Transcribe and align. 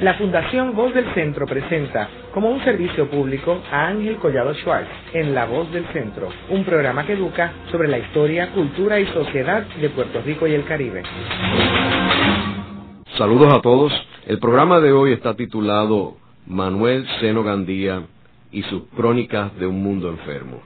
La 0.00 0.14
Fundación 0.14 0.74
Voz 0.74 0.94
del 0.94 1.12
Centro 1.12 1.44
presenta 1.44 2.08
como 2.32 2.48
un 2.48 2.64
servicio 2.64 3.10
público 3.10 3.60
a 3.70 3.88
Ángel 3.88 4.16
Collado 4.16 4.54
Schwartz 4.54 4.88
en 5.12 5.34
La 5.34 5.44
Voz 5.44 5.70
del 5.72 5.84
Centro, 5.92 6.30
un 6.48 6.64
programa 6.64 7.04
que 7.04 7.12
educa 7.12 7.52
sobre 7.70 7.86
la 7.86 7.98
historia, 7.98 8.50
cultura 8.54 8.98
y 8.98 9.04
sociedad 9.08 9.62
de 9.78 9.90
Puerto 9.90 10.22
Rico 10.22 10.46
y 10.46 10.54
el 10.54 10.64
Caribe. 10.64 11.02
Saludos 13.18 13.52
a 13.52 13.60
todos. 13.60 13.92
El 14.26 14.38
programa 14.38 14.80
de 14.80 14.90
hoy 14.90 15.12
está 15.12 15.34
titulado 15.36 16.16
Manuel 16.46 17.06
Seno 17.20 17.42
Gandía 17.42 18.04
y 18.50 18.62
sus 18.62 18.84
crónicas 18.96 19.54
de 19.58 19.66
un 19.66 19.82
mundo 19.82 20.08
enfermo. 20.08 20.62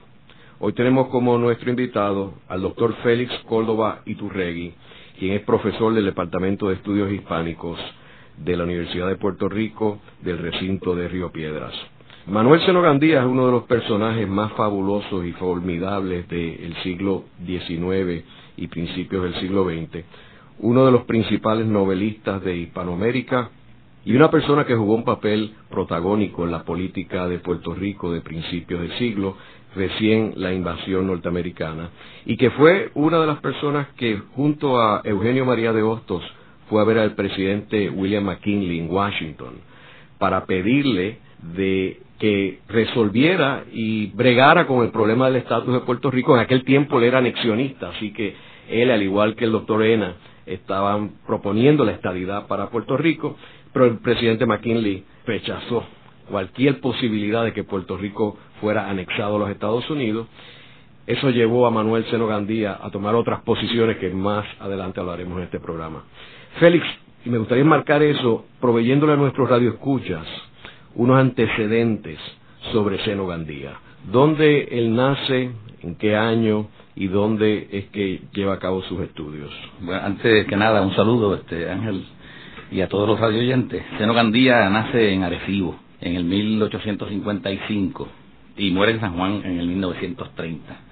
Hoy 0.59 0.71
tenemos 0.71 1.09
como 1.09 1.37
nuestro 1.37 1.69
invitado 1.69 2.35
al 2.47 2.61
doctor 2.61 2.95
Félix 3.03 3.33
Córdoba 3.49 3.99
Iturregui, 4.05 4.73
quien 5.19 5.33
es 5.33 5.41
profesor 5.41 5.93
del 5.93 6.05
Departamento 6.05 6.69
de 6.69 6.75
Estudios 6.75 7.11
Hispánicos 7.11 7.77
de 8.37 8.57
la 8.57 8.63
Universidad 8.63 9.07
de 9.07 9.15
Puerto 9.15 9.49
Rico 9.49 9.99
del 10.21 10.37
recinto 10.37 10.95
de 10.95 11.07
Río 11.07 11.31
Piedras. 11.31 11.73
Manuel 12.27 12.59
Seno 12.61 12.81
Gandía 12.81 13.19
es 13.19 13.25
uno 13.25 13.45
de 13.45 13.51
los 13.51 13.63
personajes 13.65 14.27
más 14.27 14.51
fabulosos 14.53 15.25
y 15.25 15.31
formidables 15.33 16.27
del 16.27 16.75
siglo 16.81 17.25
XIX 17.45 18.23
y 18.57 18.67
principios 18.67 19.23
del 19.23 19.35
siglo 19.35 19.65
XX, 19.65 20.03
uno 20.59 20.85
de 20.85 20.91
los 20.91 21.03
principales 21.03 21.67
novelistas 21.67 22.43
de 22.43 22.57
Hispanoamérica 22.57 23.51
y 24.05 24.15
una 24.15 24.31
persona 24.31 24.65
que 24.65 24.75
jugó 24.75 24.95
un 24.95 25.03
papel 25.03 25.53
protagónico 25.69 26.45
en 26.45 26.51
la 26.51 26.63
política 26.63 27.27
de 27.27 27.39
Puerto 27.39 27.73
Rico 27.73 28.11
de 28.11 28.21
principios 28.21 28.81
del 28.81 28.97
siglo, 28.97 29.35
recién 29.75 30.33
la 30.37 30.53
invasión 30.53 31.07
norteamericana, 31.07 31.89
y 32.25 32.37
que 32.37 32.49
fue 32.51 32.91
una 32.95 33.19
de 33.19 33.27
las 33.27 33.39
personas 33.39 33.89
que 33.97 34.21
junto 34.35 34.79
a 34.79 35.01
Eugenio 35.03 35.45
María 35.45 35.73
de 35.73 35.83
Hostos 35.83 36.23
fue 36.69 36.81
a 36.81 36.85
ver 36.85 36.99
al 36.99 37.15
presidente 37.15 37.89
William 37.89 38.23
McKinley 38.23 38.79
en 38.79 38.89
Washington 38.89 39.55
para 40.17 40.45
pedirle 40.45 41.19
de 41.55 41.99
que 42.19 42.59
resolviera 42.67 43.65
y 43.71 44.07
bregara 44.07 44.67
con 44.67 44.83
el 44.83 44.91
problema 44.91 45.25
del 45.27 45.37
estatus 45.37 45.73
de 45.73 45.81
Puerto 45.81 46.09
Rico. 46.09 46.33
En 46.33 46.41
aquel 46.41 46.63
tiempo 46.63 46.97
él 46.97 47.05
era 47.05 47.19
anexionista, 47.19 47.89
así 47.89 48.13
que 48.13 48.35
él, 48.69 48.89
al 48.89 49.03
igual 49.03 49.35
que 49.35 49.45
el 49.45 49.51
doctor 49.51 49.83
Ena, 49.83 50.15
estaban 50.45 51.11
proponiendo 51.25 51.83
la 51.83 51.91
estadidad 51.91 52.47
para 52.47 52.69
Puerto 52.69 52.97
Rico, 52.97 53.35
pero 53.73 53.85
el 53.85 53.97
presidente 53.97 54.45
McKinley 54.45 55.03
rechazó 55.25 55.85
cualquier 56.29 56.79
posibilidad 56.79 57.43
de 57.43 57.53
que 57.53 57.63
Puerto 57.63 57.97
Rico 57.97 58.37
fuera 58.61 58.89
anexado 58.89 59.35
a 59.35 59.39
los 59.39 59.49
Estados 59.49 59.89
Unidos. 59.89 60.27
Eso 61.05 61.29
llevó 61.29 61.67
a 61.67 61.71
Manuel 61.71 62.05
Seno 62.09 62.25
Gandía 62.25 62.79
a 62.81 62.89
tomar 62.89 63.13
otras 63.13 63.41
posiciones 63.41 63.97
que 63.97 64.09
más 64.09 64.45
adelante 64.59 64.99
hablaremos 64.99 65.37
en 65.37 65.43
este 65.43 65.59
programa. 65.59 66.03
Félix, 66.59 66.85
y 67.25 67.29
me 67.29 67.37
gustaría 67.37 67.65
marcar 67.65 68.01
eso, 68.01 68.45
proveyéndole 68.61 69.13
a 69.13 69.17
nuestros 69.17 69.49
radioescuchas 69.49 70.25
unos 70.95 71.19
antecedentes 71.19 72.17
sobre 72.71 73.03
Seno 73.03 73.27
Gandía. 73.27 73.73
¿Dónde 74.09 74.69
él 74.71 74.95
nace? 74.95 75.51
¿En 75.81 75.95
qué 75.95 76.15
año? 76.15 76.67
¿Y 76.95 77.07
dónde 77.07 77.67
es 77.71 77.85
que 77.87 78.21
lleva 78.33 78.53
a 78.53 78.59
cabo 78.59 78.81
sus 78.83 79.01
estudios? 79.01 79.51
Bueno, 79.81 80.01
antes 80.01 80.47
que 80.47 80.55
nada, 80.55 80.81
un 80.81 80.95
saludo, 80.95 81.35
este 81.35 81.69
Ángel, 81.69 82.05
y 82.71 82.79
a 82.79 82.87
todos 82.87 83.09
los 83.09 83.19
radioyentes. 83.19 83.83
Seno 83.97 84.13
Gandía 84.13 84.69
nace 84.69 85.11
en 85.11 85.23
Arecibo, 85.23 85.75
en 85.99 86.15
el 86.15 86.23
1855, 86.23 88.07
y 88.55 88.71
muere 88.71 88.93
en 88.93 89.01
San 89.01 89.17
Juan 89.17 89.41
en 89.43 89.59
el 89.59 89.67
1930 89.67 90.85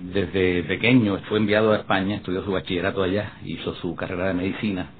desde 0.00 0.64
pequeño 0.64 1.18
fue 1.28 1.38
enviado 1.38 1.72
a 1.72 1.76
España, 1.76 2.16
estudió 2.16 2.44
su 2.44 2.50
bachillerato 2.50 3.02
allá, 3.02 3.34
hizo 3.44 3.74
su 3.76 3.94
carrera 3.94 4.26
de 4.26 4.34
medicina 4.34 4.90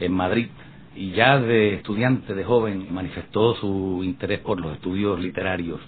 en 0.00 0.12
Madrid 0.12 0.48
y 0.96 1.12
ya 1.12 1.38
de 1.38 1.74
estudiante, 1.74 2.34
de 2.34 2.44
joven, 2.44 2.88
manifestó 2.90 3.54
su 3.56 4.02
interés 4.04 4.40
por 4.40 4.60
los 4.60 4.72
estudios 4.74 5.20
literarios, 5.20 5.80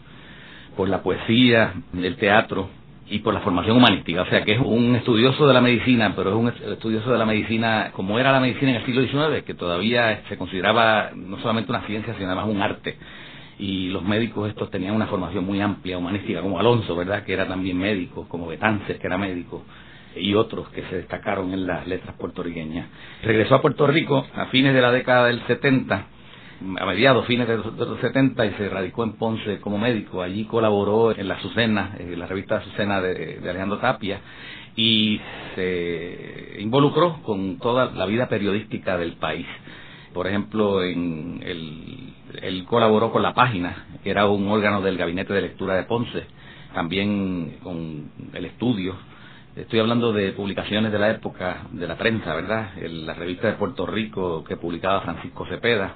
por 0.77 0.89
la 0.89 1.03
poesía, 1.03 1.75
el 1.95 2.17
teatro 2.17 2.69
y 3.11 3.19
por 3.19 3.35
la 3.35 3.41
formación 3.41 3.77
humanística. 3.77 4.23
O 4.23 4.27
sea 4.27 4.45
que 4.45 4.53
es 4.53 4.61
un 4.61 4.95
estudioso 4.95 5.47
de 5.47 5.55
la 5.55 5.61
medicina, 5.61 6.13
pero 6.15 6.31
es 6.31 6.37
un 6.37 6.49
estudioso 6.73 7.11
de 7.11 7.19
la 7.19 7.27
medicina 7.27 7.91
como 7.95 8.19
era 8.19 8.33
la 8.33 8.41
medicina 8.41 8.71
en 8.71 8.77
el 8.77 8.87
siglo 8.87 9.03
XIX, 9.03 9.45
que 9.45 9.55
todavía 9.55 10.23
se 10.29 10.39
consideraba 10.39 11.11
no 11.15 11.39
solamente 11.41 11.71
una 11.73 11.83
ciencia, 11.83 12.15
sino 12.15 12.29
además 12.29 12.47
un 12.49 12.63
arte. 12.63 12.97
Y 13.59 13.89
los 13.89 14.03
médicos 14.03 14.49
estos 14.49 14.71
tenían 14.71 14.95
una 14.95 15.07
formación 15.07 15.45
muy 15.45 15.61
amplia, 15.61 15.99
humanística, 15.99 16.41
como 16.41 16.59
Alonso, 16.59 16.97
¿verdad?, 16.97 17.25
que 17.25 17.33
era 17.33 17.47
también 17.47 17.77
médico, 17.77 18.27
como 18.29 18.47
Betances, 18.47 18.99
que 18.99 19.07
era 19.07 19.19
médico 19.19 19.63
y 20.17 20.35
otros 20.35 20.69
que 20.71 20.83
se 20.85 20.97
destacaron 20.97 21.53
en 21.53 21.67
las 21.67 21.87
letras 21.87 22.15
puertorriqueñas. 22.17 22.89
Regresó 23.23 23.57
a 23.57 23.63
Puerto 23.63 23.87
Rico 23.87 24.27
a 24.35 24.47
fines 24.47 24.75
de 24.75 24.81
la 24.81 24.93
década 24.93 25.27
del 25.27 25.41
70, 25.47 26.07
a 26.79 26.87
mediados, 26.87 27.27
fines 27.27 27.49
de 27.49 27.57
los 27.57 28.01
70, 28.01 28.47
y 28.47 28.51
se 28.53 28.69
radicó 28.69 29.05
en 29.05 29.15
Ponce 29.15 29.61
como 29.61 29.79
médico. 29.79 30.23
Allí 30.23 30.45
colaboró 30.45 31.17
en 31.17 31.29
la 31.29 31.35
Azucena, 31.35 31.97
en 31.99 32.19
la 32.19 32.27
revista 32.27 32.57
Azucena 32.57 33.01
de, 33.01 33.41
de 33.41 33.51
Alejandro 33.51 33.79
Tapia, 33.79 34.21
y 34.77 35.21
se 35.55 36.57
involucró 36.61 37.23
con 37.23 37.59
toda 37.59 37.91
la 37.93 38.07
vida 38.07 38.29
periodística 38.29 38.97
del 38.97 39.15
país. 39.15 39.47
Por 40.15 40.27
ejemplo, 40.27 40.83
en 40.85 41.41
el, 41.43 42.13
él 42.43 42.65
colaboró 42.67 43.13
con 43.13 43.23
La 43.23 43.35
Página, 43.35 43.87
que 44.03 44.11
era 44.11 44.27
un 44.27 44.47
órgano 44.49 44.83
del 44.83 44.99
Gabinete 44.99 45.33
de 45.33 45.43
Lectura 45.43 45.75
de 45.75 45.85
Ponce, 45.85 46.25
también 46.75 47.59
con 47.63 48.11
el 48.35 48.45
estudio 48.45 48.95
Estoy 49.55 49.81
hablando 49.81 50.15
de 50.15 50.33
publicaciones 50.33 50.93
de 50.93 50.99
la 50.99 51.11
época 51.11 51.65
de 51.73 51.87
la 51.87 51.99
prensa, 51.99 52.35
¿verdad? 52.35 52.71
la 52.81 53.13
revista 53.13 53.49
de 53.49 53.53
Puerto 53.53 53.85
Rico 53.85 54.43
que 54.45 54.57
publicaba 54.57 55.03
Francisco 55.03 55.45
Cepeda 55.45 55.95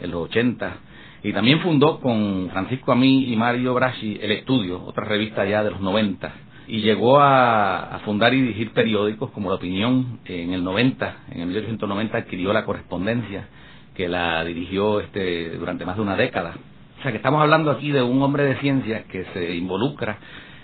en 0.00 0.10
los 0.10 0.22
80. 0.22 0.76
Y 1.22 1.34
también 1.34 1.60
fundó 1.60 2.00
con 2.00 2.48
Francisco 2.50 2.92
Amí 2.92 3.30
y 3.30 3.36
Mario 3.36 3.74
Braschi 3.74 4.18
El 4.22 4.30
Estudio, 4.30 4.82
otra 4.82 5.04
revista 5.04 5.44
ya 5.44 5.62
de 5.62 5.72
los 5.72 5.82
90. 5.82 6.32
Y 6.66 6.80
llegó 6.80 7.20
a, 7.20 8.00
fundar 8.06 8.32
y 8.32 8.40
dirigir 8.40 8.72
periódicos 8.72 9.30
como 9.32 9.50
La 9.50 9.56
Opinión 9.56 10.20
en 10.24 10.54
el 10.54 10.64
90. 10.64 11.16
En 11.32 11.40
el 11.42 11.46
1890 11.48 12.16
adquirió 12.16 12.54
La 12.54 12.64
Correspondencia, 12.64 13.48
que 13.94 14.08
la 14.08 14.42
dirigió 14.46 15.00
este, 15.00 15.50
durante 15.58 15.84
más 15.84 15.96
de 15.96 16.02
una 16.02 16.16
década. 16.16 16.54
O 17.00 17.02
sea 17.02 17.10
que 17.10 17.18
estamos 17.18 17.42
hablando 17.42 17.70
aquí 17.70 17.90
de 17.90 18.02
un 18.02 18.22
hombre 18.22 18.44
de 18.44 18.56
ciencia 18.60 19.04
que 19.04 19.26
se 19.34 19.54
involucra 19.56 20.16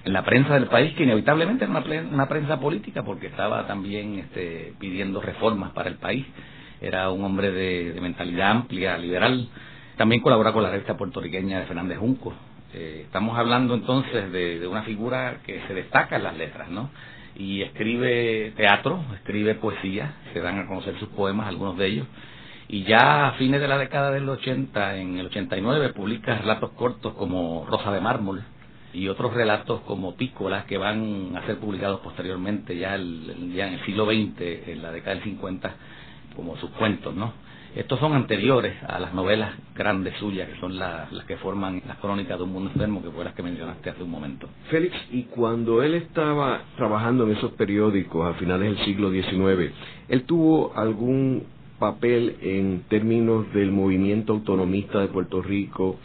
en 0.05 0.13
la 0.13 0.25
prensa 0.25 0.55
del 0.55 0.67
país, 0.67 0.95
que 0.95 1.03
inevitablemente 1.03 1.65
era 1.65 1.73
una, 1.73 2.29
prensa 2.29 2.59
política, 2.59 3.03
porque 3.03 3.27
estaba 3.27 3.67
también 3.67 4.19
este, 4.19 4.73
pidiendo 4.79 5.21
reformas 5.21 5.73
para 5.73 5.89
el 5.89 5.97
país. 5.97 6.27
Era 6.81 7.11
un 7.11 7.23
hombre 7.25 7.51
de, 7.51 7.99
mentalidad 8.01 8.51
amplia, 8.51 8.97
liberal. 8.97 9.49
También 9.97 10.23
colabora 10.23 10.53
con 10.53 10.63
la 10.63 10.71
revista 10.71 10.97
puertorriqueña 10.97 11.61
de 11.61 11.67
Fernández 11.67 11.99
Junco. 11.99 12.33
Eh, 12.73 13.03
estamos 13.05 13.37
hablando 13.37 13.75
entonces 13.75 14.33
de, 14.33 14.67
una 14.67 14.83
figura 14.85 15.41
que 15.45 15.61
se 15.67 15.75
destaca 15.75 16.17
en 16.17 16.23
las 16.23 16.37
letras, 16.37 16.71
¿no? 16.71 16.91
Y 17.37 17.63
escribe 17.63 18.53
teatro, 18.57 19.05
escribe 19.17 19.55
poesía, 19.57 20.15
se 20.33 20.41
dan 20.41 20.59
a 20.59 20.67
conocer 20.67 20.99
sus 20.99 21.09
poemas, 21.11 21.49
algunos 21.49 21.77
de 21.77 21.87
ellos. 21.87 22.07
Y 22.69 22.85
ya 22.85 23.29
a 23.29 23.33
fines 23.33 23.61
de 23.61 23.69
la 23.69 23.77
década 23.77 24.11
del 24.11 24.29
80, 24.29 24.97
en 24.97 25.19
el 25.19 25.27
89, 25.27 25.91
publica 25.91 26.39
relatos 26.39 26.71
cortos 26.73 27.15
como 27.15 27.67
Rosa 27.69 27.91
de 27.93 28.01
Mármol, 28.01 28.45
y 28.93 29.09
otros 29.09 29.35
relatos 29.35 29.81
como 29.83 30.17
Pícolas 30.17 30.65
que 30.65 30.79
van 30.79 31.37
a 31.37 31.47
ser 31.47 31.59
publicados 31.59 32.01
posteriormente 32.01 32.77
ya, 32.77 32.95
el, 32.95 33.53
ya 33.55 33.69
en 33.69 33.75
el 33.75 33.85
siglo 33.85 34.07
XX, 34.07 34.69
en 34.69 34.83
la 34.83 34.93
década 34.93 35.15
del 35.17 35.25
50, 35.25 35.75
como 36.35 36.57
sus 36.57 36.71
cuentos, 36.71 37.15
¿no? 37.15 37.33
Estos 37.75 38.01
son 38.01 38.15
anteriores 38.15 38.75
a 38.83 38.99
las 38.99 39.15
novelas 39.15 39.53
grandes 39.77 40.17
suyas, 40.19 40.49
que 40.49 40.59
son 40.59 40.77
las 40.77 41.09
que 41.29 41.37
forman 41.37 41.81
las 41.87 41.99
crónicas 41.99 42.37
de 42.37 42.43
un 42.43 42.53
mundo 42.53 42.71
enfermo, 42.71 43.01
que 43.01 43.11
fue 43.11 43.25
las 43.25 43.35
que 43.35 43.45
mencionaste 43.45 43.91
hace 43.91 44.03
un 44.03 44.11
momento. 44.11 44.49
Félix, 44.71 44.97
y 45.13 45.25
cuando 45.25 45.81
él 45.81 45.95
estaba 45.95 46.63
trabajando 46.77 47.25
en 47.25 47.37
esos 47.37 47.53
periódicos 47.53 48.27
a 48.27 48.37
finales 48.39 48.75
del 48.75 48.85
siglo 48.85 49.13
XIX, 49.13 49.73
¿él 50.09 50.25
tuvo 50.25 50.73
algún 50.75 51.45
papel 51.79 52.37
en 52.43 52.83
términos 52.89 53.53
del 53.55 53.71
movimiento 53.71 54.33
autonomista 54.33 54.99
de 55.01 55.07
Puerto 55.07 55.41
Rico, 55.41 55.97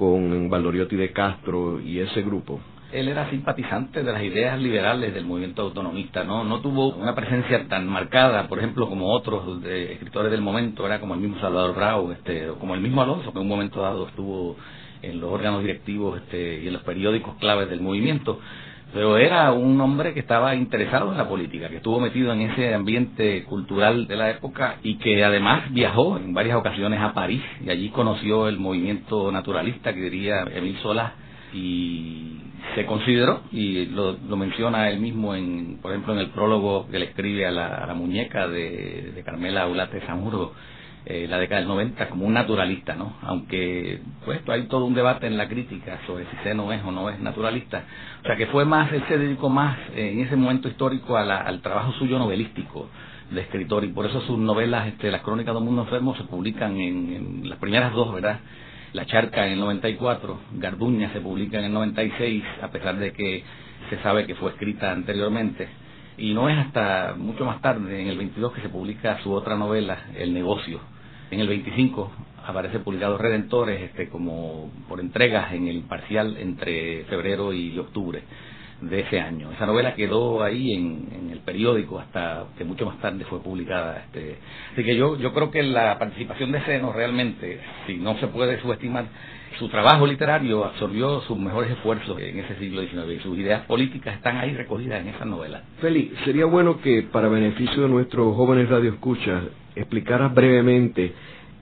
con 0.00 0.48
Valdoriotti 0.48 0.96
de 0.96 1.12
Castro 1.12 1.78
y 1.78 2.00
ese 2.00 2.22
grupo? 2.22 2.58
Él 2.90 3.06
era 3.06 3.28
simpatizante 3.28 4.02
de 4.02 4.10
las 4.10 4.22
ideas 4.22 4.58
liberales 4.58 5.12
del 5.12 5.26
movimiento 5.26 5.60
autonomista, 5.60 6.24
no 6.24 6.42
no 6.42 6.62
tuvo 6.62 6.94
una 6.94 7.14
presencia 7.14 7.68
tan 7.68 7.86
marcada, 7.86 8.48
por 8.48 8.58
ejemplo, 8.58 8.88
como 8.88 9.12
otros 9.12 9.62
de 9.62 9.92
escritores 9.92 10.30
del 10.32 10.40
momento, 10.40 10.86
era 10.86 11.00
como 11.00 11.12
el 11.12 11.20
mismo 11.20 11.38
Salvador 11.38 11.76
Brau, 11.76 12.12
este, 12.12 12.48
como 12.58 12.74
el 12.74 12.80
mismo 12.80 13.02
Alonso, 13.02 13.30
que 13.30 13.38
en 13.38 13.42
un 13.42 13.48
momento 13.48 13.82
dado 13.82 14.08
estuvo 14.08 14.56
en 15.02 15.20
los 15.20 15.30
órganos 15.30 15.60
directivos 15.60 16.18
este, 16.22 16.62
y 16.62 16.68
en 16.68 16.72
los 16.72 16.82
periódicos 16.82 17.34
claves 17.36 17.68
del 17.68 17.82
movimiento 17.82 18.40
pero 18.92 19.16
era 19.18 19.52
un 19.52 19.80
hombre 19.80 20.14
que 20.14 20.20
estaba 20.20 20.54
interesado 20.54 21.12
en 21.12 21.18
la 21.18 21.28
política, 21.28 21.68
que 21.68 21.76
estuvo 21.76 22.00
metido 22.00 22.32
en 22.32 22.42
ese 22.42 22.74
ambiente 22.74 23.44
cultural 23.44 24.06
de 24.06 24.16
la 24.16 24.30
época 24.30 24.76
y 24.82 24.96
que 24.96 25.22
además 25.24 25.72
viajó 25.72 26.16
en 26.16 26.34
varias 26.34 26.56
ocasiones 26.56 27.00
a 27.00 27.12
París 27.12 27.42
y 27.64 27.70
allí 27.70 27.90
conoció 27.90 28.48
el 28.48 28.58
movimiento 28.58 29.30
naturalista 29.30 29.92
que 29.92 30.00
diría 30.00 30.44
Emil 30.52 30.76
Solá 30.82 31.14
y 31.52 32.40
se 32.74 32.86
consideró 32.86 33.42
y 33.52 33.86
lo, 33.86 34.16
menciona 34.36 34.90
él 34.90 35.00
mismo 35.00 35.34
en 35.34 35.78
por 35.80 35.92
ejemplo 35.92 36.12
en 36.12 36.20
el 36.20 36.30
prólogo 36.30 36.88
que 36.88 36.98
le 36.98 37.06
escribe 37.06 37.46
a 37.46 37.50
la, 37.50 37.94
muñeca 37.94 38.48
de, 38.48 39.22
Carmela 39.24 39.66
Ulate 39.66 40.00
Zamuro 40.02 40.52
eh, 41.06 41.26
la 41.28 41.38
década 41.38 41.60
del 41.60 41.68
90 41.68 42.08
como 42.10 42.26
un 42.26 42.34
naturalista, 42.34 42.94
¿no? 42.94 43.14
Aunque, 43.22 44.00
pues, 44.24 44.40
hay 44.48 44.64
todo 44.64 44.84
un 44.84 44.94
debate 44.94 45.26
en 45.26 45.36
la 45.36 45.48
crítica 45.48 45.98
sobre 46.06 46.24
si 46.26 46.36
Seno 46.42 46.72
es 46.72 46.82
o 46.84 46.92
no 46.92 47.08
es 47.08 47.18
naturalista. 47.20 47.84
O 48.22 48.26
sea, 48.26 48.36
que 48.36 48.46
fue 48.46 48.64
más, 48.64 48.92
él 48.92 49.02
se 49.08 49.18
dedicó 49.18 49.48
más 49.48 49.78
eh, 49.94 50.12
en 50.12 50.20
ese 50.20 50.36
momento 50.36 50.68
histórico 50.68 51.16
al 51.16 51.60
trabajo 51.62 51.92
suyo 51.92 52.18
novelístico 52.18 52.88
de 53.30 53.40
escritor 53.42 53.84
y 53.84 53.88
por 53.88 54.06
eso 54.06 54.20
sus 54.22 54.38
novelas, 54.38 54.88
este, 54.88 55.10
las 55.10 55.22
crónicas 55.22 55.54
de 55.54 55.58
un 55.58 55.64
mundo 55.66 55.82
enfermo, 55.82 56.14
se 56.16 56.24
publican 56.24 56.78
en, 56.78 57.12
en 57.12 57.48
las 57.48 57.58
primeras 57.58 57.92
dos, 57.92 58.12
¿verdad? 58.12 58.40
La 58.92 59.06
Charca 59.06 59.46
en 59.46 59.52
el 59.52 59.60
94, 59.60 60.40
Garduña 60.54 61.12
se 61.12 61.20
publica 61.20 61.58
en 61.58 61.66
el 61.66 61.72
96, 61.72 62.42
a 62.60 62.68
pesar 62.68 62.96
de 62.98 63.12
que 63.12 63.44
se 63.88 63.98
sabe 64.02 64.26
que 64.26 64.34
fue 64.34 64.50
escrita 64.50 64.90
anteriormente. 64.90 65.68
Y 66.20 66.34
no 66.34 66.50
es 66.50 66.58
hasta 66.58 67.14
mucho 67.16 67.46
más 67.46 67.62
tarde, 67.62 68.02
en 68.02 68.08
el 68.08 68.18
22, 68.18 68.52
que 68.52 68.60
se 68.60 68.68
publica 68.68 69.18
su 69.22 69.32
otra 69.32 69.56
novela, 69.56 70.04
El 70.14 70.34
Negocio. 70.34 70.78
En 71.30 71.40
el 71.40 71.48
25 71.48 72.12
aparece 72.46 72.78
publicado 72.80 73.16
Redentores, 73.16 73.80
este, 73.80 74.10
como 74.10 74.70
por 74.86 75.00
entregas 75.00 75.52
en 75.54 75.66
el 75.66 75.82
parcial 75.84 76.36
entre 76.36 77.04
febrero 77.04 77.54
y 77.54 77.78
octubre 77.78 78.22
de 78.82 79.00
ese 79.00 79.18
año. 79.18 79.50
Esa 79.52 79.64
novela 79.64 79.94
quedó 79.94 80.42
ahí 80.42 80.74
en, 80.74 81.30
el 81.32 81.38
periódico 81.40 81.98
hasta 81.98 82.44
que 82.58 82.64
mucho 82.64 82.84
más 82.84 82.98
tarde 82.98 83.24
fue 83.24 83.42
publicada. 83.42 84.04
Este. 84.04 84.36
Así 84.72 84.84
que 84.84 84.96
yo, 84.96 85.16
yo 85.16 85.32
creo 85.32 85.50
que 85.50 85.62
la 85.62 85.98
participación 85.98 86.52
de 86.52 86.62
Seno 86.66 86.92
realmente, 86.92 87.60
si 87.86 87.96
no 87.96 88.18
se 88.18 88.26
puede 88.26 88.60
subestimar, 88.60 89.06
su 89.58 89.68
trabajo 89.68 90.06
literario 90.06 90.64
absorbió 90.64 91.20
sus 91.22 91.38
mejores 91.38 91.70
esfuerzos 91.72 92.20
en 92.20 92.38
ese 92.38 92.56
siglo 92.56 92.82
XIX 92.82 93.18
y 93.18 93.22
sus 93.22 93.38
ideas 93.38 93.66
políticas 93.66 94.16
están 94.16 94.38
ahí 94.38 94.54
recogidas 94.54 95.00
en 95.00 95.08
esa 95.08 95.24
novela. 95.24 95.62
Félix, 95.80 96.18
sería 96.24 96.46
bueno 96.46 96.80
que 96.80 97.02
para 97.02 97.28
beneficio 97.28 97.82
de 97.82 97.88
nuestros 97.88 98.34
jóvenes 98.36 98.68
radioescuchas 98.68 99.44
explicaras 99.74 100.34
brevemente 100.34 101.12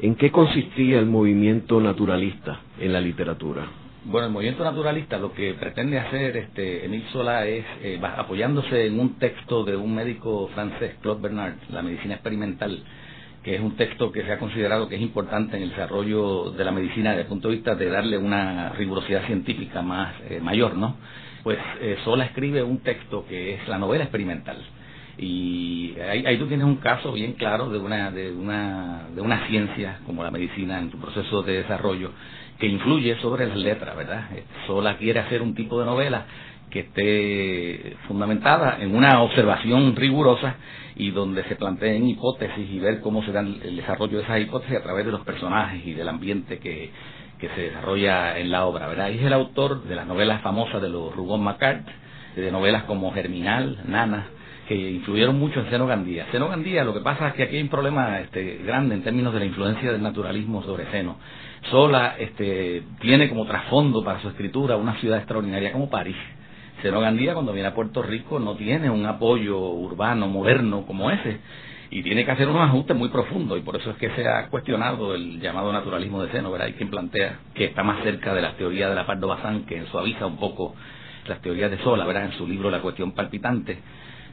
en 0.01 0.15
qué 0.15 0.31
consistía 0.31 0.99
el 0.99 1.07
movimiento 1.07 1.81
naturalista 1.81 2.61
en 2.79 2.93
la 2.93 3.01
literatura. 3.01 3.67
Bueno, 4.05 4.29
el 4.29 4.33
movimiento 4.33 4.65
naturalista 4.65 5.19
lo 5.19 5.33
que 5.33 5.55
pretende 5.55 5.99
hacer 5.99 6.37
este 6.37 6.87
Emile 6.87 7.05
Zola 7.13 7.47
es, 7.47 7.65
eh, 7.83 8.01
apoyándose 8.03 8.87
en 8.87 8.99
un 8.99 9.19
texto 9.19 9.65
de 9.65 9.77
un 9.77 9.95
médico 9.95 10.49
francés, 10.55 10.95
Claude 11.03 11.21
Bernard, 11.21 11.55
La 11.71 11.83
medicina 11.83 12.15
experimental, 12.15 12.83
que 13.49 13.55
es 13.55 13.63
un 13.63 13.77
texto 13.77 14.13
que 14.13 14.25
se 14.25 14.33
ha 14.33 14.39
considerado 14.39 14.91
que 14.91 14.97
es 14.97 15.01
importante 15.01 15.57
en 15.57 15.63
el 15.63 15.71
desarrollo 15.71 16.51
de 16.51 16.65
la 16.65 16.71
medicina 16.71 17.13
desde 17.13 17.23
el 17.23 17.29
punto 17.29 17.49
de 17.49 17.55
vista 17.55 17.75
de 17.75 17.89
darle 17.89 18.19
una 18.19 18.75
rigurosidad 18.75 19.25
científica 19.25 19.81
más 19.81 20.17
eh, 20.29 20.39
mayor, 20.43 20.77
¿no? 20.77 20.97
Pues 21.45 21.57
eh, 21.81 21.97
Sola 22.05 22.27
escribe 22.27 22.63
un 22.63 22.81
texto 22.81 23.25
que 23.27 23.55
es 23.55 23.67
la 23.67 23.79
novela 23.79 24.05
experimental 24.05 24.59
y 25.17 25.95
ahí, 25.99 26.37
tú 26.37 26.47
tienes 26.47 26.67
un 26.67 26.77
caso 26.77 27.11
bien 27.13 27.33
claro 27.33 27.71
de 27.71 27.79
una 27.79 28.11
de 28.11 28.31
una 28.33 29.07
de 29.15 29.23
una 29.23 29.47
ciencia 29.47 30.01
como 30.05 30.23
la 30.23 30.31
medicina 30.31 30.79
en 30.79 30.91
su 30.91 30.99
proceso 30.99 31.43
de 31.43 31.63
desarrollo 31.63 32.11
que 32.59 32.67
influye 32.67 33.17
sobre 33.23 33.47
las 33.47 33.57
letras, 33.57 33.97
¿verdad? 33.97 34.29
Sola 34.67 34.99
quiere 34.99 35.21
hacer 35.21 35.41
un 35.41 35.55
tipo 35.55 35.81
de 35.81 35.87
novela 35.87 36.27
que 36.71 36.81
esté 36.81 37.97
fundamentada 38.07 38.79
en 38.81 38.95
una 38.95 39.23
observación 39.23 39.97
rigurosa 39.97 40.57
y 40.97 41.11
donde 41.11 41.45
se 41.45 41.57
planteen 41.57 42.09
hipótesis 42.09 42.69
y 42.71 42.79
ver 42.79 43.01
cómo 43.01 43.23
se 43.25 43.33
da 43.33 43.41
el 43.41 43.77
desarrollo 43.77 44.19
de 44.19 44.25
esas 44.25 44.41
hipótesis 44.41 44.77
a 44.77 44.83
través 44.83 45.07
de 45.07 45.13
los 45.13 45.21
personajes 45.23 45.87
y 45.87 45.95
del 45.95 46.09
ambiente 46.09 46.59
que, 46.59 46.91
que 47.39 47.49
se 47.51 47.61
desarrolla 47.63 48.39
en 48.39 48.51
la 48.51 48.67
obra, 48.67 48.89
¿verdad? 48.89 49.11
Es 49.11 49.23
el 49.23 49.33
autor 49.33 49.85
de 49.85 49.95
las 49.95 50.07
novelas 50.07 50.43
famosas 50.43 50.83
de 50.83 50.89
los 50.89 51.15
Rubón 51.15 51.43
Macart, 51.43 51.87
de 52.37 52.53
novelas 52.53 52.85
como 52.85 53.13
Germinal, 53.13 53.79
Nana, 53.87 54.27
que 54.67 54.75
influyeron 54.75 55.39
mucho 55.39 55.61
en 55.61 55.71
Seno 55.71 55.87
Gandía. 55.87 56.27
Seno 56.31 56.49
Gandía, 56.49 56.85
lo 56.85 56.93
que 56.93 57.01
pasa 57.01 57.29
es 57.29 57.35
que 57.35 57.45
aquí 57.45 57.57
hay 57.57 57.63
un 57.63 57.69
problema 57.69 58.21
este, 58.21 58.59
grande 58.65 58.95
en 58.95 59.03
términos 59.03 59.33
de 59.33 59.41
la 59.41 59.47
influencia 59.47 59.91
del 59.91 60.03
naturalismo 60.03 60.63
sobre 60.63 60.91
Seno. 60.91 61.17
Sola 61.71 62.17
este, 62.19 62.83
tiene 63.01 63.29
como 63.29 63.47
trasfondo 63.47 64.05
para 64.05 64.21
su 64.21 64.29
escritura 64.29 64.77
una 64.77 64.95
ciudad 64.97 65.19
extraordinaria 65.19 65.73
como 65.73 65.89
París. 65.89 66.17
Seno 66.83 67.01
Gandía, 67.01 67.35
cuando 67.35 67.53
viene 67.53 67.69
a 67.69 67.75
Puerto 67.75 68.03
Rico, 68.03 68.39
no 68.39 68.57
tiene 68.57 68.91
un 68.91 69.05
apoyo 69.07 69.59
urbano, 69.59 70.29
moderno 70.29 70.87
como 70.87 71.11
ese, 71.11 71.39
y 71.91 72.03
tiene 72.03 72.25
que 72.25 72.31
hacer 72.31 72.49
unos 72.49 72.69
ajustes 72.69 72.97
muy 72.97 73.09
profundos, 73.09 73.59
y 73.59 73.63
por 73.63 73.77
eso 73.77 73.91
es 73.91 73.97
que 73.97 74.11
se 74.11 74.29
ha 74.29 74.49
cuestionado 74.49 75.15
el 75.15 75.41
llamado 75.41 75.73
naturalismo 75.73 76.23
de 76.23 76.31
Seno, 76.33 76.51
¿verdad? 76.51 76.69
Hay 76.69 76.75
quien 76.75 76.91
plantea 76.91 77.39
que 77.55 77.67
está 77.67 77.83
más 77.83 78.03
cerca 78.03 78.35
de 78.35 78.43
las 78.43 78.57
teorías 78.57 78.91
de 78.91 78.97
la 78.97 79.07
Pardo 79.07 79.29
Bazán, 79.29 79.65
que 79.65 79.85
suaviza 79.87 80.27
un 80.27 80.37
poco 80.37 80.75
las 81.27 81.41
teorías 81.41 81.71
de 81.71 81.79
Sola, 81.79 82.05
¿verdad? 82.05 82.27
En 82.27 82.33
su 82.33 82.47
libro 82.47 82.71
La 82.71 82.81
cuestión 82.81 83.13
palpitante 83.13 83.79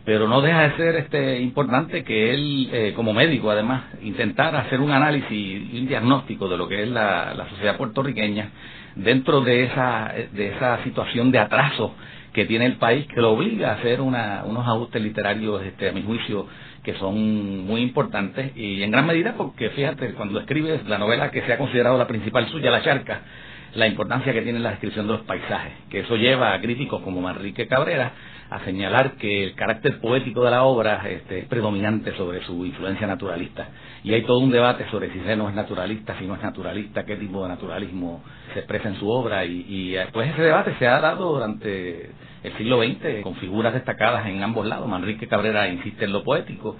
pero 0.05 0.27
no 0.27 0.41
deja 0.41 0.69
de 0.69 0.77
ser 0.77 0.95
este 0.97 1.41
importante 1.41 2.03
que 2.03 2.31
él 2.31 2.69
eh, 2.71 2.93
como 2.95 3.11
médico 3.11 3.49
además 3.49 3.85
intentara 4.03 4.59
hacer 4.59 4.79
un 4.79 4.91
análisis 4.91 5.31
y 5.31 5.79
un 5.79 5.87
diagnóstico 5.87 6.47
de 6.47 6.57
lo 6.57 6.67
que 6.67 6.83
es 6.83 6.89
la, 6.89 7.47
sociedad 7.49 7.75
puertorriqueña 7.75 8.49
dentro 8.95 9.41
de 9.41 9.63
esa 9.63 10.13
de 10.31 10.55
esa 10.55 10.83
situación 10.83 11.31
de 11.31 11.39
atraso 11.39 11.95
que 12.35 12.43
tiene 12.43 12.65
el 12.65 12.75
país 12.75 13.07
que 13.07 13.21
lo 13.21 13.31
obliga 13.31 13.69
a 13.69 13.73
hacer 13.75 14.01
una, 14.01 14.43
unos 14.45 14.67
ajustes 14.67 15.01
literarios 15.01 15.63
este 15.63 15.87
a 15.87 15.93
mi 15.93 16.03
juicio 16.03 16.45
que 16.83 16.93
son 16.95 17.65
muy 17.65 17.79
importantes 17.79 18.51
y 18.57 18.83
en 18.83 18.91
gran 18.91 19.07
medida 19.07 19.35
porque 19.37 19.69
fíjate 19.69 20.13
cuando 20.15 20.41
escribes 20.41 20.85
la 20.85 20.97
novela 20.97 21.31
que 21.31 21.43
se 21.43 21.53
ha 21.53 21.57
considerado 21.57 21.97
la 21.97 22.07
principal 22.07 22.45
suya 22.49 22.71
la 22.71 22.83
charca 22.83 23.21
la 23.75 23.87
importancia 23.87 24.33
que 24.33 24.41
tiene 24.41 24.59
la 24.59 24.71
descripción 24.71 25.07
de 25.07 25.13
los 25.13 25.21
paisajes 25.21 25.71
que 25.89 26.01
eso 26.01 26.17
lleva 26.17 26.53
a 26.53 26.59
críticos 26.59 27.01
como 27.03 27.21
Manrique 27.21 27.67
Cabrera 27.67 28.11
a 28.49 28.63
señalar 28.63 29.13
que 29.13 29.43
el 29.43 29.55
carácter 29.55 29.99
poético 29.99 30.43
de 30.43 30.51
la 30.51 30.63
obra 30.63 31.01
este, 31.09 31.39
es 31.39 31.45
predominante 31.45 32.15
sobre 32.15 32.43
su 32.45 32.63
influencia 32.63 33.07
naturalista. 33.07 33.69
Y 34.03 34.13
hay 34.13 34.21
todo 34.21 34.37
un 34.37 34.51
debate 34.51 34.85
sobre 34.91 35.11
si 35.11 35.19
Zeno 35.21 35.49
es 35.49 35.55
naturalista, 35.55 36.15
si 36.19 36.27
no 36.27 36.35
es 36.35 36.43
naturalista, 36.43 37.05
qué 37.05 37.15
tipo 37.15 37.41
de 37.41 37.49
naturalismo 37.49 38.23
se 38.53 38.59
expresa 38.59 38.89
en 38.89 38.99
su 38.99 39.09
obra. 39.09 39.43
Y, 39.45 39.65
y 39.67 39.95
pues 40.13 40.31
ese 40.31 40.43
debate 40.43 40.75
se 40.77 40.87
ha 40.87 41.01
dado 41.01 41.33
durante 41.33 42.11
el 42.45 42.57
siglo 42.57 42.81
XX 42.83 43.23
con 43.23 43.35
figuras 43.35 43.73
destacadas 43.73 44.27
en 44.27 44.43
ambos 44.43 44.65
lados. 44.65 44.87
Manrique 44.87 45.27
Cabrera 45.27 45.67
insiste 45.67 46.05
en 46.05 46.13
lo 46.13 46.23
poético, 46.23 46.75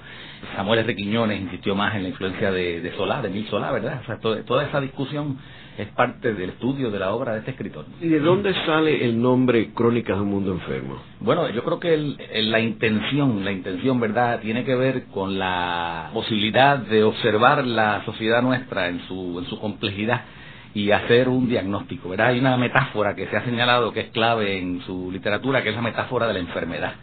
Samuel 0.56 0.80
R. 0.80 0.96
Quiñones 0.96 1.42
insistió 1.42 1.76
más 1.76 1.96
en 1.96 2.04
la 2.04 2.10
influencia 2.10 2.52
de, 2.52 2.82
de 2.82 2.92
Solá, 2.96 3.22
de 3.22 3.30
Mil 3.30 3.48
Solá, 3.48 3.72
¿verdad? 3.72 4.02
O 4.04 4.06
sea, 4.06 4.20
toda 4.20 4.64
esa 4.66 4.80
discusión 4.80 5.38
es 5.78 5.88
parte 5.90 6.34
del 6.34 6.52
estudio 6.52 6.90
de 6.90 7.00
la 7.00 7.14
obra 7.14 7.34
de 7.34 7.40
este 7.40 7.52
escritor. 7.52 7.86
¿Y 8.00 8.08
de 8.08 8.20
dónde 8.20 8.54
sale 8.66 9.04
el 9.04 9.22
nombre 9.22 9.74
Crónicas 9.74 10.16
de 10.16 10.24
un 10.24 10.30
Mundo 10.30 10.52
Enfermo? 10.54 10.98
Bueno, 11.20 11.50
yo 11.50 11.64
creo 11.64 11.80
que 11.80 11.98
la 11.98 12.60
intención, 12.60 13.44
la 13.44 13.52
intención, 13.52 14.00
¿verdad?, 14.00 14.40
tiene 14.40 14.64
que 14.64 14.76
ver 14.76 15.06
con 15.08 15.38
la 15.38 16.12
posibilidad 16.14 16.78
de 16.78 17.04
observar 17.04 17.66
la 17.66 18.04
sociedad 18.06 18.42
nuestra 18.42 18.88
en 18.88 19.02
su, 19.08 19.40
en 19.40 19.46
su 19.48 19.60
complejidad 19.60 20.22
y 20.75 20.91
hacer 20.91 21.29
un 21.29 21.50
diagnóstico, 21.50 22.10
¿verdad? 22.10 22.27
Hay 22.27 22.39
una 22.39 22.55
metáfora 22.58 23.15
que 23.15 23.25
se 23.27 23.38
ha 23.38 23.44
señalado 23.44 23.91
que 23.91 24.01
es 24.01 24.10
clave 24.10 24.60
en 24.60 24.82
su 24.82 25.12
literatura, 25.12 25.63
que 25.63 25.70
es 25.70 25.75
la 25.75 25.82
metáfora 25.82 26.27
de 26.27 26.34
la 26.34 26.39
enfermedad. 26.39 26.94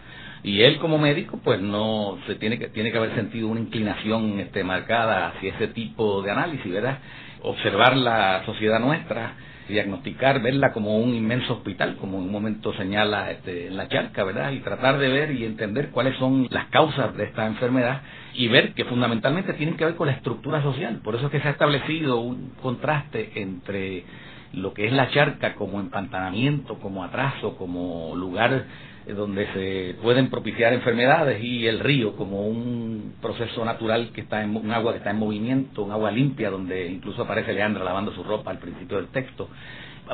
Y 0.44 0.62
él 0.62 0.78
como 0.78 0.98
médico, 0.98 1.40
pues 1.42 1.60
no 1.60 2.18
se 2.26 2.34
tiene 2.34 2.58
que 2.58 2.68
tiene 2.68 2.92
que 2.92 2.98
haber 2.98 3.14
sentido 3.14 3.48
una 3.48 3.60
inclinación 3.60 4.38
este 4.40 4.62
marcada 4.62 5.28
hacia 5.28 5.54
ese 5.54 5.68
tipo 5.68 6.22
de 6.22 6.30
análisis, 6.30 6.70
¿verdad? 6.70 6.98
observar 7.42 7.96
la 7.96 8.44
sociedad 8.46 8.78
nuestra, 8.78 9.32
diagnosticar, 9.68 10.42
verla 10.42 10.72
como 10.72 10.98
un 10.98 11.14
inmenso 11.14 11.54
hospital, 11.54 11.96
como 11.96 12.18
en 12.18 12.24
un 12.24 12.32
momento 12.32 12.72
señala 12.74 13.30
este, 13.30 13.68
en 13.68 13.76
la 13.76 13.88
charca, 13.88 14.24
¿verdad? 14.24 14.52
Y 14.52 14.60
tratar 14.60 14.98
de 14.98 15.08
ver 15.08 15.32
y 15.32 15.44
entender 15.44 15.90
cuáles 15.90 16.16
son 16.18 16.46
las 16.50 16.66
causas 16.66 17.16
de 17.16 17.24
esta 17.24 17.46
enfermedad 17.46 18.02
y 18.34 18.48
ver 18.48 18.72
que 18.74 18.84
fundamentalmente 18.84 19.52
tienen 19.54 19.76
que 19.76 19.84
ver 19.84 19.94
con 19.94 20.06
la 20.06 20.14
estructura 20.14 20.62
social. 20.62 21.00
Por 21.02 21.14
eso 21.14 21.26
es 21.26 21.32
que 21.32 21.40
se 21.40 21.48
ha 21.48 21.52
establecido 21.52 22.20
un 22.20 22.52
contraste 22.62 23.32
entre 23.36 24.04
lo 24.52 24.74
que 24.74 24.86
es 24.86 24.92
la 24.92 25.10
charca 25.10 25.54
como 25.54 25.80
empantanamiento, 25.80 26.78
como 26.78 27.04
atraso, 27.04 27.56
como 27.56 28.14
lugar 28.16 28.66
eh, 29.06 29.12
donde 29.12 29.46
se 29.52 29.96
pueden 30.02 30.28
propiciar 30.30 30.72
enfermedades 30.72 31.42
y 31.42 31.66
el 31.66 31.80
río 31.80 32.16
como 32.16 32.46
un 32.46 33.14
proceso 33.20 33.64
natural 33.64 34.10
que 34.12 34.20
está 34.20 34.42
en 34.42 34.54
un 34.54 34.70
agua 34.70 34.92
que 34.92 34.98
está 34.98 35.10
en 35.10 35.18
movimiento, 35.18 35.82
un 35.82 35.92
agua 35.92 36.10
limpia 36.10 36.50
donde 36.50 36.88
incluso 36.88 37.22
aparece 37.22 37.52
Leandra 37.52 37.84
lavando 37.84 38.12
su 38.12 38.22
ropa 38.22 38.50
al 38.50 38.58
principio 38.58 38.98
del 38.98 39.08
texto. 39.08 39.48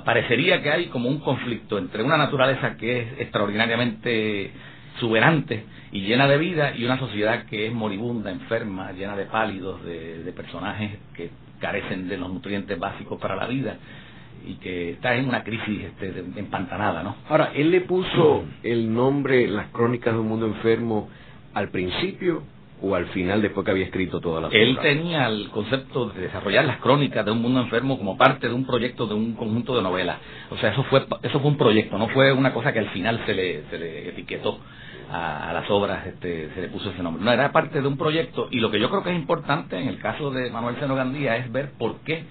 Parecería 0.04 0.62
que 0.62 0.70
hay 0.70 0.86
como 0.86 1.08
un 1.08 1.18
conflicto 1.18 1.78
entre 1.78 2.02
una 2.02 2.16
naturaleza 2.16 2.76
que 2.76 3.00
es 3.00 3.20
extraordinariamente 3.20 4.52
exuberante 4.98 5.64
y 5.92 6.00
llena 6.00 6.26
de 6.26 6.38
vida 6.38 6.76
y 6.76 6.84
una 6.84 6.98
sociedad 6.98 7.46
que 7.46 7.66
es 7.66 7.72
moribunda, 7.72 8.32
enferma, 8.32 8.90
llena 8.92 9.16
de 9.16 9.26
pálidos, 9.26 9.82
de, 9.84 10.32
personajes 10.36 10.98
que 11.14 11.30
carecen 11.60 12.08
de 12.08 12.16
los 12.16 12.32
nutrientes 12.32 12.78
básicos 12.78 13.18
para 13.20 13.36
la 13.36 13.46
vida 13.46 13.76
y 14.46 14.54
que 14.54 14.90
está 14.90 15.14
en 15.14 15.28
una 15.28 15.44
crisis 15.44 15.84
este, 15.84 16.24
empantanada, 16.36 17.02
¿no? 17.02 17.16
Ahora, 17.28 17.52
él 17.54 17.70
le 17.70 17.80
puso 17.82 18.44
el 18.62 18.92
nombre 18.92 19.46
Las 19.48 19.68
Crónicas 19.68 20.14
de 20.14 20.20
un 20.20 20.28
Mundo 20.28 20.46
Enfermo 20.46 21.08
al 21.54 21.70
principio 21.70 22.42
o 22.82 22.94
al 22.94 23.06
final 23.06 23.42
después 23.42 23.64
que 23.64 23.70
había 23.70 23.84
escrito 23.84 24.20
toda 24.20 24.40
la 24.40 24.48
Él 24.48 24.78
tenía 24.80 25.26
el 25.26 25.48
concepto 25.50 26.10
de 26.10 26.22
desarrollar 26.22 26.64
las 26.64 26.78
crónicas 26.78 27.24
de 27.24 27.32
un 27.32 27.42
mundo 27.42 27.60
enfermo 27.60 27.98
como 27.98 28.16
parte 28.16 28.48
de 28.48 28.54
un 28.54 28.66
proyecto 28.66 29.06
de 29.06 29.14
un 29.14 29.34
conjunto 29.34 29.76
de 29.76 29.82
novelas. 29.82 30.18
O 30.50 30.56
sea, 30.58 30.70
eso 30.70 30.84
fue 30.84 31.04
eso 31.22 31.40
fue 31.40 31.50
un 31.50 31.58
proyecto, 31.58 31.98
no 31.98 32.08
fue 32.08 32.32
una 32.32 32.52
cosa 32.52 32.72
que 32.72 32.78
al 32.78 32.90
final 32.90 33.20
se 33.26 33.34
le, 33.34 33.64
se 33.70 33.78
le 33.78 34.08
etiquetó. 34.10 34.60
a, 35.10 35.52
las 35.52 35.70
obras 35.70 36.06
este, 36.06 36.50
se 36.54 36.60
le 36.60 36.68
puso 36.68 36.90
ese 36.90 37.02
nombre. 37.02 37.24
No, 37.24 37.32
era 37.32 37.50
parte 37.50 37.80
de 37.80 37.88
un 37.88 37.96
proyecto 37.96 38.48
y 38.50 38.60
lo 38.60 38.70
que 38.70 38.78
yo 38.78 38.90
creo 38.90 39.02
que 39.02 39.10
es 39.10 39.16
importante 39.16 39.78
en 39.78 39.88
el 39.88 39.98
caso 39.98 40.30
de 40.30 40.50
Manuel 40.50 40.76
Seno 40.78 40.94
Gandía 40.94 41.36
es 41.36 41.50
ver 41.50 41.72
por 41.78 42.00
qué 42.00 42.24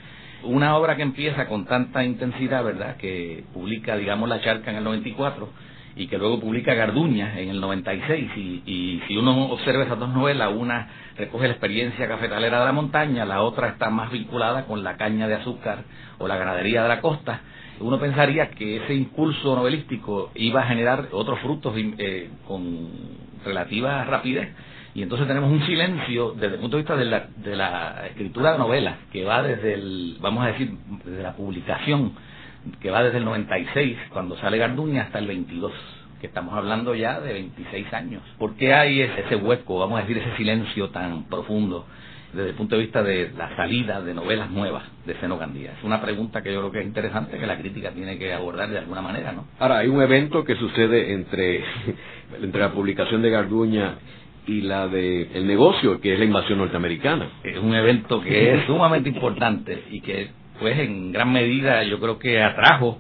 una 0.44 0.78
obra 0.78 0.96
que 0.96 1.02
empieza 1.02 1.48
con 1.48 1.66
tanta 1.66 2.04
intensidad, 2.04 2.64
¿verdad?, 2.64 2.98
que 2.98 3.44
publica, 3.54 3.98
digamos, 3.98 4.30
La 4.30 4.42
Charca 4.42 4.72
en 4.72 4.78
el 4.78 4.84
94 4.84 5.50
y 5.98 6.08
que 6.08 6.18
luego 6.18 6.40
publica 6.40 6.74
Garduña 6.74 7.40
en 7.40 7.50
el 7.50 7.60
96 7.60 8.32
y, 8.38 8.64
y 8.66 9.04
si 9.08 9.18
uno 9.18 9.48
observa 9.48 9.84
esas 9.84 10.00
dos 10.00 10.10
novelas, 10.10 10.54
una 10.56 10.90
recoge 11.18 11.48
la 11.48 11.54
experiencia 11.54 12.08
cafetalera 12.08 12.60
de 12.60 12.66
la 12.66 12.72
montaña, 12.72 13.26
la 13.26 13.42
otra 13.42 13.70
está 13.70 13.90
más 13.90 14.12
vinculada 14.12 14.66
con 14.66 14.84
la 14.84 14.98
caña 14.98 15.28
de 15.28 15.36
azúcar 15.36 15.84
o 16.20 16.28
la 16.28 16.38
ganadería 16.38 16.84
de 16.84 16.90
la 16.90 17.02
costa, 17.02 17.42
uno 17.80 18.00
pensaría 18.00 18.50
que 18.52 18.78
ese 18.78 18.94
impulso 18.94 19.56
novelístico 19.56 20.32
iba 20.36 20.62
a 20.62 20.68
generar 20.68 21.10
otros 21.12 21.40
frutos 21.40 21.74
eh, 21.78 22.30
con 22.48 22.90
relativa 23.46 24.04
rapidez. 24.04 24.50
Y 24.96 25.04
entonces 25.04 25.28
tenemos 25.28 25.52
un 25.52 25.64
silencio 25.66 26.32
desde 26.32 26.56
el 26.56 26.60
punto 26.62 26.78
de 26.78 26.84
vista 26.84 26.96
de 26.96 27.06
la, 27.06 27.28
de 27.38 27.56
la 27.56 28.08
escritura 28.08 28.54
de 28.54 28.58
novelas 28.58 28.96
que 29.12 29.24
va 29.24 29.44
desde 29.44 29.76
el, 29.76 30.18
vamos 30.20 30.44
a 30.44 30.48
decir, 30.48 30.72
desde 31.06 31.22
la 31.22 31.36
publicación 31.36 32.14
que 32.80 32.90
va 32.90 33.04
desde 33.04 33.18
el 33.18 33.26
96 33.26 33.98
cuando 34.12 34.38
sale 34.38 34.58
Garduña 34.58 35.04
hasta 35.04 35.20
el 35.20 35.28
22 35.28 35.72
que 36.20 36.28
estamos 36.28 36.54
hablando 36.54 36.96
ya 36.96 37.20
de 37.20 37.34
26 37.34 37.94
años. 37.94 38.24
¿Por 38.38 38.56
qué 38.56 38.74
hay 38.74 39.02
ese 39.02 39.36
hueco, 39.36 39.80
vamos 39.80 40.00
a 40.00 40.02
decir, 40.02 40.18
ese 40.18 40.36
silencio 40.36 40.90
tan 40.90 41.26
profundo 41.26 41.86
desde 42.34 42.50
el 42.50 42.56
punto 42.56 42.76
de 42.76 42.82
vista 42.82 43.04
de 43.04 43.32
la 43.38 43.56
salida 43.56 44.02
de 44.02 44.14
novelas 44.14 44.50
nuevas 44.50 44.84
de 45.06 45.16
Seno 45.20 45.38
Gandía? 45.38 45.74
Es 45.78 45.84
una 45.84 46.02
pregunta 46.02 46.42
que 46.42 46.52
yo 46.52 46.60
creo 46.60 46.72
que 46.72 46.80
es 46.80 46.86
interesante, 46.86 47.38
que 47.38 47.46
la 47.46 47.58
crítica 47.58 47.92
tiene 47.92 48.18
que 48.18 48.34
abordar 48.34 48.70
de 48.70 48.80
alguna 48.80 49.02
manera, 49.02 49.32
¿no? 49.32 49.46
Ahora, 49.60 49.80
hay 49.80 49.88
un 49.88 50.02
evento 50.02 50.44
que 50.44 50.56
sucede 50.56 51.14
entre, 51.14 51.64
entre 52.42 52.62
la 52.62 52.72
publicación 52.72 53.22
de 53.22 53.30
Garduña 53.30 53.96
y 54.48 54.62
la 54.62 54.88
de 54.88 55.30
el 55.34 55.46
negocio, 55.46 56.00
que 56.00 56.14
es 56.14 56.20
la 56.20 56.26
invasión 56.26 56.58
norteamericana. 56.60 57.30
Es 57.44 57.58
un 57.58 57.76
evento 57.76 58.22
que 58.22 58.56
es 58.56 58.66
sumamente 58.66 59.10
importante 59.10 59.84
y 59.92 60.02
que, 60.02 60.30
pues, 60.60 60.78
en 60.80 61.12
gran 61.12 61.32
medida 61.32 61.84
yo 61.84 62.00
creo 62.00 62.20
que 62.20 62.42
atrajo 62.42 63.00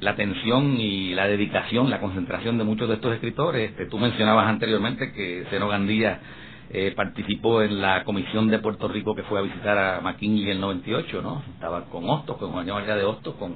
la 0.00 0.12
atención 0.12 0.78
y 0.78 1.14
la 1.14 1.26
dedicación, 1.26 1.90
la 1.90 2.00
concentración 2.00 2.58
de 2.58 2.64
muchos 2.64 2.88
de 2.88 2.94
estos 2.94 3.14
escritores. 3.14 3.72
Tú 3.88 3.98
mencionabas 3.98 4.46
anteriormente 4.46 5.12
que 5.12 5.44
Seno 5.50 5.68
Gandía 5.68 6.20
eh, 6.68 6.92
participó 6.96 7.62
en 7.62 7.80
la 7.80 8.04
comisión 8.04 8.48
de 8.48 8.58
Puerto 8.58 8.88
Rico 8.88 9.14
que 9.14 9.22
fue 9.22 9.38
a 9.38 9.42
visitar 9.42 9.78
a 9.78 10.00
McKinley 10.00 10.44
en 10.44 10.50
el 10.50 10.60
98, 10.60 11.22
¿no? 11.22 11.42
Estaba 11.54 11.84
con 11.84 12.08
Hostos, 12.08 12.36
con 12.38 12.50
Juan 12.50 12.66
María 12.66 12.96
de 12.96 13.04
Hostos, 13.04 13.36
con 13.36 13.54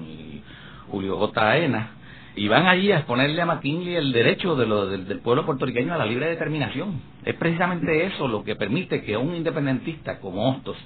Julio 0.88 1.16
J. 1.16 1.50
Aena, 1.50 1.90
y 2.36 2.46
van 2.46 2.66
allí 2.66 2.92
a 2.92 2.98
exponerle 2.98 3.42
a 3.42 3.46
McKinley 3.46 3.96
el 3.96 4.12
derecho 4.12 4.54
de 4.54 4.66
lo, 4.66 4.86
del, 4.86 5.20
pueblo 5.20 5.44
puertorriqueño 5.44 5.92
a 5.92 5.98
la 5.98 6.06
libre 6.06 6.28
determinación. 6.28 7.00
Es 7.24 7.34
precisamente 7.34 8.06
eso 8.06 8.28
lo 8.28 8.44
que 8.44 8.54
permite 8.54 9.02
que 9.02 9.16
un 9.16 9.34
independentista 9.34 10.20
como 10.20 10.48
Hostos 10.48 10.76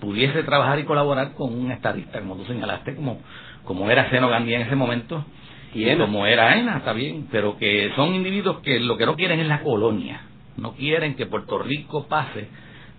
pudiese 0.00 0.42
trabajar 0.42 0.78
y 0.78 0.84
colaborar 0.84 1.32
con 1.32 1.52
un 1.52 1.70
estadista, 1.70 2.20
como 2.20 2.36
tú 2.36 2.44
señalaste, 2.44 2.94
como, 2.94 3.20
como 3.64 3.90
era 3.90 4.10
Seno 4.10 4.28
Gandía 4.28 4.56
en 4.56 4.66
ese 4.66 4.76
momento, 4.76 5.24
y 5.74 5.94
como 5.96 6.26
era 6.26 6.58
Ena, 6.58 6.78
está 6.78 6.92
bien, 6.92 7.28
pero 7.30 7.58
que 7.58 7.92
son 7.96 8.14
individuos 8.14 8.60
que 8.60 8.80
lo 8.80 8.96
que 8.96 9.06
no 9.06 9.16
quieren 9.16 9.40
es 9.40 9.46
la 9.46 9.60
colonia 9.60 10.20
no 10.56 10.72
quieren 10.72 11.14
que 11.14 11.26
Puerto 11.26 11.58
Rico 11.58 12.06
pase 12.08 12.48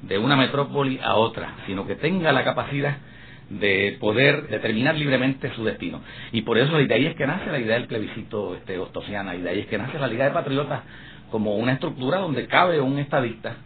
de 0.02 0.18
una 0.18 0.36
metrópoli 0.36 1.00
a 1.04 1.16
otra, 1.16 1.56
sino 1.66 1.88
que 1.88 1.96
tenga 1.96 2.32
la 2.32 2.44
capacidad 2.44 2.98
de 3.50 3.98
poder 4.00 4.48
determinar 4.48 4.96
libremente 4.96 5.52
su 5.56 5.64
destino. 5.64 6.02
Y 6.32 6.42
por 6.42 6.58
eso 6.58 6.78
de 6.78 6.94
ahí 6.94 7.06
es 7.06 7.16
que 7.16 7.26
nace 7.26 7.50
la 7.52 7.60
idea 7.60 7.76
del 7.76 7.88
plebiscito 7.88 8.56
este, 8.56 8.78
ostosiana, 8.78 9.36
y 9.36 9.42
de 9.42 9.50
ahí 9.50 9.60
es 9.62 9.68
que 9.68 9.78
nace 9.78 9.98
la 9.98 10.08
Liga 10.08 10.26
de 10.26 10.32
Patriotas 10.32 10.82
como 11.32 11.56
una 11.56 11.74
estructura 11.74 12.20
donde 12.20 12.48
cabe 12.48 12.80
un 12.80 13.00
estadista 13.00 13.58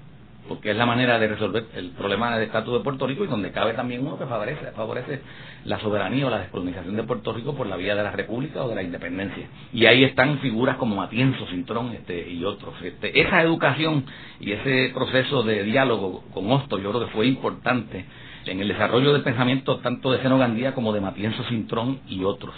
porque 0.51 0.71
es 0.71 0.75
la 0.75 0.85
manera 0.85 1.17
de 1.17 1.29
resolver 1.29 1.67
el 1.75 1.91
problema 1.91 2.35
del 2.35 2.47
estatus 2.47 2.73
de 2.73 2.83
Puerto 2.83 3.07
Rico 3.07 3.23
y 3.23 3.27
donde 3.27 3.51
cabe 3.51 3.73
también 3.73 4.05
uno 4.05 4.17
que 4.17 4.25
favorece, 4.25 4.71
favorece 4.75 5.21
la 5.63 5.79
soberanía 5.79 6.27
o 6.27 6.29
la 6.29 6.39
descolonización 6.39 6.97
de 6.97 7.03
Puerto 7.03 7.31
Rico 7.31 7.55
por 7.55 7.67
la 7.67 7.77
vía 7.77 7.95
de 7.95 8.03
la 8.03 8.11
república 8.11 8.61
o 8.61 8.67
de 8.67 8.75
la 8.75 8.83
independencia. 8.83 9.47
Y 9.71 9.85
ahí 9.85 10.03
están 10.03 10.39
figuras 10.39 10.75
como 10.75 10.97
Matienzo, 10.97 11.47
Cintrón 11.47 11.93
este, 11.93 12.29
y 12.29 12.43
otros. 12.43 12.73
Este, 12.83 13.21
esa 13.21 13.41
educación 13.41 14.03
y 14.41 14.51
ese 14.51 14.91
proceso 14.93 15.41
de 15.43 15.63
diálogo 15.63 16.25
con 16.33 16.51
Hosto 16.51 16.77
yo 16.79 16.89
creo 16.89 17.05
que 17.05 17.13
fue 17.13 17.27
importante 17.27 18.03
en 18.45 18.59
el 18.59 18.67
desarrollo 18.67 19.13
del 19.13 19.23
pensamiento 19.23 19.77
tanto 19.77 20.11
de 20.11 20.21
Seno 20.21 20.37
Gandía 20.37 20.73
como 20.73 20.91
de 20.91 20.99
Matienzo, 20.99 21.45
Cintrón 21.45 22.01
y 22.09 22.25
otros. 22.25 22.55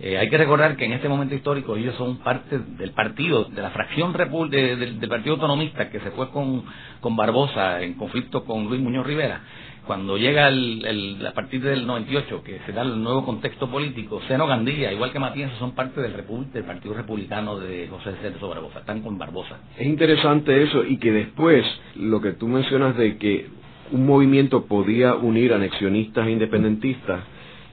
Eh, 0.00 0.18
hay 0.18 0.28
que 0.28 0.38
recordar 0.38 0.76
que 0.76 0.84
en 0.84 0.92
este 0.92 1.08
momento 1.08 1.34
histórico 1.34 1.76
ellos 1.76 1.94
son 1.96 2.18
parte 2.18 2.58
del 2.58 2.90
partido, 2.90 3.44
de 3.44 3.62
la 3.62 3.70
fracción 3.70 4.12
del 4.12 5.08
Partido 5.08 5.34
Autonomista 5.34 5.88
que 5.88 6.00
se 6.00 6.10
fue 6.10 6.30
con, 6.30 6.64
con 7.00 7.16
Barbosa 7.16 7.80
en 7.82 7.94
conflicto 7.94 8.44
con 8.44 8.64
Luis 8.66 8.80
Muñoz 8.80 9.06
Rivera. 9.06 9.40
Cuando 9.86 10.16
llega 10.16 10.48
el, 10.48 11.22
a 11.26 11.32
partir 11.32 11.60
del 11.62 11.86
98, 11.86 12.42
que 12.42 12.58
se 12.64 12.72
da 12.72 12.82
el 12.82 13.02
nuevo 13.02 13.24
contexto 13.24 13.70
político, 13.70 14.20
Seno 14.26 14.46
Gandía, 14.46 14.90
igual 14.90 15.12
que 15.12 15.18
Matías, 15.18 15.52
son 15.58 15.74
parte 15.74 16.00
del, 16.00 16.14
del 16.14 16.64
Partido 16.64 16.94
Republicano 16.94 17.58
de 17.60 17.86
José 17.88 18.14
Celso 18.22 18.48
Barbosa, 18.48 18.78
están 18.78 19.02
con 19.02 19.18
Barbosa. 19.18 19.58
Es 19.76 19.86
interesante 19.86 20.62
eso 20.62 20.84
y 20.84 20.96
que 20.96 21.12
después 21.12 21.66
lo 21.96 22.22
que 22.22 22.32
tú 22.32 22.48
mencionas 22.48 22.96
de 22.96 23.18
que 23.18 23.46
un 23.92 24.06
movimiento 24.06 24.64
podía 24.64 25.14
unir 25.14 25.52
anexionistas 25.52 26.26
e 26.26 26.30
independentistas, 26.30 27.20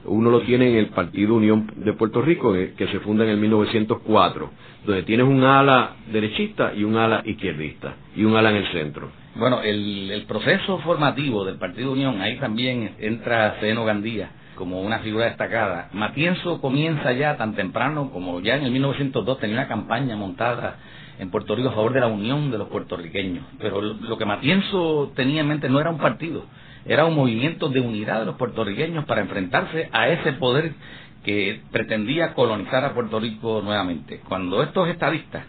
uno 0.04 0.30
lo 0.30 0.40
tiene 0.42 0.70
en 0.70 0.76
el 0.76 0.86
Partido 0.88 1.34
Unión 1.34 1.70
de 1.76 1.92
Puerto 1.92 2.22
Rico, 2.22 2.54
eh, 2.54 2.74
que 2.76 2.86
se 2.88 3.00
funda 3.00 3.24
en 3.24 3.30
el 3.30 3.36
1904, 3.38 4.50
donde 4.86 5.02
tienes 5.04 5.26
un 5.26 5.42
ala 5.44 5.96
derechista 6.10 6.72
y 6.74 6.84
un 6.84 6.96
ala 6.96 7.22
izquierdista, 7.24 7.94
y 8.16 8.24
un 8.24 8.36
ala 8.36 8.50
en 8.50 8.56
el 8.56 8.72
centro. 8.72 9.10
Bueno, 9.34 9.62
el, 9.62 10.10
el 10.10 10.24
proceso 10.24 10.78
formativo 10.78 11.44
del 11.44 11.56
Partido 11.56 11.92
Unión, 11.92 12.20
ahí 12.20 12.36
también 12.38 12.96
entra 12.98 13.58
Seno 13.60 13.84
Gandía 13.84 14.30
como 14.54 14.80
una 14.80 15.00
figura 15.00 15.26
destacada. 15.26 15.88
Matienzo 15.92 16.60
comienza 16.60 17.12
ya 17.12 17.36
tan 17.36 17.54
temprano 17.54 18.10
como 18.10 18.40
ya 18.40 18.56
en 18.56 18.64
el 18.64 18.70
1902 18.70 19.38
tenía 19.38 19.56
una 19.56 19.68
campaña 19.68 20.16
montada 20.16 20.76
en 21.18 21.30
Puerto 21.30 21.54
Rico 21.54 21.70
a 21.70 21.72
favor 21.72 21.92
de 21.92 22.00
la 22.00 22.06
unión 22.06 22.50
de 22.50 22.58
los 22.58 22.68
puertorriqueños. 22.68 23.44
Pero 23.58 23.80
lo 23.80 24.18
que 24.18 24.24
Matienzo 24.24 25.12
tenía 25.14 25.40
en 25.40 25.48
mente 25.48 25.68
no 25.68 25.80
era 25.80 25.90
un 25.90 25.98
partido, 25.98 26.44
era 26.86 27.04
un 27.04 27.14
movimiento 27.14 27.68
de 27.68 27.80
unidad 27.80 28.20
de 28.20 28.26
los 28.26 28.36
puertorriqueños 28.36 29.04
para 29.04 29.20
enfrentarse 29.20 29.88
a 29.92 30.08
ese 30.08 30.32
poder 30.34 30.72
que 31.24 31.60
pretendía 31.70 32.34
colonizar 32.34 32.84
a 32.84 32.94
Puerto 32.94 33.20
Rico 33.20 33.60
nuevamente. 33.62 34.20
Cuando 34.28 34.62
estos 34.62 34.88
estadistas 34.88 35.44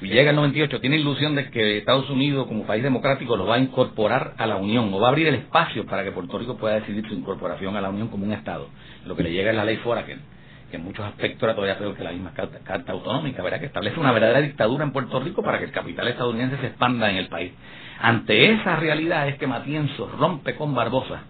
llega 0.00 0.30
el 0.30 0.36
98, 0.36 0.80
tiene 0.80 0.96
ilusión 0.96 1.34
de 1.34 1.50
que 1.50 1.78
Estados 1.78 2.08
Unidos 2.10 2.46
como 2.46 2.66
país 2.66 2.82
democrático 2.82 3.36
lo 3.36 3.46
va 3.46 3.56
a 3.56 3.58
incorporar 3.58 4.34
a 4.38 4.46
la 4.46 4.56
Unión 4.56 4.92
o 4.92 5.00
va 5.00 5.08
a 5.08 5.10
abrir 5.10 5.26
el 5.26 5.36
espacio 5.36 5.86
para 5.86 6.04
que 6.04 6.12
Puerto 6.12 6.38
Rico 6.38 6.56
pueda 6.56 6.76
decidir 6.76 7.06
su 7.08 7.14
incorporación 7.14 7.76
a 7.76 7.80
la 7.80 7.90
Unión 7.90 8.08
como 8.08 8.24
un 8.24 8.32
Estado. 8.32 8.68
Lo 9.06 9.16
que 9.16 9.22
le 9.22 9.32
llega 9.32 9.50
es 9.50 9.56
la 9.56 9.64
ley 9.64 9.78
Foraker, 9.78 10.18
que 10.70 10.76
en 10.76 10.84
muchos 10.84 11.04
aspectos 11.04 11.42
era 11.42 11.54
todavía 11.54 11.78
peor 11.78 11.94
que 11.94 12.02
la 12.02 12.12
misma 12.12 12.32
carta, 12.32 12.92
autonómica, 12.92 13.42
¿verdad? 13.42 13.60
que 13.60 13.66
establece 13.66 14.00
una 14.00 14.12
verdadera 14.12 14.40
dictadura 14.40 14.84
en 14.84 14.92
Puerto 14.92 15.20
Rico 15.20 15.42
para 15.42 15.58
que 15.58 15.64
el 15.64 15.72
capital 15.72 16.08
estadounidense 16.08 16.58
se 16.58 16.66
expanda 16.68 17.10
en 17.10 17.16
el 17.16 17.28
país. 17.28 17.52
Ante 18.00 18.52
esa 18.52 18.76
realidad 18.76 19.28
es 19.28 19.38
que 19.38 19.46
Matienzo 19.46 20.10
rompe 20.18 20.54
con 20.56 20.74
Barbosa, 20.74 21.22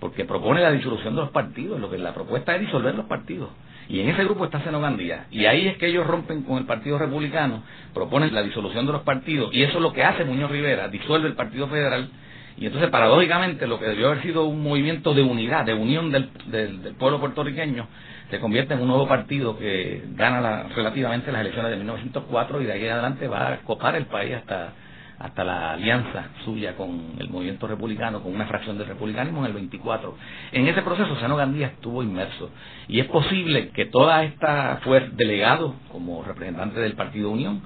porque 0.00 0.24
propone 0.24 0.60
la 0.60 0.72
disolución 0.72 1.14
de 1.14 1.22
los 1.22 1.30
partidos, 1.30 1.78
lo 1.80 1.90
que 1.90 1.98
la 1.98 2.12
propuesta 2.12 2.54
es 2.54 2.62
disolver 2.62 2.94
los 2.94 3.06
partidos. 3.06 3.50
Y 3.88 4.00
en 4.00 4.08
ese 4.08 4.24
grupo 4.24 4.44
está 4.44 4.60
Seno 4.64 4.80
Gandía. 4.80 5.26
Y 5.30 5.44
ahí 5.44 5.68
es 5.68 5.76
que 5.76 5.86
ellos 5.86 6.06
rompen 6.06 6.42
con 6.42 6.58
el 6.58 6.64
Partido 6.64 6.98
Republicano, 6.98 7.62
proponen 7.92 8.34
la 8.34 8.42
disolución 8.42 8.86
de 8.86 8.92
los 8.92 9.02
partidos, 9.02 9.54
y 9.54 9.62
eso 9.62 9.76
es 9.76 9.82
lo 9.82 9.92
que 9.92 10.02
hace 10.02 10.24
Muñoz 10.24 10.50
Rivera, 10.50 10.88
disuelve 10.88 11.28
el 11.28 11.34
Partido 11.34 11.68
Federal, 11.68 12.08
y 12.56 12.66
entonces 12.66 12.90
paradójicamente 12.90 13.66
lo 13.66 13.78
que 13.78 13.86
debió 13.86 14.08
haber 14.08 14.22
sido 14.22 14.44
un 14.44 14.62
movimiento 14.62 15.14
de 15.14 15.22
unidad, 15.22 15.64
de 15.64 15.74
unión 15.74 16.10
del, 16.10 16.30
del, 16.46 16.94
pueblo 16.98 17.18
puertorriqueño, 17.18 17.86
se 18.32 18.40
convierte 18.40 18.72
en 18.72 18.80
un 18.80 18.88
nuevo 18.88 19.06
partido 19.06 19.58
que 19.58 20.04
gana 20.14 20.62
relativamente 20.74 21.30
las 21.30 21.42
elecciones 21.42 21.70
de 21.70 21.76
1904 21.76 22.62
y 22.62 22.64
de 22.64 22.72
ahí 22.72 22.88
adelante 22.88 23.28
va 23.28 23.52
a 23.52 23.58
copar 23.58 23.94
el 23.94 24.06
país 24.06 24.34
hasta 24.34 24.72
hasta 25.18 25.44
la 25.44 25.72
alianza 25.72 26.30
suya 26.44 26.74
con 26.74 27.12
el 27.18 27.28
movimiento 27.28 27.68
republicano, 27.68 28.22
con 28.22 28.34
una 28.34 28.46
fracción 28.46 28.78
del 28.78 28.88
republicanismo 28.88 29.40
en 29.40 29.46
el 29.46 29.52
24. 29.52 30.16
En 30.50 30.66
ese 30.66 30.80
proceso 30.80 31.14
Sano 31.20 31.36
Gandía 31.36 31.66
estuvo 31.68 32.02
inmerso 32.02 32.50
y 32.88 33.00
es 33.00 33.06
posible 33.06 33.68
que 33.68 33.84
toda 33.84 34.24
esta 34.24 34.80
fue 34.82 35.10
delegado 35.12 35.76
como 35.92 36.24
representante 36.24 36.80
del 36.80 36.94
Partido 36.94 37.30
Unión, 37.30 37.60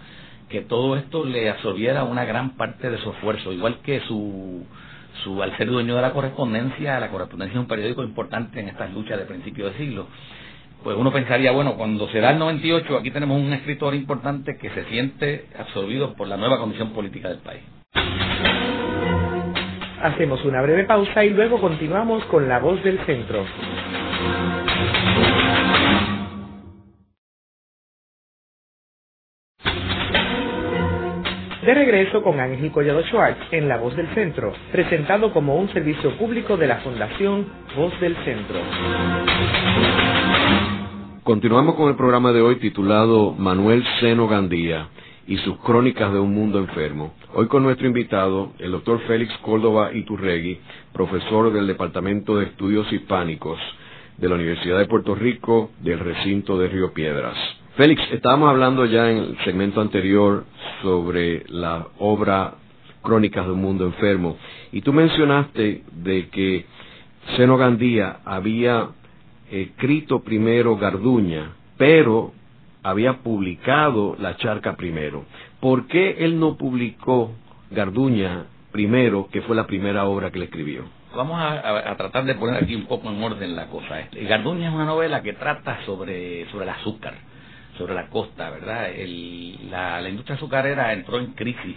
que 0.50 0.62
todo 0.62 0.96
esto 0.96 1.24
le 1.24 1.48
absorbiera 1.48 2.02
una 2.02 2.24
gran 2.24 2.56
parte 2.56 2.90
de 2.90 2.98
su 2.98 3.10
esfuerzo, 3.12 3.52
igual 3.52 3.78
que 3.84 4.00
su 4.00 4.66
su, 5.22 5.42
al 5.42 5.56
ser 5.56 5.68
dueño 5.68 5.96
de 5.96 6.02
la 6.02 6.12
correspondencia, 6.12 7.00
la 7.00 7.08
correspondencia 7.08 7.54
es 7.54 7.60
un 7.60 7.68
periódico 7.68 8.02
importante 8.02 8.60
en 8.60 8.68
estas 8.68 8.92
luchas 8.92 9.18
de 9.18 9.24
principio 9.24 9.70
de 9.70 9.78
siglo 9.78 10.08
pues 10.82 10.96
uno 10.96 11.12
pensaría, 11.12 11.52
bueno, 11.52 11.76
cuando 11.76 12.08
se 12.08 12.20
da 12.20 12.30
el 12.30 12.38
98, 12.38 12.96
aquí 12.98 13.10
tenemos 13.10 13.40
un 13.40 13.52
escritor 13.52 13.94
importante 13.94 14.56
que 14.56 14.70
se 14.70 14.84
siente 14.84 15.46
absorbido 15.58 16.14
por 16.14 16.28
la 16.28 16.36
nueva 16.36 16.58
condición 16.58 16.90
política 16.90 17.28
del 17.28 17.38
país. 17.38 17.62
Hacemos 20.02 20.44
una 20.44 20.62
breve 20.62 20.84
pausa 20.84 21.24
y 21.24 21.30
luego 21.30 21.60
continuamos 21.60 22.24
con 22.26 22.48
La 22.48 22.58
Voz 22.58 22.82
del 22.84 22.98
Centro. 23.06 23.44
De 31.66 31.74
regreso 31.74 32.22
con 32.22 32.38
Ángel 32.38 32.70
Collado 32.70 33.02
Schwartz 33.02 33.40
en 33.50 33.68
La 33.68 33.78
Voz 33.78 33.96
del 33.96 34.06
Centro, 34.14 34.52
presentado 34.70 35.32
como 35.32 35.56
un 35.56 35.68
servicio 35.72 36.16
público 36.16 36.56
de 36.56 36.68
la 36.68 36.76
Fundación 36.76 37.44
Voz 37.74 37.98
del 38.00 38.14
Centro. 38.24 38.60
Continuamos 41.26 41.74
con 41.74 41.88
el 41.88 41.96
programa 41.96 42.30
de 42.30 42.40
hoy 42.40 42.54
titulado 42.60 43.32
Manuel 43.32 43.84
Seno 43.98 44.28
Gandía 44.28 44.90
y 45.26 45.36
sus 45.38 45.58
crónicas 45.58 46.12
de 46.12 46.20
un 46.20 46.32
mundo 46.32 46.60
enfermo. 46.60 47.14
Hoy 47.34 47.48
con 47.48 47.64
nuestro 47.64 47.88
invitado, 47.88 48.52
el 48.60 48.70
doctor 48.70 49.00
Félix 49.08 49.36
Córdoba 49.38 49.92
Iturregui, 49.92 50.60
profesor 50.92 51.52
del 51.52 51.66
Departamento 51.66 52.36
de 52.36 52.44
Estudios 52.44 52.92
Hispánicos 52.92 53.58
de 54.18 54.28
la 54.28 54.36
Universidad 54.36 54.78
de 54.78 54.86
Puerto 54.86 55.16
Rico 55.16 55.72
del 55.80 55.98
recinto 55.98 56.56
de 56.58 56.68
Río 56.68 56.92
Piedras. 56.92 57.36
Félix, 57.76 58.00
estábamos 58.12 58.48
hablando 58.48 58.84
ya 58.84 59.10
en 59.10 59.16
el 59.18 59.38
segmento 59.44 59.80
anterior 59.80 60.44
sobre 60.80 61.42
la 61.48 61.88
obra 61.98 62.54
Crónicas 63.02 63.46
de 63.46 63.52
un 63.52 63.62
Mundo 63.62 63.84
Enfermo 63.84 64.36
y 64.70 64.80
tú 64.80 64.92
mencionaste 64.92 65.82
de 65.90 66.28
que 66.28 66.66
Seno 67.36 67.56
Gandía 67.56 68.18
había 68.24 68.90
escrito 69.50 70.20
primero 70.20 70.76
Garduña, 70.76 71.52
pero 71.76 72.32
había 72.82 73.18
publicado 73.18 74.16
La 74.18 74.36
Charca 74.36 74.76
primero. 74.76 75.24
¿Por 75.60 75.86
qué 75.86 76.24
él 76.24 76.38
no 76.38 76.56
publicó 76.56 77.32
Garduña 77.70 78.46
primero, 78.72 79.28
que 79.30 79.42
fue 79.42 79.56
la 79.56 79.66
primera 79.66 80.04
obra 80.06 80.30
que 80.30 80.38
le 80.38 80.44
escribió? 80.46 80.84
Vamos 81.14 81.40
a, 81.40 81.96
tratar 81.96 82.24
de 82.24 82.34
poner 82.34 82.62
aquí 82.62 82.74
un 82.74 82.86
poco 82.86 83.10
en 83.10 83.22
orden 83.22 83.56
la 83.56 83.68
cosa. 83.68 84.08
Garduña 84.12 84.68
es 84.68 84.74
una 84.74 84.84
novela 84.84 85.22
que 85.22 85.32
trata 85.32 85.84
sobre, 85.86 86.48
sobre 86.50 86.64
el 86.64 86.70
azúcar 86.70 87.14
sobre 87.76 87.94
la 87.94 88.08
costa, 88.08 88.50
¿verdad? 88.50 88.88
la, 89.70 90.00
la 90.00 90.08
industria 90.08 90.36
azucarera 90.36 90.92
entró 90.92 91.18
en 91.18 91.32
crisis. 91.32 91.76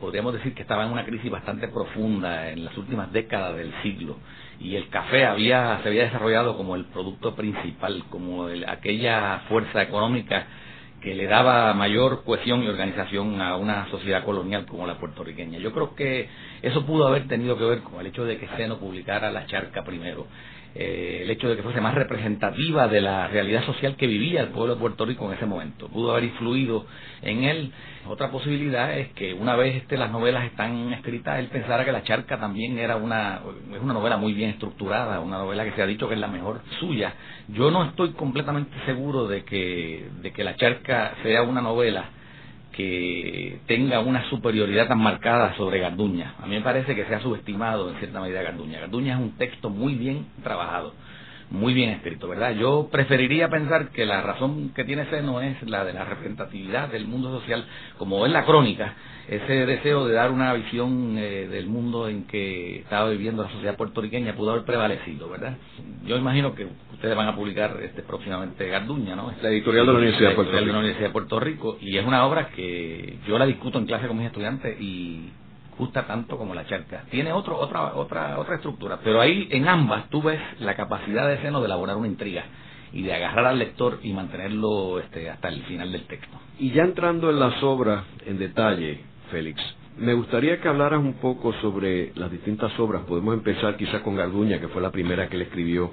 Podríamos 0.00 0.34
decir 0.34 0.54
que 0.54 0.62
estaba 0.62 0.84
en 0.84 0.92
una 0.92 1.04
crisis 1.04 1.30
bastante 1.30 1.68
profunda 1.68 2.50
en 2.50 2.64
las 2.64 2.76
últimas 2.76 3.12
décadas 3.12 3.56
del 3.56 3.72
siglo 3.82 4.18
y 4.62 4.76
el 4.76 4.88
café 4.88 5.24
había 5.24 5.80
se 5.82 5.88
había 5.88 6.04
desarrollado 6.04 6.56
como 6.56 6.76
el 6.76 6.84
producto 6.86 7.34
principal, 7.34 8.04
como 8.10 8.46
aquella 8.66 9.40
fuerza 9.48 9.82
económica 9.82 10.46
que 11.00 11.14
le 11.16 11.26
daba 11.26 11.74
mayor 11.74 12.22
cohesión 12.24 12.62
y 12.62 12.68
organización 12.68 13.40
a 13.40 13.56
una 13.56 13.90
sociedad 13.90 14.24
colonial 14.24 14.66
como 14.66 14.86
la 14.86 14.98
puertorriqueña. 14.98 15.58
Yo 15.58 15.72
creo 15.72 15.96
que 15.96 16.28
eso 16.62 16.86
pudo 16.86 17.08
haber 17.08 17.26
tenido 17.26 17.58
que 17.58 17.64
ver 17.64 17.80
con 17.80 18.00
el 18.00 18.06
hecho 18.06 18.24
de 18.24 18.38
que 18.38 18.46
Seno 18.56 18.78
publicara 18.78 19.32
La 19.32 19.46
Charca 19.46 19.82
primero. 19.82 20.28
Eh, 20.74 21.20
el 21.22 21.30
hecho 21.30 21.50
de 21.50 21.56
que 21.56 21.62
fuese 21.62 21.82
más 21.82 21.94
representativa 21.94 22.88
de 22.88 23.02
la 23.02 23.28
realidad 23.28 23.62
social 23.66 23.94
que 23.96 24.06
vivía 24.06 24.40
el 24.40 24.48
pueblo 24.48 24.74
de 24.74 24.80
Puerto 24.80 25.04
Rico 25.04 25.26
en 25.26 25.36
ese 25.36 25.44
momento. 25.44 25.88
Pudo 25.88 26.12
haber 26.12 26.24
influido 26.24 26.86
en 27.20 27.44
él. 27.44 27.72
Otra 28.08 28.30
posibilidad 28.30 28.96
es 28.98 29.08
que 29.12 29.34
una 29.34 29.54
vez 29.54 29.76
este, 29.76 29.98
las 29.98 30.10
novelas 30.10 30.44
están 30.44 30.92
escritas, 30.94 31.38
él 31.38 31.48
pensara 31.48 31.84
que 31.84 31.92
La 31.92 32.04
Charca 32.04 32.40
también 32.40 32.78
era 32.78 32.96
una, 32.96 33.42
es 33.70 33.82
una 33.82 33.92
novela 33.92 34.16
muy 34.16 34.32
bien 34.32 34.50
estructurada, 34.50 35.20
una 35.20 35.36
novela 35.36 35.64
que 35.64 35.72
se 35.72 35.82
ha 35.82 35.86
dicho 35.86 36.08
que 36.08 36.14
es 36.14 36.20
la 36.20 36.28
mejor 36.28 36.62
suya. 36.80 37.12
Yo 37.48 37.70
no 37.70 37.84
estoy 37.84 38.12
completamente 38.12 38.74
seguro 38.86 39.28
de 39.28 39.44
que, 39.44 40.08
de 40.22 40.32
que 40.32 40.42
La 40.42 40.56
Charca 40.56 41.16
sea 41.22 41.42
una 41.42 41.60
novela 41.60 42.06
que 42.72 43.60
tenga 43.66 44.00
una 44.00 44.28
superioridad 44.30 44.88
tan 44.88 44.98
marcada 44.98 45.54
sobre 45.56 45.80
Garduña. 45.80 46.34
A 46.40 46.46
mí 46.46 46.56
me 46.56 46.62
parece 46.62 46.94
que 46.94 47.04
se 47.04 47.14
ha 47.14 47.20
subestimado 47.20 47.90
en 47.90 47.96
cierta 47.96 48.20
medida 48.20 48.42
Garduña. 48.42 48.80
Garduña 48.80 49.14
es 49.14 49.20
un 49.20 49.36
texto 49.36 49.70
muy 49.70 49.94
bien 49.94 50.26
trabajado 50.42 50.94
muy 51.52 51.74
bien 51.74 51.90
escrito, 51.90 52.28
¿verdad? 52.28 52.54
Yo 52.54 52.88
preferiría 52.90 53.48
pensar 53.50 53.90
que 53.90 54.06
la 54.06 54.22
razón 54.22 54.70
que 54.74 54.84
tiene 54.84 55.04
Seno 55.10 55.42
es 55.42 55.62
la 55.64 55.84
de 55.84 55.92
la 55.92 56.04
representatividad 56.04 56.88
del 56.88 57.06
mundo 57.06 57.38
social, 57.38 57.66
como 57.98 58.24
es 58.24 58.32
la 58.32 58.46
crónica, 58.46 58.94
ese 59.36 59.66
deseo 59.66 60.06
de 60.06 60.14
dar 60.14 60.30
una 60.30 60.52
visión 60.52 61.16
eh, 61.16 61.48
del 61.48 61.66
mundo 61.66 62.08
en 62.08 62.24
que 62.24 62.80
estaba 62.80 63.08
viviendo 63.08 63.42
la 63.42 63.50
sociedad 63.50 63.76
puertorriqueña 63.76 64.34
pudo 64.34 64.50
haber 64.50 64.64
prevalecido, 64.64 65.28
¿verdad? 65.30 65.56
Yo 66.04 66.16
imagino 66.16 66.54
que 66.54 66.66
ustedes 66.92 67.16
van 67.16 67.28
a 67.28 67.34
publicar 67.34 67.78
este 67.82 68.02
próximamente 68.02 68.68
Garduña, 68.68 69.16
¿no? 69.16 69.32
La 69.40 69.48
editorial 69.48 69.86
de 69.86 69.92
la 69.92 69.98
Universidad 69.98 70.30
de 70.30 70.34
Puerto 70.34 70.52
Rico. 70.52 70.66
De 70.66 70.72
la 70.72 70.78
Universidad 70.78 71.06
de 71.08 71.12
Puerto 71.12 71.40
Rico, 71.40 71.78
y 71.80 71.96
es 71.96 72.06
una 72.06 72.26
obra 72.26 72.48
que 72.48 73.18
yo 73.26 73.38
la 73.38 73.46
discuto 73.46 73.78
en 73.78 73.86
clase 73.86 74.06
con 74.06 74.18
mis 74.18 74.26
estudiantes 74.26 74.78
y 74.80 75.30
gusta 75.78 76.06
tanto 76.06 76.36
como 76.36 76.54
la 76.54 76.66
charca. 76.66 77.04
Tiene 77.10 77.32
otro, 77.32 77.58
otra, 77.58 77.94
otra, 77.94 78.38
otra 78.38 78.56
estructura, 78.56 78.98
pero 79.02 79.20
ahí 79.20 79.48
en 79.50 79.66
ambas 79.66 80.10
tú 80.10 80.20
ves 80.22 80.40
la 80.60 80.76
capacidad 80.76 81.26
de 81.26 81.38
Seno 81.38 81.60
de 81.60 81.66
elaborar 81.66 81.96
una 81.96 82.08
intriga 82.08 82.44
y 82.92 83.02
de 83.02 83.14
agarrar 83.14 83.46
al 83.46 83.58
lector 83.58 84.00
y 84.02 84.12
mantenerlo 84.12 84.98
este, 84.98 85.30
hasta 85.30 85.48
el 85.48 85.62
final 85.62 85.90
del 85.90 86.02
texto. 86.06 86.38
Y 86.58 86.72
ya 86.72 86.82
entrando 86.82 87.30
en 87.30 87.40
las 87.40 87.62
obras 87.62 88.04
en 88.26 88.38
detalle, 88.38 89.11
Félix, 89.32 89.60
me 89.96 90.12
gustaría 90.12 90.60
que 90.60 90.68
hablaras 90.68 91.00
un 91.00 91.14
poco 91.14 91.54
sobre 91.54 92.12
las 92.16 92.30
distintas 92.30 92.78
obras. 92.78 93.02
Podemos 93.08 93.34
empezar 93.34 93.76
quizá 93.76 94.02
con 94.02 94.14
Garduña, 94.14 94.60
que 94.60 94.68
fue 94.68 94.82
la 94.82 94.92
primera 94.92 95.28
que 95.28 95.38
le 95.38 95.44
escribió, 95.44 95.90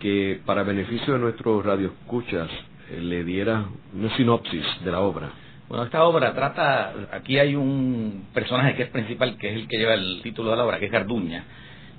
que 0.00 0.40
para 0.44 0.64
beneficio 0.64 1.14
de 1.14 1.20
nuestros 1.20 1.64
radioescuchas 1.64 2.50
eh, 2.90 3.00
le 3.00 3.22
diera 3.22 3.64
una 3.94 4.14
sinopsis 4.16 4.64
de 4.84 4.90
la 4.90 5.00
obra. 5.00 5.30
Bueno, 5.68 5.84
esta 5.84 6.04
obra 6.04 6.34
trata, 6.34 6.92
aquí 7.12 7.38
hay 7.38 7.54
un 7.54 8.26
personaje 8.34 8.74
que 8.74 8.82
es 8.82 8.88
principal, 8.90 9.38
que 9.38 9.50
es 9.50 9.54
el 9.54 9.68
que 9.68 9.78
lleva 9.78 9.94
el 9.94 10.20
título 10.22 10.50
de 10.50 10.56
la 10.56 10.64
obra, 10.64 10.80
que 10.80 10.86
es 10.86 10.92
Garduña, 10.92 11.44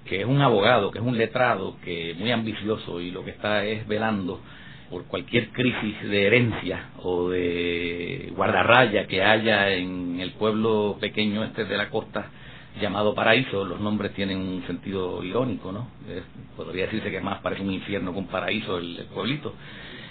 que 0.06 0.20
es 0.20 0.26
un 0.26 0.42
abogado, 0.42 0.92
que 0.92 1.00
es 1.00 1.06
un 1.06 1.18
letrado, 1.18 1.78
que 1.84 2.12
es 2.12 2.18
muy 2.20 2.32
ambicioso 2.32 3.00
y 3.00 3.12
lo 3.12 3.24
que 3.24 3.32
está 3.32 3.64
es 3.64 3.88
velando 3.88 4.42
por 4.89 5.06
cualquier 5.06 5.50
crisis 5.50 6.02
de 6.04 6.28
herencia 6.28 6.89
o 6.98 7.30
de 7.30 8.32
guardarraya 8.36 9.08
que 9.08 9.24
haya 9.24 9.69
en 9.71 10.19
el 10.19 10.32
pueblo 10.32 10.98
pequeño 11.00 11.43
este 11.43 11.65
de 11.65 11.78
la 11.78 11.89
costa 11.89 12.30
llamado 12.80 13.15
Paraíso, 13.15 13.63
los 13.63 13.80
nombres 13.80 14.13
tienen 14.13 14.38
un 14.38 14.63
sentido 14.67 15.24
irónico, 15.24 15.71
¿no? 15.71 15.88
podría 16.56 16.86
decirse 16.86 17.10
que 17.10 17.21
más 17.21 17.39
parece 17.39 17.62
un 17.62 17.71
infierno 17.71 18.12
que 18.12 18.19
un 18.19 18.28
paraíso 18.28 18.78
el 18.78 19.06
pueblito. 19.13 19.54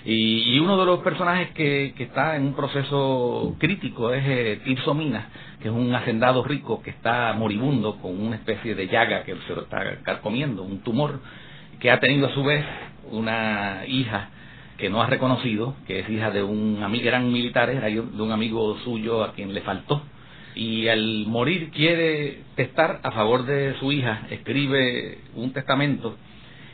Y, 0.07 0.59
uno 0.59 0.77
de 0.77 0.85
los 0.85 1.01
personajes 1.01 1.51
que, 1.53 1.95
está 1.99 2.37
en 2.37 2.47
un 2.49 2.55
proceso 2.55 3.57
crítico 3.59 4.13
es 4.13 4.23
eh, 4.27 4.61
Tirso 4.63 4.93
Mina, 4.93 5.29
que 5.63 5.69
es 5.69 5.75
un 5.75 5.95
hacendado 5.95 6.45
rico 6.45 6.83
que 6.83 6.91
está 6.91 7.33
moribundo 7.33 7.97
con 7.97 8.21
una 8.21 8.37
especie 8.37 8.75
de 8.75 8.87
llaga 8.87 9.25
que 9.25 9.35
se 9.47 9.55
lo 9.55 9.63
está 9.63 10.21
comiendo, 10.21 10.63
un 10.63 10.81
tumor, 10.81 11.21
que 11.81 11.91
ha 11.91 12.01
tenido 12.01 12.27
a 12.27 12.35
su 12.35 12.45
vez 12.45 12.65
una 13.11 13.85
hija 13.87 14.29
que 14.79 14.91
no 14.91 15.03
ha 15.03 15.07
reconocido, 15.07 15.75
que 15.87 16.01
es 16.01 16.11
hija 16.11 16.31
de 16.31 16.43
un 16.43 16.83
amigo, 16.83 17.07
eran 17.07 17.33
militares, 17.33 17.77
era 17.77 17.87
de 17.89 18.01
un 18.01 18.33
amigo 18.33 18.77
suyo 18.79 19.23
a 19.23 19.33
quien 19.33 19.55
le 19.55 19.61
faltó. 19.61 20.03
Y 20.55 20.89
al 20.89 21.27
morir 21.27 21.71
quiere 21.71 22.43
testar 22.55 23.01
a 23.03 23.11
favor 23.11 23.45
de 23.45 23.75
su 23.81 23.91
hija, 23.93 24.27
escribe 24.31 25.19
un 25.35 25.53
testamento 25.53 26.17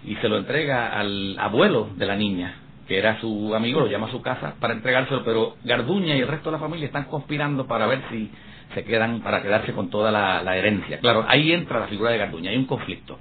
y 0.04 0.16
se 0.16 0.28
lo 0.28 0.38
entrega 0.38 0.98
al 0.98 1.38
abuelo 1.38 1.90
de 1.96 2.06
la 2.06 2.16
niña, 2.16 2.56
que 2.86 2.98
era 2.98 3.20
su 3.20 3.54
amigo, 3.54 3.80
lo 3.80 3.86
llama 3.86 4.08
a 4.08 4.10
su 4.10 4.22
casa 4.22 4.54
para 4.60 4.74
entregárselo, 4.74 5.24
pero 5.24 5.56
Garduña 5.64 6.16
y 6.16 6.20
el 6.20 6.28
resto 6.28 6.50
de 6.50 6.56
la 6.56 6.60
familia 6.60 6.86
están 6.86 7.04
conspirando 7.04 7.66
para 7.66 7.86
ver 7.86 8.02
si 8.10 8.30
se 8.74 8.84
quedan, 8.84 9.20
para 9.20 9.42
quedarse 9.42 9.72
con 9.72 9.90
toda 9.90 10.10
la, 10.10 10.56
herencia. 10.56 10.98
Claro, 11.00 11.24
ahí 11.28 11.52
entra 11.52 11.80
la 11.80 11.88
figura 11.88 12.10
de 12.10 12.18
Garduña, 12.18 12.50
hay 12.50 12.56
un 12.56 12.66
conflicto. 12.66 13.18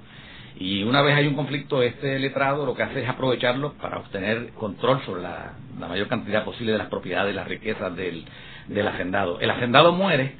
Y 0.60 0.82
una 0.82 1.00
vez 1.00 1.16
hay 1.16 1.26
un 1.26 1.36
conflicto, 1.36 1.82
este 1.82 2.18
letrado 2.18 2.66
lo 2.66 2.74
que 2.74 2.82
hace 2.82 3.02
es 3.02 3.08
aprovecharlo 3.08 3.72
para 3.78 3.98
obtener 3.98 4.50
control 4.50 5.00
sobre 5.06 5.22
la, 5.22 5.54
mayor 5.78 6.06
cantidad 6.06 6.44
posible 6.44 6.72
de 6.72 6.78
las 6.78 6.88
propiedades, 6.88 7.34
las 7.34 7.48
riquezas 7.48 7.96
del, 7.96 8.26
del 8.68 8.86
hacendado. 8.86 9.40
El 9.40 9.50
hacendado 9.50 9.92
muere 9.92 10.34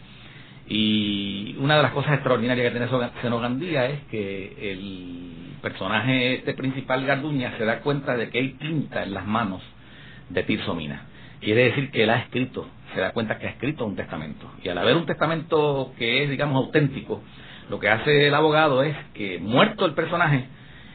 y 0.68 1.56
una 1.58 1.78
de 1.78 1.82
las 1.82 1.92
cosas 1.92 2.12
extraordinarias 2.12 2.66
que 2.66 2.78
tiene 2.78 3.12
Senogandía 3.22 3.86
es 3.86 4.00
que 4.10 4.72
el 4.72 5.56
personaje 5.62 6.34
este 6.34 6.52
principal, 6.52 7.06
Garduña, 7.06 7.56
se 7.56 7.64
da 7.64 7.80
cuenta 7.80 8.14
de 8.14 8.28
que 8.28 8.40
hay 8.40 8.50
tinta 8.58 9.02
en 9.02 9.14
las 9.14 9.26
manos 9.26 9.62
de 10.28 10.42
Tirso 10.42 10.74
Mina. 10.74 11.06
Quiere 11.40 11.64
decir 11.64 11.90
que 11.90 12.02
él 12.02 12.10
ha 12.10 12.18
escrito, 12.18 12.68
se 12.94 13.00
da 13.00 13.12
cuenta 13.12 13.38
que 13.38 13.46
ha 13.46 13.50
escrito 13.52 13.86
un 13.86 13.96
testamento. 13.96 14.52
Y 14.62 14.68
al 14.68 14.76
haber 14.76 14.96
un 14.96 15.06
testamento 15.06 15.94
que 15.96 16.24
es, 16.24 16.28
digamos, 16.28 16.62
auténtico, 16.62 17.22
lo 17.70 17.78
que 17.78 17.88
hace 17.88 18.26
el 18.26 18.34
abogado 18.34 18.82
es 18.82 18.96
que, 19.14 19.38
muerto 19.38 19.86
el 19.86 19.94
personaje, 19.94 20.44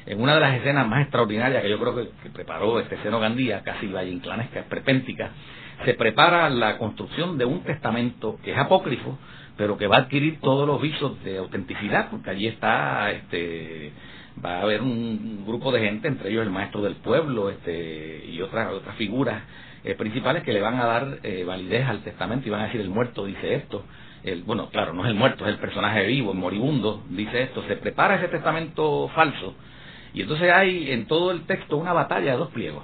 en 0.05 0.21
una 0.21 0.35
de 0.35 0.41
las 0.41 0.55
escenas 0.57 0.85
más 0.85 1.03
extraordinarias 1.03 1.63
que 1.63 1.69
yo 1.69 1.79
creo 1.79 1.95
que, 1.95 2.29
preparó 2.31 2.81
este 2.81 2.97
Seno 3.01 3.21
Gandía, 3.21 3.63
casi 3.63 3.88
vallinclanesca, 3.88 4.63
prepéntica, 4.63 5.31
se 5.85 5.93
prepara 5.93 6.49
la 6.49 6.77
construcción 6.77 7.38
de 7.38 7.45
un 7.45 7.63
testamento 7.63 8.38
que 8.43 8.51
es 8.51 8.57
apócrifo, 8.57 9.17
pero 9.55 9.77
que 9.77 9.88
va 9.88 9.95
a 9.95 9.99
adquirir 10.01 10.41
todos 10.41 10.67
los 10.67 10.81
visos 10.81 11.23
de 11.23 11.38
autenticidad, 11.38 12.09
porque 12.11 12.29
allí 12.29 12.47
está 12.47 13.09
este 13.11 13.93
va 14.43 14.57
a 14.57 14.61
haber 14.63 14.81
un 14.81 15.45
grupo 15.47 15.71
de 15.71 15.79
gente, 15.79 16.09
entre 16.09 16.29
ellos 16.29 16.43
el 16.43 16.51
maestro 16.51 16.81
del 16.81 16.95
pueblo 16.95 17.49
este, 17.49 18.25
y 18.27 18.41
otras 18.41 18.73
otras 18.73 18.95
figuras 18.97 19.43
eh, 19.86 19.93
principales 19.95 20.41
que 20.41 20.52
le 20.52 20.62
van 20.62 20.80
a 20.80 20.86
dar 20.86 21.19
eh, 21.21 21.43
validez 21.43 21.88
al 21.88 22.02
testamento 22.02 22.48
y 22.48 22.52
van 22.52 22.62
a 22.62 22.65
decir 22.65 22.82
el 22.82 22.89
muerto 22.89 23.26
dice 23.26 23.54
esto. 23.54 23.86
El, 24.24 24.41
bueno, 24.41 24.69
claro, 24.71 24.93
no 24.93 25.04
es 25.04 25.10
el 25.10 25.15
muerto, 25.15 25.45
es 25.45 25.52
el 25.52 25.60
personaje 25.60 26.08
vivo, 26.08 26.32
el 26.32 26.39
moribundo, 26.39 27.04
dice 27.10 27.43
esto. 27.43 27.62
Se 27.67 27.76
prepara 27.78 28.15
ese 28.15 28.28
testamento 28.28 29.10
falso 29.10 29.54
y 30.15 30.21
entonces 30.21 30.52
hay 30.52 30.91
en 30.91 31.06
todo 31.06 31.30
el 31.30 31.45
texto 31.45 31.78
una 31.78 31.93
batalla 31.93 32.32
de 32.32 32.38
dos 32.38 32.50
pliegos. 32.50 32.84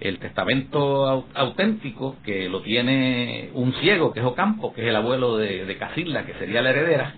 el 0.00 0.18
testamento 0.18 1.26
auténtico 1.34 2.16
que 2.24 2.48
lo 2.48 2.62
tiene 2.62 3.50
un 3.54 3.74
ciego, 3.74 4.12
que 4.12 4.20
es 4.20 4.26
Ocampo, 4.26 4.72
que 4.72 4.80
es 4.82 4.88
el 4.88 4.96
abuelo 4.96 5.36
de, 5.36 5.64
de 5.66 5.76
Casilda, 5.76 6.24
que 6.24 6.34
sería 6.34 6.62
la 6.62 6.70
heredera, 6.70 7.14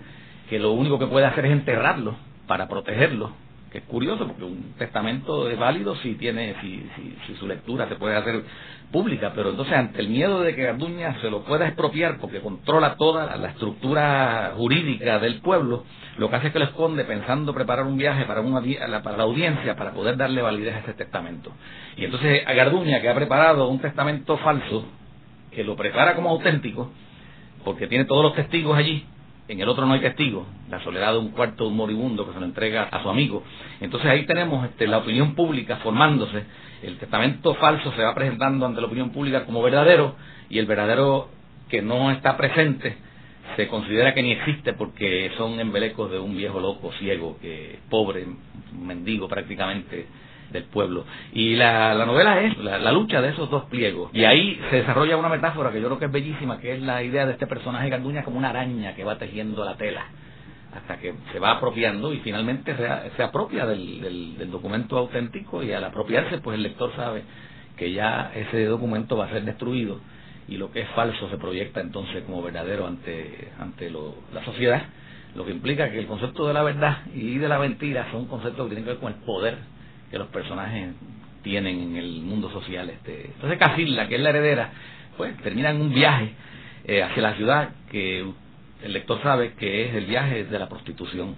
que 0.51 0.59
lo 0.59 0.73
único 0.73 0.99
que 0.99 1.07
puede 1.07 1.25
hacer 1.25 1.47
es 1.47 1.53
enterrarlo 1.53 2.17
para 2.47 2.69
protegerlo 2.69 3.44
es 3.75 3.83
curioso 3.85 4.29
porque 4.29 4.45
un 4.45 4.75
testamento 4.79 5.51
es 5.51 5.59
válido 5.59 5.97
si 5.97 6.15
tiene 6.15 6.55
si, 6.61 6.89
si, 7.27 7.35
su 7.35 7.47
lectura 7.47 7.89
se 7.89 7.97
puede 7.97 8.17
hacer 8.17 8.45
pública 8.93 9.33
pero 9.35 9.51
entonces 9.51 9.75
ante 9.75 10.01
el 10.01 10.09
miedo 10.09 10.43
de 10.43 10.55
que 10.55 10.63
Garduña 10.63 11.21
se 11.21 11.29
lo 11.29 11.43
pueda 11.43 11.67
expropiar 11.67 12.19
porque 12.19 12.41
controla 12.41 12.95
toda 12.95 13.37
la, 13.37 13.49
estructura 13.49 14.53
jurídica 14.57 15.19
del 15.19 15.41
pueblo 15.41 15.83
lo 16.19 16.31
que 16.31 16.37
hace 16.37 16.47
es 16.47 16.53
que 16.53 16.61
lo 16.61 16.67
esconde 16.67 17.05
pensando 17.05 17.53
preparar 17.53 17.85
un 17.85 17.97
viaje 17.97 18.25
para 18.27 18.41
una 18.41 18.63
para 19.03 19.17
la 19.17 19.25
audiencia 19.25 19.75
para 19.75 19.93
poder 19.93 20.17
darle 20.17 20.43
validez 20.43 20.77
a 20.77 20.79
ese 20.79 20.95
testamento. 20.95 21.51
Y 21.97 22.05
entonces 22.05 22.47
a 22.47 22.53
Garduña 22.53 23.01
que 23.01 23.09
ha 23.09 23.15
preparado 23.17 23.69
un 23.69 23.81
testamento 23.81 24.37
falso 24.39 24.87
que 25.51 25.65
lo 25.65 25.75
prepara 25.75 26.15
como 26.15 26.31
auténtico 26.31 26.93
porque 27.65 27.89
tiene 27.89 28.05
todos 28.05 28.23
los 28.23 28.35
testigos 28.35 28.79
allí 28.79 29.05
en 29.49 29.61
el 29.61 29.69
otro 29.69 29.87
no 29.87 29.93
hay 29.93 30.01
testigo, 30.01 30.47
la 30.71 30.83
soledad 30.83 31.13
de 31.13 31.19
un 31.19 31.29
cuarto 31.31 31.65
de 31.65 31.71
un 31.71 31.77
moribundo 31.77 32.27
que 32.27 32.33
se 32.33 32.41
lo 32.41 32.47
entrega 32.47 32.85
a 32.85 33.03
su 33.03 33.11
amigo. 33.11 33.43
Entonces 33.81 34.11
ahí 34.11 34.25
tenemos 34.25 34.65
este, 34.65 34.87
la 34.87 34.99
opinión 34.99 35.35
pública 35.35 35.77
formándose, 35.77 36.45
el 36.83 36.97
testamento 36.99 37.55
falso 37.55 37.93
se 37.93 38.03
va 38.03 38.15
presentando 38.15 38.67
ante 38.67 38.81
la 38.81 38.87
opinión 38.87 39.11
pública 39.11 39.45
como 39.45 39.63
verdadero 39.63 40.17
y 40.49 40.59
el 40.59 40.67
verdadero 40.67 41.29
que 41.69 41.83
no 41.83 42.11
está 42.11 42.37
presente 42.37 42.97
se 43.57 43.69
considera 43.69 44.15
que 44.15 44.23
ni 44.23 44.33
existe 44.33 44.73
porque 44.73 45.31
son 45.37 45.61
embelecos 45.61 46.11
de 46.11 46.19
un 46.19 46.37
viejo 46.37 46.61
loco 46.61 46.93
ciego, 46.99 47.39
que 47.41 47.79
pobre, 47.91 48.27
mendigo 48.73 49.29
prácticamente, 49.29 50.07
del 50.55 50.65
pueblo. 50.65 51.05
Y 51.33 51.57
la, 51.57 51.93
la 51.95 52.07
novela 52.07 52.41
es 52.41 52.57
la, 52.59 52.93
lucha 52.93 53.21
de 53.21 53.31
esos 53.31 53.51
dos 53.51 53.65
pliegos. 53.65 54.11
Y 54.15 54.25
ahí 54.25 54.59
se 54.71 54.77
desarrolla 54.77 55.17
una 55.19 55.29
metáfora 55.29 55.71
que 55.71 55.81
yo 55.81 55.89
creo 55.89 55.99
que 55.99 56.07
es 56.07 56.13
bellísima, 56.13 56.59
que 56.59 56.75
es 56.75 56.81
la 56.81 57.03
idea 57.03 57.27
de 57.27 57.33
este 57.33 57.47
personaje 57.47 57.91
Garduña 57.91 58.25
como 58.25 58.39
una 58.39 58.51
araña 58.51 58.95
que 58.95 59.05
va 59.05 59.19
tejiendo 59.19 59.65
la 59.65 59.77
tela 59.77 60.07
hasta 60.75 60.99
que 60.99 61.15
se 61.33 61.39
va 61.39 61.53
apropiando 61.53 62.13
y 62.13 62.19
finalmente 62.19 62.75
se, 62.77 63.23
apropia 63.23 63.65
del, 63.65 64.01
del, 64.01 64.39
del, 64.39 64.51
documento 64.51 64.99
auténtico 64.99 65.63
y 65.63 65.73
al 65.73 65.85
apropiarse 65.85 66.39
pues 66.39 66.57
el 66.57 66.65
lector 66.65 66.91
sabe 66.97 67.23
que 67.77 67.93
ya 67.93 68.33
ese 68.35 68.65
documento 68.65 69.17
va 69.17 69.27
a 69.27 69.31
ser 69.31 69.45
destruido 69.45 70.01
y 70.49 70.57
lo 70.57 70.73
que 70.73 70.81
es 70.81 70.89
falso 70.91 71.31
se 71.31 71.39
proyecta 71.39 71.81
entonces 71.81 72.25
como 72.25 72.43
verdadero 72.43 72.89
ante, 72.89 73.53
ante 73.61 73.89
lo, 73.89 74.17
la 74.33 74.45
sociedad, 74.45 74.83
lo 75.37 75.45
que 75.45 75.53
implica 75.53 75.93
que 75.93 76.01
el 76.01 76.09
concepto 76.09 76.49
de 76.49 76.55
la 76.55 76.65
verdad 76.65 76.99
y 77.15 77.39
de 77.39 77.49
la 77.49 77.61
mentira 77.61 78.09
son 78.11 78.27
conceptos 78.27 78.69
que 78.69 78.75
tienen 78.75 78.85
que 78.85 78.91
ver 78.91 79.01
con 79.01 79.13
el 79.13 79.21
poder 79.21 79.59
que 80.15 80.19
los 80.21 80.29
personajes 80.29 80.95
tienen 81.43 81.81
en 81.81 81.97
el 81.97 82.21
mundo 82.21 82.49
social. 82.49 82.89
Este. 82.89 83.33
Entonces 83.35 83.59
Casilda, 83.59 84.07
que 84.07 84.15
es 84.15 84.21
la 84.21 84.29
heredera, 84.29 84.71
pues 85.17 85.37
termina 85.39 85.71
en 85.71 85.81
un 85.81 85.93
viaje 85.93 86.31
eh, 86.85 87.03
hacia 87.03 87.21
la 87.21 87.35
ciudad 87.35 87.71
que 87.91 88.21
el 88.21 88.93
lector 88.93 89.21
sabe 89.25 89.55
que 89.55 89.89
es 89.89 89.95
el 89.97 90.07
viaje 90.07 90.45
de 90.45 90.57
la 90.57 90.69
prostitución, 90.69 91.35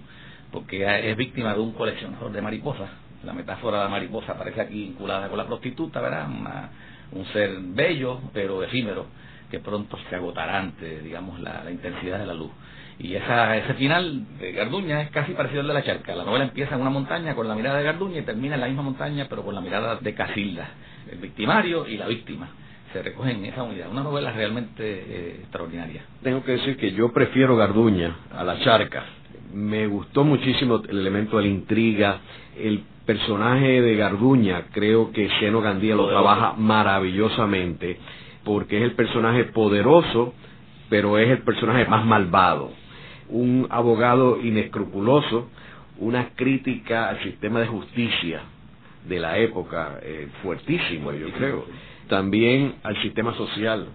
porque 0.51 1.09
es 1.09 1.17
víctima 1.17 1.55
de 1.55 1.59
un 1.59 1.73
coleccionador 1.73 2.31
de 2.31 2.39
mariposas. 2.39 2.91
La 3.23 3.33
metáfora 3.33 3.79
de 3.79 3.83
la 3.85 3.89
mariposa 3.89 4.33
aparece 4.33 4.61
aquí 4.61 4.79
vinculada 4.79 5.27
con 5.27 5.39
la 5.39 5.47
prostituta, 5.47 5.99
¿verdad? 5.99 6.27
un 7.13 7.25
ser 7.33 7.57
bello, 7.59 8.21
pero 8.31 8.61
efímero, 8.61 9.07
que 9.49 9.59
pronto 9.59 9.97
se 10.07 10.15
agotará 10.15 10.59
ante, 10.59 11.01
digamos, 11.01 11.39
la 11.39 11.65
intensidad 11.71 12.19
de 12.19 12.27
la 12.27 12.35
luz. 12.35 12.51
Y 12.99 13.13
esa, 13.13 13.55
ese 13.57 13.75
final 13.75 14.25
de 14.39 14.53
Garduña 14.53 15.01
es 15.01 15.11
casi 15.11 15.33
parecido 15.33 15.61
al 15.61 15.67
de 15.67 15.73
la 15.75 15.83
charca. 15.83 16.15
La 16.15 16.23
novela 16.23 16.45
empieza 16.45 16.75
en 16.75 16.81
una 16.81 16.89
montaña 16.89 17.35
con 17.35 17.47
la 17.47 17.53
mirada 17.53 17.77
de 17.77 17.83
Garduña 17.83 18.19
y 18.19 18.23
termina 18.23 18.55
en 18.55 18.61
la 18.61 18.67
misma 18.67 18.81
montaña, 18.81 19.27
pero 19.29 19.43
con 19.43 19.53
la 19.53 19.61
mirada 19.61 19.97
de 19.97 20.13
Casilda, 20.15 20.67
el 21.11 21.19
victimario 21.19 21.87
y 21.87 21.97
la 21.97 22.07
víctima. 22.07 22.49
Se 22.91 23.03
recogen 23.03 23.37
en 23.37 23.45
esa 23.45 23.61
unidad. 23.63 23.91
Una 23.91 24.01
novela 24.01 24.31
realmente 24.31 24.81
eh, 24.81 25.39
extraordinaria. 25.41 26.05
Tengo 26.23 26.43
que 26.43 26.53
decir 26.53 26.77
que 26.77 26.91
yo 26.93 27.13
prefiero 27.13 27.55
Garduña 27.55 28.15
a 28.33 28.43
la 28.43 28.59
charca. 28.61 29.03
Me 29.53 29.85
gustó 29.85 30.23
muchísimo 30.23 30.81
el 30.89 30.99
elemento 30.99 31.37
de 31.37 31.43
la 31.43 31.49
intriga, 31.49 32.19
el 32.57 32.83
personaje 33.05 33.81
de 33.81 33.95
Garduña, 33.95 34.65
creo 34.71 35.11
que 35.11 35.29
Xeno 35.39 35.61
Gandía 35.61 35.95
lo 35.95 36.09
trabaja 36.09 36.53
maravillosamente, 36.57 37.97
porque 38.43 38.77
es 38.77 38.83
el 38.83 38.93
personaje 38.93 39.45
poderoso, 39.45 40.33
pero 40.89 41.17
es 41.17 41.29
el 41.29 41.43
personaje 41.43 41.85
más 41.85 42.05
malvado 42.05 42.71
un 43.29 43.67
abogado 43.69 44.41
inescrupuloso, 44.41 45.49
una 45.99 46.29
crítica 46.35 47.09
al 47.09 47.21
sistema 47.23 47.59
de 47.59 47.67
justicia 47.67 48.41
de 49.07 49.19
la 49.19 49.37
época 49.37 49.99
eh, 50.01 50.27
fuertísimo, 50.43 51.11
yo 51.13 51.29
creo. 51.31 51.65
También 52.07 52.75
al 52.83 53.01
sistema 53.01 53.33
social 53.35 53.87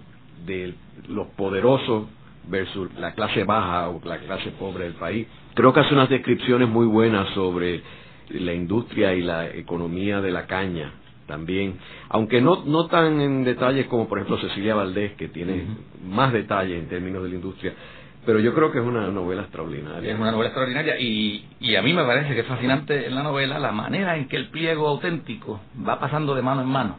de 0.47 0.75
los 1.09 1.29
poderosos 1.29 2.07
versus 2.49 2.93
la 2.99 3.13
clase 3.13 3.45
baja 3.45 3.89
o 3.89 4.01
la 4.05 4.19
clase 4.19 4.51
pobre 4.53 4.85
del 4.85 4.95
país. 4.95 5.27
Creo 5.55 5.73
que 5.73 5.81
hace 5.81 5.95
unas 5.95 6.09
descripciones 6.09 6.69
muy 6.69 6.87
buenas 6.87 7.29
sobre 7.35 7.83
la 8.31 8.53
industria 8.53 9.15
y 9.15 9.23
la 9.23 9.49
economía 9.49 10.21
de 10.21 10.31
la 10.31 10.47
caña 10.47 10.93
también, 11.27 11.79
aunque 12.09 12.41
no, 12.41 12.65
no 12.65 12.89
tan 12.89 13.21
en 13.21 13.45
detalles 13.45 13.87
como 13.87 14.09
por 14.09 14.19
ejemplo 14.19 14.39
Cecilia 14.39 14.75
Valdés, 14.75 15.13
que 15.13 15.29
tiene 15.29 15.65
más 16.05 16.33
detalle 16.33 16.79
en 16.79 16.89
términos 16.89 17.23
de 17.23 17.29
la 17.31 17.35
industria, 17.37 17.75
pero 18.25 18.39
yo 18.39 18.55
creo 18.55 18.71
que 18.71 18.79
es 18.79 18.85
una 18.85 19.09
novela 19.09 19.43
extraordinaria. 19.43 20.13
Es 20.13 20.19
una 20.19 20.31
novela 20.31 20.49
extraordinaria 20.49 20.99
y, 20.99 21.45
y 21.61 21.75
a 21.75 21.83
mí 21.83 21.93
me 21.93 22.05
parece 22.05 22.35
que 22.35 22.41
es 22.41 22.47
fascinante 22.47 23.07
en 23.07 23.15
la 23.15 23.23
novela 23.23 23.59
la 23.59 23.73
manera 23.73 24.17
en 24.17 24.29
que 24.29 24.37
el 24.37 24.49
pliego 24.49 24.87
auténtico 24.87 25.61
va 25.87 25.99
pasando 25.99 26.35
de 26.35 26.43
mano 26.43 26.63
en 26.63 26.69
mano. 26.69 26.99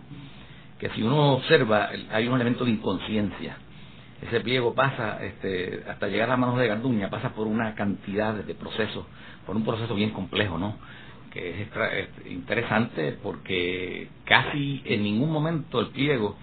Que 0.79 0.89
si 0.89 1.01
uno 1.01 1.33
observa, 1.33 1.89
hay 2.12 2.27
un 2.27 2.36
elemento 2.36 2.65
de 2.65 2.71
inconsciencia. 2.71 3.57
Ese 4.21 4.41
pliego 4.41 4.73
pasa 4.73 5.23
este, 5.23 5.83
hasta 5.89 6.07
llegar 6.07 6.29
a 6.29 6.38
manos 6.38 6.57
de 6.57 6.67
Garduña, 6.67 7.09
pasa 7.09 7.33
por 7.33 7.47
una 7.47 7.73
cantidad 7.75 8.33
de 8.33 8.55
procesos, 8.55 9.05
por 9.45 9.55
un 9.55 9.63
proceso 9.63 9.95
bien 9.95 10.12
complejo, 10.12 10.57
¿no? 10.57 10.77
Que 11.31 11.62
es, 11.62 11.67
es 11.67 12.31
interesante 12.31 13.17
porque 13.23 14.09
casi 14.25 14.81
en 14.86 15.03
ningún 15.03 15.31
momento 15.31 15.79
el 15.79 15.88
pliego 15.88 16.38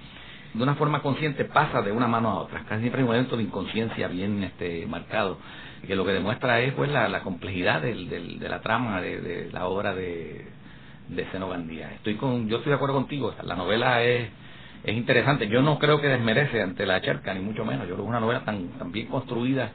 de 0.54 0.62
una 0.62 0.74
forma 0.74 1.00
consciente 1.02 1.44
pasa 1.44 1.82
de 1.82 1.92
una 1.92 2.08
mano 2.08 2.30
a 2.30 2.40
otra. 2.40 2.64
Casi 2.64 2.80
siempre 2.80 3.00
hay 3.00 3.04
un 3.04 3.12
momento 3.12 3.36
de 3.36 3.42
inconsciencia 3.44 4.08
bien 4.08 4.42
este, 4.42 4.86
marcado, 4.86 5.38
que 5.86 5.94
lo 5.94 6.04
que 6.04 6.12
demuestra 6.12 6.60
es 6.60 6.72
pues 6.74 6.90
la, 6.90 7.20
complejidad 7.20 7.82
del, 7.82 8.08
de 8.08 8.48
la 8.48 8.60
trama 8.60 9.00
de, 9.00 9.50
la 9.52 9.66
obra 9.66 9.94
de, 9.94 10.46
de 11.08 11.26
Gandía. 11.32 11.92
Estoy 11.94 12.16
con, 12.16 12.48
yo 12.48 12.58
estoy 12.58 12.70
de 12.70 12.76
acuerdo 12.76 12.94
contigo, 12.94 13.34
la 13.42 13.56
novela 13.56 14.02
es, 14.02 14.28
es 14.84 14.96
interesante. 14.96 15.48
Yo 15.48 15.62
no 15.62 15.78
creo 15.78 16.00
que 16.00 16.08
desmerece 16.08 16.62
ante 16.62 16.86
la 16.86 17.00
charca, 17.00 17.34
ni 17.34 17.40
mucho 17.40 17.64
menos. 17.64 17.86
Yo 17.88 17.94
creo 17.94 18.04
que 18.04 18.10
una 18.10 18.20
novela 18.20 18.44
tan, 18.44 18.68
tan 18.78 18.92
bien 18.92 19.06
construida 19.06 19.70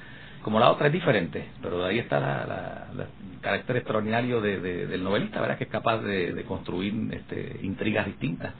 como 0.45 0.59
la 0.59 0.69
otra 0.69 0.87
es 0.87 0.93
diferente, 0.93 1.43
pero 1.59 1.79
de 1.79 1.89
ahí 1.89 1.97
está 1.97 2.19
la, 2.19 2.87
el 2.93 3.41
carácter 3.41 3.77
extraordinario 3.77 4.41
de, 4.41 4.59
del 4.85 5.03
novelista, 5.03 5.41
¿verdad? 5.41 5.57
Que 5.57 5.63
es 5.63 5.71
capaz 5.71 6.03
de, 6.03 6.43
construir 6.47 6.93
este, 7.13 7.61
intrigas 7.63 8.05
distintas. 8.05 8.53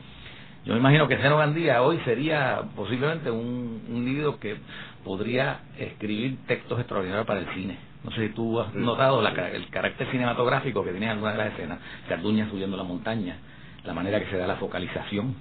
Yo 0.66 0.74
me 0.74 0.80
imagino 0.80 1.08
que 1.08 1.18
Zeno 1.18 1.38
Gandía 1.38 1.84
hoy 1.84 2.00
sería 2.06 2.64
posiblemente 2.76 3.30
un, 3.30 3.84
un 3.88 4.38
que 4.40 4.56
podría 5.04 5.60
escribir 5.78 6.40
textos 6.48 6.80
extraordinarios 6.80 7.28
para 7.28 7.42
el 7.42 7.48
cine. 7.54 7.78
No 8.04 8.10
sé 8.10 8.28
si 8.28 8.34
tú 8.34 8.60
has 8.60 8.74
notado 8.74 9.26
el 9.28 9.70
carácter 9.70 10.10
cinematográfico 10.10 10.84
que 10.84 10.90
tiene 10.90 11.10
alguna 11.10 11.34
de 11.34 11.38
las 11.38 11.54
escenas, 11.54 11.80
Carduña 12.10 12.50
subiendo 12.50 12.78
la 12.78 12.84
montaña, 12.84 13.38
la 13.84 13.94
manera 13.94 14.20
que 14.20 14.26
se 14.32 14.38
da 14.38 14.48
la 14.48 14.56
focalización, 14.56 15.36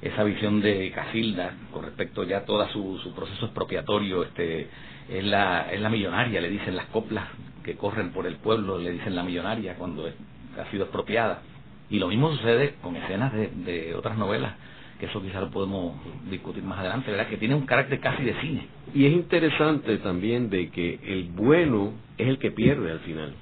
esa 0.00 0.24
visión 0.24 0.62
de 0.62 0.90
Casilda 0.92 1.52
con 1.70 1.84
respecto 1.84 2.24
ya 2.24 2.38
a 2.38 2.44
todo 2.46 2.66
su, 2.70 2.98
su 3.02 3.14
proceso 3.14 3.44
expropiatorio, 3.44 4.22
este, 4.22 4.68
es 5.10 5.24
la, 5.24 5.70
es 5.70 5.80
la 5.80 5.90
millonaria, 5.90 6.40
le 6.40 6.48
dicen 6.48 6.74
las 6.74 6.86
coplas 6.86 7.24
que 7.62 7.76
corren 7.76 8.12
por 8.12 8.26
el 8.26 8.36
pueblo, 8.36 8.78
le 8.78 8.92
dicen 8.92 9.14
la 9.14 9.24
millonaria 9.24 9.74
cuando 9.74 10.06
ha 10.06 10.70
sido 10.70 10.84
expropiada 10.84 11.42
y 11.90 11.98
lo 11.98 12.08
mismo 12.08 12.30
sucede 12.32 12.74
con 12.82 12.96
escenas 12.96 13.32
de, 13.32 13.48
de 13.48 13.94
otras 13.94 14.16
novelas, 14.16 14.54
que 14.98 15.06
eso 15.06 15.20
quizás 15.20 15.42
lo 15.42 15.50
podemos 15.50 15.96
discutir 16.30 16.62
más 16.62 16.78
adelante, 16.78 17.10
¿verdad? 17.10 17.28
Que 17.28 17.36
tiene 17.36 17.54
un 17.54 17.66
carácter 17.66 18.00
casi 18.00 18.22
de 18.22 18.34
cine. 18.40 18.66
Y 18.94 19.06
es 19.06 19.12
interesante 19.12 19.98
también 19.98 20.50
de 20.50 20.70
que 20.70 21.00
el 21.04 21.24
bueno 21.24 21.92
es 22.16 22.28
el 22.28 22.38
que 22.38 22.50
pierde 22.50 22.92
al 22.92 23.00
final. 23.00 23.34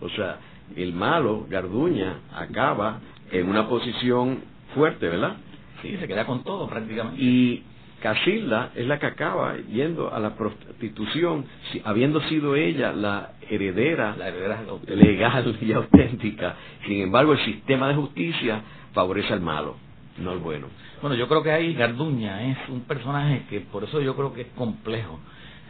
O 0.00 0.08
sea, 0.10 0.38
el 0.76 0.92
malo, 0.92 1.46
Garduña, 1.48 2.18
acaba 2.34 3.00
en 3.30 3.48
una 3.48 3.68
posición 3.68 4.40
fuerte, 4.74 5.08
¿verdad? 5.08 5.36
Sí, 5.82 5.96
se 5.98 6.06
queda 6.06 6.26
con 6.26 6.42
todo 6.44 6.68
prácticamente. 6.68 7.22
Y 7.22 7.64
Casilda 8.00 8.70
es 8.74 8.86
la 8.86 8.98
que 8.98 9.06
acaba 9.06 9.56
yendo 9.58 10.12
a 10.12 10.18
la 10.18 10.34
prostitución, 10.34 11.44
habiendo 11.84 12.20
sido 12.22 12.56
ella 12.56 12.92
la 12.92 13.32
heredera, 13.48 14.16
la 14.16 14.28
heredera 14.28 14.62
legal 14.86 15.58
y 15.60 15.72
auténtica. 15.72 16.56
Sin 16.86 17.02
embargo, 17.02 17.32
el 17.32 17.44
sistema 17.44 17.88
de 17.88 17.94
justicia 17.96 18.62
favorece 18.92 19.32
al 19.32 19.40
malo, 19.40 19.76
no 20.18 20.30
al 20.30 20.38
bueno. 20.38 20.68
Bueno, 21.00 21.14
yo 21.16 21.28
creo 21.28 21.42
que 21.42 21.50
ahí 21.50 21.74
Garduña 21.74 22.50
es 22.50 22.58
un 22.68 22.80
personaje 22.82 23.44
que 23.50 23.60
por 23.60 23.84
eso 23.84 24.00
yo 24.00 24.16
creo 24.16 24.32
que 24.32 24.42
es 24.42 24.48
complejo. 24.56 25.20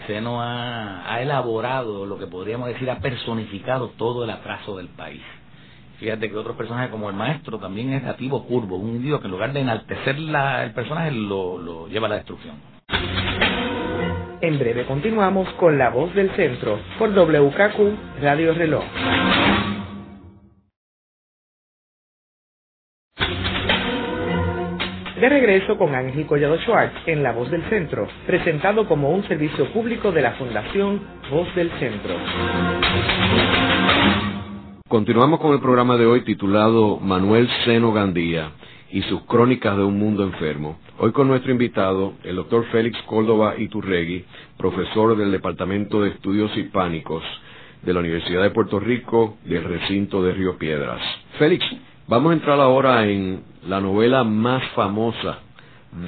Seno 0.06 0.40
ha, 0.40 1.12
ha 1.12 1.20
elaborado 1.20 2.06
lo 2.06 2.18
que 2.18 2.26
podríamos 2.26 2.68
decir, 2.68 2.88
ha 2.90 3.00
personificado 3.00 3.88
todo 3.98 4.24
el 4.24 4.30
atraso 4.30 4.76
del 4.76 4.88
país 4.88 5.20
Fíjate 6.00 6.30
que 6.30 6.36
otros 6.36 6.56
personajes 6.56 6.90
como 6.90 7.10
el 7.10 7.14
maestro 7.14 7.58
también 7.58 7.92
es 7.92 8.02
nativo 8.02 8.46
curvo, 8.46 8.76
un 8.76 8.88
individuo 8.88 9.20
que 9.20 9.26
en 9.26 9.32
lugar 9.32 9.52
de 9.52 9.60
enaltecer 9.60 10.18
la, 10.18 10.64
el 10.64 10.72
personaje 10.72 11.10
lo, 11.10 11.58
lo 11.58 11.88
lleva 11.88 12.06
a 12.06 12.10
la 12.10 12.16
destrucción. 12.16 12.56
En 14.40 14.58
breve 14.58 14.86
continuamos 14.86 15.46
con 15.54 15.76
La 15.76 15.90
Voz 15.90 16.14
del 16.14 16.30
Centro 16.36 16.78
por 16.98 17.10
WKQ 17.10 18.22
Radio 18.22 18.54
Reloj. 18.54 18.84
De 25.20 25.28
regreso 25.28 25.76
con 25.76 25.94
Ángel 25.94 26.24
Collado 26.24 26.56
Schwartz 26.60 26.94
en 27.04 27.22
La 27.22 27.32
Voz 27.32 27.50
del 27.50 27.62
Centro, 27.68 28.08
presentado 28.26 28.88
como 28.88 29.10
un 29.10 29.22
servicio 29.28 29.70
público 29.70 30.12
de 30.12 30.22
la 30.22 30.32
Fundación 30.32 30.98
Voz 31.30 31.54
del 31.54 31.70
Centro. 31.72 32.14
Continuamos 34.90 35.38
con 35.38 35.52
el 35.52 35.60
programa 35.60 35.96
de 35.96 36.04
hoy 36.04 36.22
titulado 36.22 36.98
Manuel 36.98 37.48
Seno 37.64 37.92
Gandía 37.92 38.50
y 38.90 39.02
sus 39.02 39.22
crónicas 39.22 39.76
de 39.76 39.84
un 39.84 39.96
mundo 39.96 40.24
enfermo. 40.24 40.80
Hoy 40.98 41.12
con 41.12 41.28
nuestro 41.28 41.52
invitado, 41.52 42.14
el 42.24 42.34
doctor 42.34 42.64
Félix 42.72 43.00
Córdoba 43.02 43.54
Iturregui, 43.56 44.24
profesor 44.58 45.16
del 45.16 45.30
Departamento 45.30 46.02
de 46.02 46.10
Estudios 46.10 46.50
Hispánicos 46.56 47.22
de 47.82 47.92
la 47.94 48.00
Universidad 48.00 48.42
de 48.42 48.50
Puerto 48.50 48.80
Rico 48.80 49.36
del 49.44 49.62
recinto 49.62 50.24
de 50.24 50.32
Río 50.32 50.58
Piedras. 50.58 51.00
Félix, 51.38 51.64
vamos 52.08 52.32
a 52.32 52.34
entrar 52.34 52.58
ahora 52.58 53.06
en 53.06 53.44
la 53.68 53.80
novela 53.80 54.24
más 54.24 54.60
famosa 54.74 55.38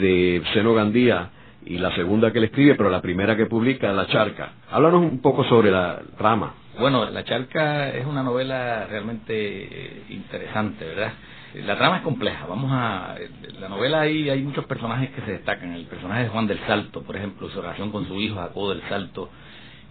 de 0.01 0.43
Seno 0.55 0.75
Gandía 0.75 1.31
y 1.65 1.79
la 1.79 1.95
segunda 1.95 2.33
que 2.33 2.41
le 2.41 2.47
escribe, 2.47 2.75
pero 2.75 2.91
la 2.91 3.01
primera 3.01 3.37
que 3.37 3.47
publica, 3.47 3.93
La 3.93 4.09
Charca. 4.09 4.55
Háblanos 4.73 5.03
un 5.03 5.21
poco 5.21 5.45
sobre 5.45 5.71
la 5.71 6.03
rama. 6.19 6.55
Bueno, 6.79 7.05
La 7.11 7.23
Charca 7.25 7.91
es 7.91 8.07
una 8.07 8.23
novela 8.23 8.87
realmente 8.87 9.35
eh, 9.35 10.05
interesante, 10.09 10.87
¿verdad? 10.87 11.13
La 11.55 11.77
trama 11.77 11.99
es 11.99 12.03
compleja. 12.03 12.47
Vamos 12.47 12.71
a. 12.73 13.15
La 13.61 13.69
novela 13.69 14.01
ahí 14.01 14.31
hay 14.31 14.41
muchos 14.43 14.65
personajes 14.65 15.11
que 15.11 15.21
se 15.21 15.33
destacan. 15.33 15.75
El 15.75 15.85
personaje 15.85 16.25
de 16.25 16.29
Juan 16.31 16.47
del 16.47 16.59
Salto, 16.61 17.03
por 17.03 17.15
ejemplo, 17.15 17.51
su 17.51 17.61
relación 17.61 17.93
con 17.93 18.09
su 18.09 18.19
hijo 18.19 18.37
Jacobo 18.37 18.71
del 18.71 18.83
Salto 18.89 19.29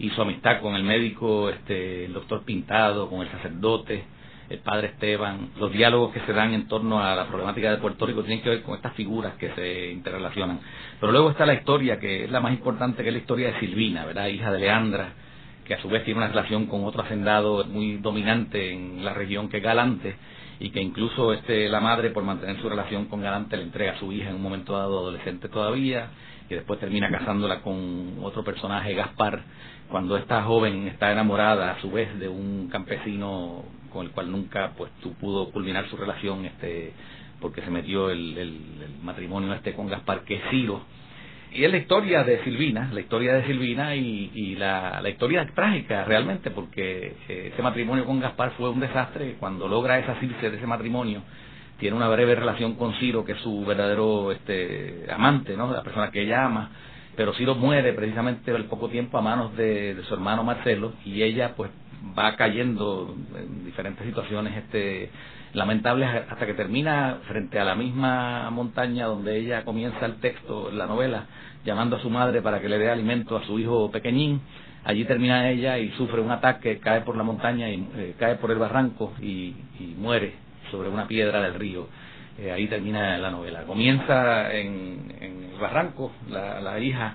y 0.00 0.10
su 0.10 0.20
amistad 0.22 0.60
con 0.60 0.74
el 0.74 0.82
médico, 0.82 1.50
este, 1.50 2.06
el 2.06 2.14
doctor 2.14 2.44
Pintado, 2.44 3.08
con 3.08 3.20
el 3.20 3.30
sacerdote, 3.30 4.04
el 4.50 4.58
padre 4.58 4.88
Esteban. 4.88 5.50
Los 5.60 5.70
diálogos 5.70 6.12
que 6.12 6.20
se 6.20 6.32
dan 6.32 6.52
en 6.52 6.66
torno 6.66 7.00
a 7.00 7.14
la 7.14 7.28
problemática 7.28 7.70
de 7.70 7.76
Puerto 7.76 8.06
Rico 8.06 8.24
tienen 8.24 8.42
que 8.42 8.50
ver 8.50 8.62
con 8.62 8.74
estas 8.74 8.94
figuras 8.94 9.34
que 9.34 9.50
se 9.54 9.92
interrelacionan. 9.92 10.58
Pero 10.98 11.12
luego 11.12 11.30
está 11.30 11.46
la 11.46 11.54
historia, 11.54 12.00
que 12.00 12.24
es 12.24 12.30
la 12.32 12.40
más 12.40 12.52
importante, 12.52 13.04
que 13.04 13.10
es 13.10 13.14
la 13.14 13.20
historia 13.20 13.52
de 13.52 13.60
Silvina, 13.60 14.04
¿verdad? 14.04 14.26
Hija 14.26 14.50
de 14.50 14.58
Leandra, 14.58 15.12
que 15.72 15.78
a 15.78 15.80
su 15.80 15.88
vez 15.88 16.04
tiene 16.04 16.18
una 16.18 16.28
relación 16.28 16.66
con 16.66 16.84
otro 16.84 17.02
hacendado 17.02 17.64
muy 17.64 17.96
dominante 17.96 18.74
en 18.74 19.02
la 19.02 19.14
región 19.14 19.48
que 19.48 19.56
es 19.56 19.62
Galante 19.62 20.16
y 20.60 20.68
que 20.68 20.82
incluso 20.82 21.32
este 21.32 21.66
la 21.70 21.80
madre 21.80 22.10
por 22.10 22.24
mantener 22.24 22.60
su 22.60 22.68
relación 22.68 23.06
con 23.06 23.22
Galante 23.22 23.56
le 23.56 23.62
entrega 23.62 23.92
a 23.92 23.98
su 23.98 24.12
hija 24.12 24.28
en 24.28 24.34
un 24.34 24.42
momento 24.42 24.74
dado 24.74 24.98
adolescente 24.98 25.48
todavía 25.48 26.10
y 26.50 26.54
después 26.56 26.78
termina 26.78 27.10
casándola 27.10 27.62
con 27.62 28.18
otro 28.22 28.44
personaje 28.44 28.92
Gaspar 28.92 29.44
cuando 29.88 30.18
esta 30.18 30.42
joven 30.42 30.88
está 30.88 31.10
enamorada 31.10 31.72
a 31.72 31.80
su 31.80 31.90
vez 31.90 32.18
de 32.18 32.28
un 32.28 32.68
campesino 32.68 33.64
con 33.90 34.04
el 34.04 34.12
cual 34.12 34.30
nunca 34.30 34.74
pues 34.76 34.92
tú 35.02 35.14
pudo 35.14 35.50
culminar 35.52 35.88
su 35.88 35.96
relación 35.96 36.44
este 36.44 36.92
porque 37.40 37.62
se 37.62 37.70
metió 37.70 38.10
el, 38.10 38.36
el, 38.36 38.60
matrimonio 39.02 39.54
este 39.54 39.72
con 39.72 39.88
Gaspar 39.88 40.24
que 40.24 40.34
es 40.34 40.42
Ciro 40.50 40.82
y 41.54 41.64
es 41.64 41.70
la 41.70 41.76
historia 41.76 42.24
de 42.24 42.42
Silvina, 42.44 42.90
la 42.92 43.00
historia 43.00 43.34
de 43.34 43.44
Silvina 43.44 43.94
y, 43.94 44.30
y 44.34 44.56
la, 44.56 45.00
la, 45.02 45.08
historia 45.10 45.46
trágica 45.54 46.04
realmente, 46.04 46.50
porque 46.50 47.14
eh, 47.28 47.50
ese 47.52 47.62
matrimonio 47.62 48.06
con 48.06 48.20
Gaspar 48.20 48.52
fue 48.56 48.70
un 48.70 48.80
desastre. 48.80 49.36
Cuando 49.38 49.68
logra 49.68 49.96
desasirse 49.96 50.50
de 50.50 50.56
ese 50.56 50.66
matrimonio, 50.66 51.22
tiene 51.78 51.96
una 51.96 52.08
breve 52.08 52.34
relación 52.34 52.74
con 52.74 52.94
Ciro, 52.94 53.24
que 53.24 53.32
es 53.32 53.38
su 53.38 53.64
verdadero 53.66 54.32
este, 54.32 55.06
amante, 55.12 55.56
¿no? 55.56 55.72
la 55.72 55.82
persona 55.82 56.10
que 56.10 56.22
ella 56.22 56.44
ama. 56.44 56.70
Pero 57.16 57.34
Ciro 57.34 57.54
muere 57.54 57.92
precisamente 57.92 58.50
al 58.50 58.64
poco 58.64 58.88
tiempo 58.88 59.18
a 59.18 59.20
manos 59.20 59.54
de, 59.54 59.94
de 59.94 60.02
su 60.04 60.14
hermano 60.14 60.44
Marcelo 60.44 60.94
y 61.04 61.22
ella 61.22 61.54
pues 61.54 61.70
va 62.18 62.34
cayendo 62.36 63.14
en 63.36 63.64
diferentes 63.66 64.06
situaciones 64.06 64.56
este 64.56 65.10
lamentables 65.54 66.08
hasta 66.30 66.46
que 66.46 66.54
termina 66.54 67.18
frente 67.28 67.58
a 67.58 67.64
la 67.64 67.74
misma 67.74 68.50
montaña 68.50 69.06
donde 69.06 69.36
ella 69.38 69.64
comienza 69.64 70.06
el 70.06 70.16
texto, 70.16 70.70
la 70.70 70.86
novela, 70.86 71.26
llamando 71.64 71.96
a 71.96 72.00
su 72.00 72.10
madre 72.10 72.42
para 72.42 72.60
que 72.60 72.68
le 72.68 72.78
dé 72.78 72.90
alimento 72.90 73.36
a 73.36 73.44
su 73.44 73.58
hijo 73.58 73.90
pequeñín. 73.90 74.40
Allí 74.84 75.04
termina 75.04 75.48
ella 75.48 75.78
y 75.78 75.90
sufre 75.90 76.20
un 76.20 76.30
ataque, 76.30 76.78
cae 76.78 77.02
por 77.02 77.16
la 77.16 77.22
montaña 77.22 77.68
y 77.70 77.86
eh, 77.96 78.14
cae 78.18 78.36
por 78.36 78.50
el 78.50 78.58
barranco 78.58 79.12
y, 79.20 79.54
muere 79.98 80.34
sobre 80.70 80.88
una 80.88 81.06
piedra 81.06 81.40
del 81.42 81.54
río. 81.54 81.86
Eh, 82.38 82.50
ahí 82.50 82.66
termina 82.66 83.18
la 83.18 83.30
novela. 83.30 83.62
Comienza 83.64 84.52
en, 84.52 85.14
el 85.20 85.60
barranco, 85.60 86.12
la, 86.28 86.60
la 86.60 86.80
hija 86.80 87.14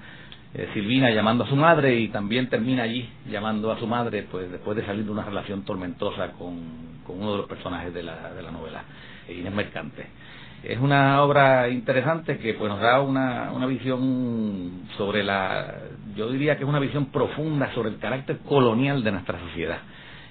Silvina 0.73 1.11
llamando 1.11 1.43
a 1.43 1.47
su 1.47 1.55
madre 1.55 1.99
y 1.99 2.07
también 2.07 2.49
termina 2.49 2.83
allí 2.83 3.07
llamando 3.29 3.71
a 3.71 3.77
su 3.77 3.85
madre 3.85 4.25
pues 4.29 4.49
después 4.51 4.75
de 4.75 4.85
salir 4.85 5.05
de 5.05 5.11
una 5.11 5.23
relación 5.23 5.63
tormentosa 5.63 6.31
con, 6.31 6.87
uno 7.07 7.31
de 7.31 7.37
los 7.37 7.47
personajes 7.47 7.93
de 7.93 8.03
la, 8.03 8.33
de 8.33 8.41
la 8.41 8.51
novela, 8.51 8.83
Inés 9.29 9.53
Mercante. 9.53 10.07
Es 10.63 10.79
una 10.79 11.21
obra 11.21 11.69
interesante 11.69 12.39
que 12.39 12.55
pues 12.55 12.69
nos 12.69 12.81
da 12.81 12.99
una, 13.01 13.51
una 13.51 13.67
visión 13.67 14.87
sobre 14.97 15.23
la, 15.23 15.75
yo 16.15 16.29
diría 16.31 16.57
que 16.57 16.63
es 16.63 16.69
una 16.69 16.79
visión 16.79 17.05
profunda 17.05 17.71
sobre 17.73 17.89
el 17.89 17.99
carácter 17.99 18.39
colonial 18.39 19.03
de 19.03 19.11
nuestra 19.11 19.39
sociedad. 19.39 19.79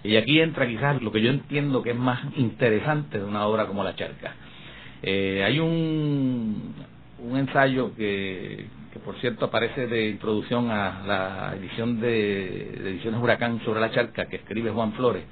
Y 0.03 0.17
aquí 0.17 0.41
entra 0.41 0.67
quizás 0.67 1.01
lo 1.03 1.13
que 1.13 1.23
yo 1.23 1.31
entiendo 1.31 1.83
que 1.83 1.91
es 1.91 1.97
más 1.97 2.21
interesante 2.37 3.19
de 3.19 3.25
una 3.25 3.47
obra 3.47 3.67
como 3.67 3.85
La 3.85 3.95
Charca. 3.95 4.35
Eh, 5.03 5.43
hay 5.45 5.61
un, 5.61 6.75
un 7.21 7.39
ensayo 7.39 7.95
que, 7.95 8.67
que 8.97 9.05
por 9.05 9.17
cierto 9.21 9.45
aparece 9.45 9.87
de 9.87 10.09
introducción 10.09 10.71
a 10.71 11.03
la 11.07 11.55
edición 11.55 12.01
de, 12.01 12.93
Ediciones 12.93 13.21
Huracán 13.21 13.61
sobre 13.63 13.81
la 13.81 13.91
charca 13.91 14.27
que 14.27 14.37
escribe 14.37 14.71
Juan 14.71 14.95
Flores, 14.95 15.23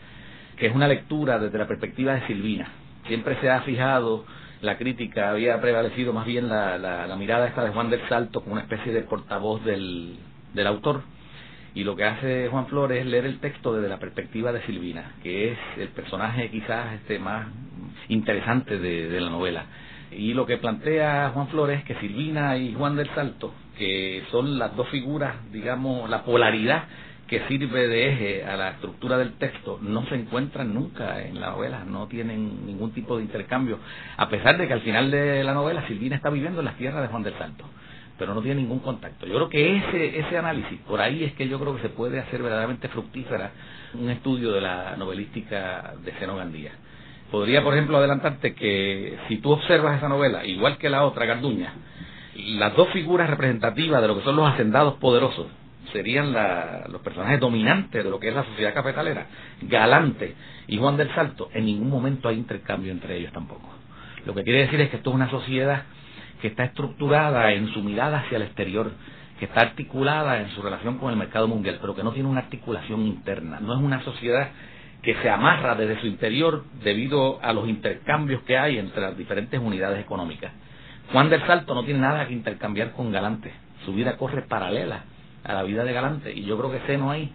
que 0.58 0.66
es 0.66 0.74
una 0.74 0.86
lectura 0.86 1.38
desde 1.38 1.56
la 1.56 1.66
perspectiva 1.66 2.14
de 2.14 2.26
Silvina. 2.26 2.70
Siempre 3.06 3.40
se 3.40 3.48
ha 3.48 3.62
fijado 3.62 4.26
la 4.60 4.76
crítica, 4.76 5.30
había 5.30 5.58
prevalecido 5.62 6.12
más 6.12 6.26
bien 6.26 6.50
la, 6.50 6.76
la, 6.76 7.16
mirada 7.16 7.46
esta 7.46 7.64
de 7.64 7.70
Juan 7.70 7.88
del 7.88 8.06
Salto 8.06 8.42
como 8.42 8.52
una 8.52 8.62
especie 8.62 8.92
de 8.92 9.02
portavoz 9.02 9.64
del, 9.64 10.18
del 10.52 10.66
autor. 10.66 11.00
Y 11.74 11.84
lo 11.84 11.96
que 11.96 12.04
hace 12.04 12.48
Juan 12.50 12.66
Flores 12.66 13.00
es 13.00 13.06
leer 13.06 13.24
el 13.24 13.40
texto 13.40 13.74
desde 13.74 13.88
la 13.88 13.98
perspectiva 13.98 14.52
de 14.52 14.62
Silvina, 14.66 15.14
que 15.22 15.52
es 15.52 15.58
el 15.78 15.88
personaje 15.88 16.50
quizás 16.50 16.92
este 16.94 17.18
más 17.18 17.46
interesante 18.08 18.78
de 18.78 19.20
la 19.20 19.30
novela 19.30 19.64
y 20.16 20.34
lo 20.34 20.46
que 20.46 20.58
plantea 20.58 21.30
Juan 21.34 21.48
Flores 21.48 21.80
es 21.80 21.84
que 21.84 21.94
Silvina 21.96 22.56
y 22.56 22.74
Juan 22.74 22.96
del 22.96 23.08
Salto, 23.14 23.52
que 23.76 24.22
son 24.30 24.58
las 24.58 24.74
dos 24.76 24.88
figuras, 24.88 25.34
digamos, 25.50 26.08
la 26.08 26.24
polaridad 26.24 26.84
que 27.26 27.40
sirve 27.48 27.88
de 27.88 28.12
eje 28.12 28.44
a 28.44 28.56
la 28.56 28.70
estructura 28.70 29.16
del 29.16 29.34
texto, 29.34 29.78
no 29.80 30.06
se 30.06 30.14
encuentran 30.14 30.74
nunca 30.74 31.22
en 31.22 31.40
la 31.40 31.50
novela, 31.50 31.84
no 31.84 32.06
tienen 32.06 32.66
ningún 32.66 32.92
tipo 32.92 33.16
de 33.16 33.22
intercambio, 33.22 33.78
a 34.16 34.28
pesar 34.28 34.58
de 34.58 34.68
que 34.68 34.74
al 34.74 34.82
final 34.82 35.10
de 35.10 35.42
la 35.42 35.54
novela 35.54 35.86
Silvina 35.88 36.16
está 36.16 36.30
viviendo 36.30 36.60
en 36.60 36.66
las 36.66 36.76
tierras 36.76 37.02
de 37.02 37.08
Juan 37.08 37.22
del 37.22 37.36
Salto, 37.38 37.64
pero 38.18 38.34
no 38.34 38.42
tiene 38.42 38.60
ningún 38.60 38.80
contacto. 38.80 39.26
Yo 39.26 39.34
creo 39.34 39.48
que 39.48 39.76
ese, 39.76 40.18
ese 40.20 40.38
análisis, 40.38 40.78
por 40.80 41.00
ahí 41.00 41.24
es 41.24 41.32
que 41.32 41.48
yo 41.48 41.58
creo 41.58 41.74
que 41.76 41.82
se 41.82 41.88
puede 41.88 42.20
hacer 42.20 42.42
verdaderamente 42.42 42.88
fructífera 42.88 43.52
un 43.94 44.10
estudio 44.10 44.52
de 44.52 44.60
la 44.60 44.96
novelística 44.96 45.94
de 46.04 46.12
Seno 46.18 46.36
Gandía 46.36 46.72
podría, 47.34 47.64
por 47.64 47.74
ejemplo, 47.74 47.96
adelantarte 47.98 48.54
que 48.54 49.18
si 49.26 49.38
tú 49.38 49.50
observas 49.50 49.98
esa 49.98 50.08
novela, 50.08 50.44
igual 50.44 50.78
que 50.78 50.88
la 50.88 51.04
otra, 51.04 51.26
Garduña, 51.26 51.72
las 52.36 52.76
dos 52.76 52.90
figuras 52.90 53.28
representativas 53.28 54.00
de 54.00 54.06
lo 54.06 54.16
que 54.16 54.22
son 54.22 54.36
los 54.36 54.48
hacendados 54.48 54.94
poderosos 55.00 55.48
serían 55.92 56.32
los 56.32 57.02
personajes 57.02 57.40
dominantes 57.40 58.04
de 58.04 58.08
lo 58.08 58.20
que 58.20 58.28
es 58.28 58.34
la 58.36 58.44
sociedad 58.44 58.72
cafetalera, 58.72 59.26
Galante 59.62 60.36
y 60.68 60.78
Juan 60.78 60.96
del 60.96 61.12
Salto, 61.12 61.48
en 61.52 61.64
ningún 61.66 61.90
momento 61.90 62.28
hay 62.28 62.36
intercambio 62.36 62.92
entre 62.92 63.16
ellos 63.16 63.32
tampoco. 63.32 63.68
Lo 64.24 64.32
que 64.32 64.44
quiere 64.44 64.60
decir 64.60 64.80
es 64.80 64.90
que 64.90 64.98
esto 64.98 65.10
es 65.10 65.16
una 65.16 65.28
sociedad 65.28 65.82
que 66.40 66.46
está 66.46 66.62
estructurada 66.66 67.50
en 67.50 67.66
su 67.74 67.82
mirada 67.82 68.20
hacia 68.20 68.36
el 68.36 68.42
exterior, 68.44 68.92
que 69.40 69.46
está 69.46 69.62
articulada 69.62 70.40
en 70.40 70.50
su 70.50 70.62
relación 70.62 70.98
con 70.98 71.10
el 71.10 71.16
mercado 71.16 71.48
mundial, 71.48 71.78
pero 71.80 71.96
que 71.96 72.04
no 72.04 72.12
tiene 72.12 72.28
una 72.28 72.42
articulación 72.42 73.04
interna. 73.04 73.58
No 73.58 73.74
es 73.74 73.80
una 73.80 74.04
sociedad 74.04 74.50
que 75.04 75.14
se 75.16 75.28
amarra 75.28 75.74
desde 75.74 76.00
su 76.00 76.06
interior 76.06 76.64
debido 76.82 77.38
a 77.42 77.52
los 77.52 77.68
intercambios 77.68 78.42
que 78.42 78.56
hay 78.56 78.78
entre 78.78 79.02
las 79.02 79.16
diferentes 79.16 79.60
unidades 79.60 80.00
económicas. 80.00 80.52
Juan 81.12 81.28
del 81.28 81.46
Salto 81.46 81.74
no 81.74 81.84
tiene 81.84 82.00
nada 82.00 82.26
que 82.26 82.32
intercambiar 82.32 82.92
con 82.92 83.12
Galante, 83.12 83.52
su 83.84 83.92
vida 83.92 84.16
corre 84.16 84.42
paralela 84.42 85.04
a 85.44 85.52
la 85.52 85.62
vida 85.62 85.84
de 85.84 85.92
Galante 85.92 86.32
y 86.32 86.44
yo 86.44 86.56
creo 86.56 86.72
que 86.72 86.86
Seno 86.86 87.10
ahí 87.10 87.30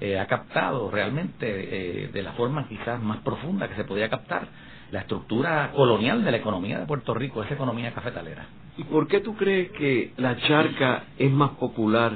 eh, 0.00 0.18
ha 0.18 0.26
captado 0.26 0.90
realmente 0.90 1.46
eh, 1.46 2.08
de 2.08 2.22
la 2.22 2.32
forma 2.32 2.68
quizás 2.68 3.00
más 3.00 3.18
profunda 3.18 3.68
que 3.68 3.76
se 3.76 3.84
podía 3.84 4.10
captar 4.10 4.46
la 4.90 5.00
estructura 5.00 5.72
colonial 5.74 6.24
de 6.24 6.30
la 6.30 6.36
economía 6.36 6.78
de 6.78 6.86
Puerto 6.86 7.14
Rico, 7.14 7.42
esa 7.42 7.54
economía 7.54 7.92
cafetalera. 7.92 8.46
¿Y 8.76 8.84
por 8.84 9.08
qué 9.08 9.20
tú 9.20 9.34
crees 9.34 9.70
que 9.72 10.12
la 10.18 10.36
charca 10.36 11.04
es 11.18 11.30
más 11.30 11.52
popular 11.52 12.12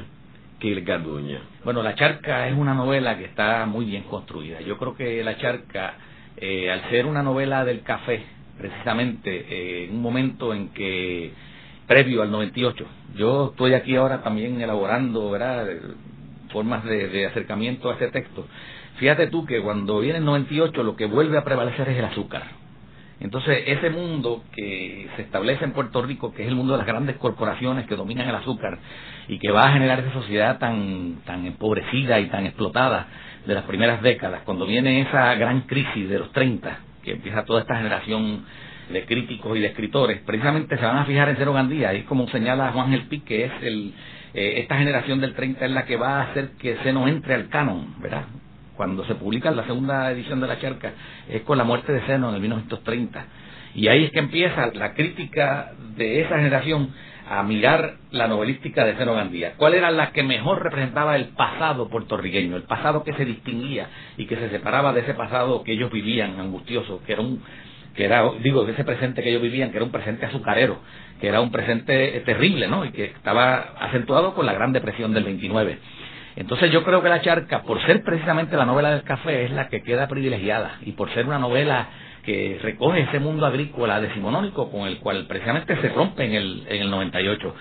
que 0.58 0.80
Garduña? 0.80 1.40
Bueno, 1.64 1.82
La 1.82 1.94
Charca 1.94 2.48
es 2.48 2.56
una 2.56 2.74
novela 2.74 3.16
que 3.16 3.24
está 3.24 3.64
muy 3.66 3.84
bien 3.84 4.04
construida. 4.04 4.60
Yo 4.60 4.76
creo 4.78 4.96
que 4.96 5.22
La 5.22 5.36
Charca 5.36 5.94
eh, 6.40 6.70
al 6.70 6.88
ser 6.88 7.06
una 7.06 7.22
novela 7.22 7.64
del 7.64 7.82
café, 7.82 8.22
precisamente 8.58 9.30
eh, 9.30 9.84
en 9.84 9.96
un 9.96 10.02
momento 10.02 10.54
en 10.54 10.68
que, 10.68 11.32
previo 11.86 12.22
al 12.22 12.30
98, 12.30 12.86
yo 13.16 13.50
estoy 13.50 13.74
aquí 13.74 13.96
ahora 13.96 14.22
también 14.22 14.60
elaborando, 14.60 15.30
¿verdad? 15.30 15.66
formas 16.50 16.84
de, 16.84 17.08
de 17.08 17.26
acercamiento 17.26 17.90
a 17.90 17.94
ese 17.94 18.08
texto. 18.08 18.46
Fíjate 18.98 19.26
tú 19.28 19.46
que 19.46 19.60
cuando 19.60 20.00
viene 20.00 20.18
el 20.18 20.24
98 20.24 20.82
lo 20.82 20.96
que 20.96 21.06
vuelve 21.06 21.38
a 21.38 21.44
prevalecer 21.44 21.88
es 21.88 21.98
el 21.98 22.04
azúcar. 22.04 22.44
Entonces, 23.20 23.64
ese 23.66 23.90
mundo 23.90 24.44
que 24.54 25.08
se 25.16 25.22
establece 25.22 25.64
en 25.64 25.72
Puerto 25.72 26.02
Rico, 26.02 26.32
que 26.32 26.42
es 26.42 26.48
el 26.48 26.54
mundo 26.54 26.74
de 26.74 26.78
las 26.78 26.86
grandes 26.86 27.16
corporaciones 27.16 27.86
que 27.86 27.96
dominan 27.96 28.28
el 28.28 28.34
azúcar 28.34 28.78
y 29.26 29.38
que 29.38 29.50
va 29.50 29.68
a 29.68 29.72
generar 29.72 29.98
esa 30.00 30.12
sociedad 30.12 30.58
tan, 30.58 31.16
tan 31.24 31.44
empobrecida 31.44 32.20
y 32.20 32.26
tan 32.26 32.46
explotada 32.46 33.08
de 33.44 33.54
las 33.54 33.64
primeras 33.64 34.02
décadas, 34.02 34.42
cuando 34.44 34.66
viene 34.66 35.00
esa 35.00 35.34
gran 35.34 35.62
crisis 35.62 36.08
de 36.08 36.18
los 36.18 36.30
30, 36.32 36.78
que 37.02 37.12
empieza 37.12 37.44
toda 37.44 37.62
esta 37.62 37.76
generación 37.76 38.44
de 38.90 39.04
críticos 39.04 39.56
y 39.56 39.60
de 39.60 39.68
escritores, 39.68 40.20
precisamente 40.24 40.76
se 40.76 40.84
van 40.84 40.98
a 40.98 41.04
fijar 41.04 41.28
en 41.28 41.36
Cero 41.36 41.52
Gandía, 41.52 41.94
y 41.94 42.02
como 42.02 42.28
señala 42.28 42.72
Juan 42.72 42.90
Gelpi, 42.90 43.20
que 43.20 43.46
es 43.46 43.52
el, 43.62 43.94
eh, 44.34 44.60
esta 44.60 44.76
generación 44.76 45.20
del 45.20 45.34
30 45.34 45.64
es 45.64 45.70
la 45.70 45.84
que 45.84 45.96
va 45.96 46.20
a 46.20 46.22
hacer 46.30 46.50
que 46.58 46.76
Seno 46.84 47.08
entre 47.08 47.34
al 47.34 47.48
canon, 47.48 47.94
¿verdad? 48.00 48.24
Cuando 48.78 49.04
se 49.06 49.16
publica 49.16 49.50
la 49.50 49.66
segunda 49.66 50.08
edición 50.12 50.40
de 50.40 50.46
La 50.46 50.60
Charca, 50.60 50.92
es 51.28 51.42
con 51.42 51.58
la 51.58 51.64
muerte 51.64 51.92
de 51.92 52.06
Seno 52.06 52.28
en 52.28 52.36
el 52.36 52.40
1930. 52.40 53.26
Y 53.74 53.88
ahí 53.88 54.04
es 54.04 54.12
que 54.12 54.20
empieza 54.20 54.68
la 54.72 54.94
crítica 54.94 55.72
de 55.96 56.20
esa 56.20 56.36
generación 56.36 56.90
a 57.28 57.42
mirar 57.42 57.94
la 58.12 58.28
novelística 58.28 58.84
de 58.84 58.96
Seno 58.96 59.14
Gandía. 59.14 59.54
¿Cuál 59.56 59.74
era 59.74 59.90
la 59.90 60.12
que 60.12 60.22
mejor 60.22 60.62
representaba 60.62 61.16
el 61.16 61.30
pasado 61.30 61.88
puertorriqueño, 61.88 62.54
el 62.54 62.62
pasado 62.62 63.02
que 63.02 63.14
se 63.14 63.24
distinguía 63.24 63.88
y 64.16 64.26
que 64.26 64.36
se 64.36 64.48
separaba 64.48 64.92
de 64.92 65.00
ese 65.00 65.14
pasado 65.14 65.64
que 65.64 65.72
ellos 65.72 65.90
vivían 65.90 66.38
angustioso, 66.38 67.02
que 67.04 67.14
era 67.14 67.22
un 67.22 67.42
que 67.96 68.04
era, 68.04 68.30
digo, 68.44 68.64
ese 68.68 68.84
presente 68.84 69.24
que 69.24 69.30
ellos 69.30 69.42
vivían, 69.42 69.72
que 69.72 69.78
era 69.78 69.84
un 69.84 69.90
presente 69.90 70.24
azucarero, 70.24 70.78
que 71.20 71.26
era 71.26 71.40
un 71.40 71.50
presente 71.50 72.22
terrible, 72.24 72.68
¿no? 72.68 72.84
Y 72.84 72.92
que 72.92 73.06
estaba 73.06 73.74
acentuado 73.80 74.34
con 74.34 74.46
la 74.46 74.52
Gran 74.52 74.72
Depresión 74.72 75.12
del 75.12 75.24
29. 75.24 75.78
Entonces 76.38 76.70
yo 76.70 76.84
creo 76.84 77.02
que 77.02 77.08
La 77.08 77.20
Charca, 77.20 77.62
por 77.62 77.84
ser 77.84 78.04
precisamente 78.04 78.56
la 78.56 78.64
novela 78.64 78.92
del 78.92 79.02
café, 79.02 79.44
es 79.44 79.50
la 79.50 79.68
que 79.68 79.82
queda 79.82 80.06
privilegiada 80.06 80.78
y 80.82 80.92
por 80.92 81.12
ser 81.12 81.26
una 81.26 81.40
novela 81.40 81.88
que 82.22 82.60
recoge 82.62 83.00
ese 83.00 83.18
mundo 83.18 83.44
agrícola 83.44 84.00
decimonónico 84.00 84.70
con 84.70 84.86
el 84.86 84.98
cual 84.98 85.26
precisamente 85.26 85.74
se 85.80 85.88
rompe 85.88 86.24
en 86.24 86.34
el, 86.34 86.64
en 86.68 86.82
el 86.82 86.90
98. 86.90 87.54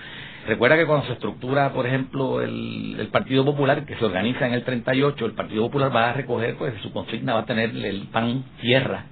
Recuerda 0.46 0.76
que 0.76 0.86
cuando 0.86 1.06
se 1.06 1.14
estructura, 1.14 1.72
por 1.72 1.88
ejemplo, 1.88 2.40
el, 2.40 3.08
Partido 3.10 3.44
Popular, 3.44 3.84
que 3.84 3.96
se 3.96 4.04
organiza 4.04 4.46
en 4.46 4.54
el 4.54 4.62
38, 4.62 5.26
el 5.26 5.32
Partido 5.32 5.62
Popular 5.64 5.94
va 5.94 6.10
a 6.10 6.12
recoger, 6.12 6.54
pues 6.54 6.72
su 6.80 6.92
consigna 6.92 7.34
va 7.34 7.40
a 7.40 7.46
tener 7.46 7.70
el 7.70 8.06
pan 8.12 8.44
tierra 8.60 9.06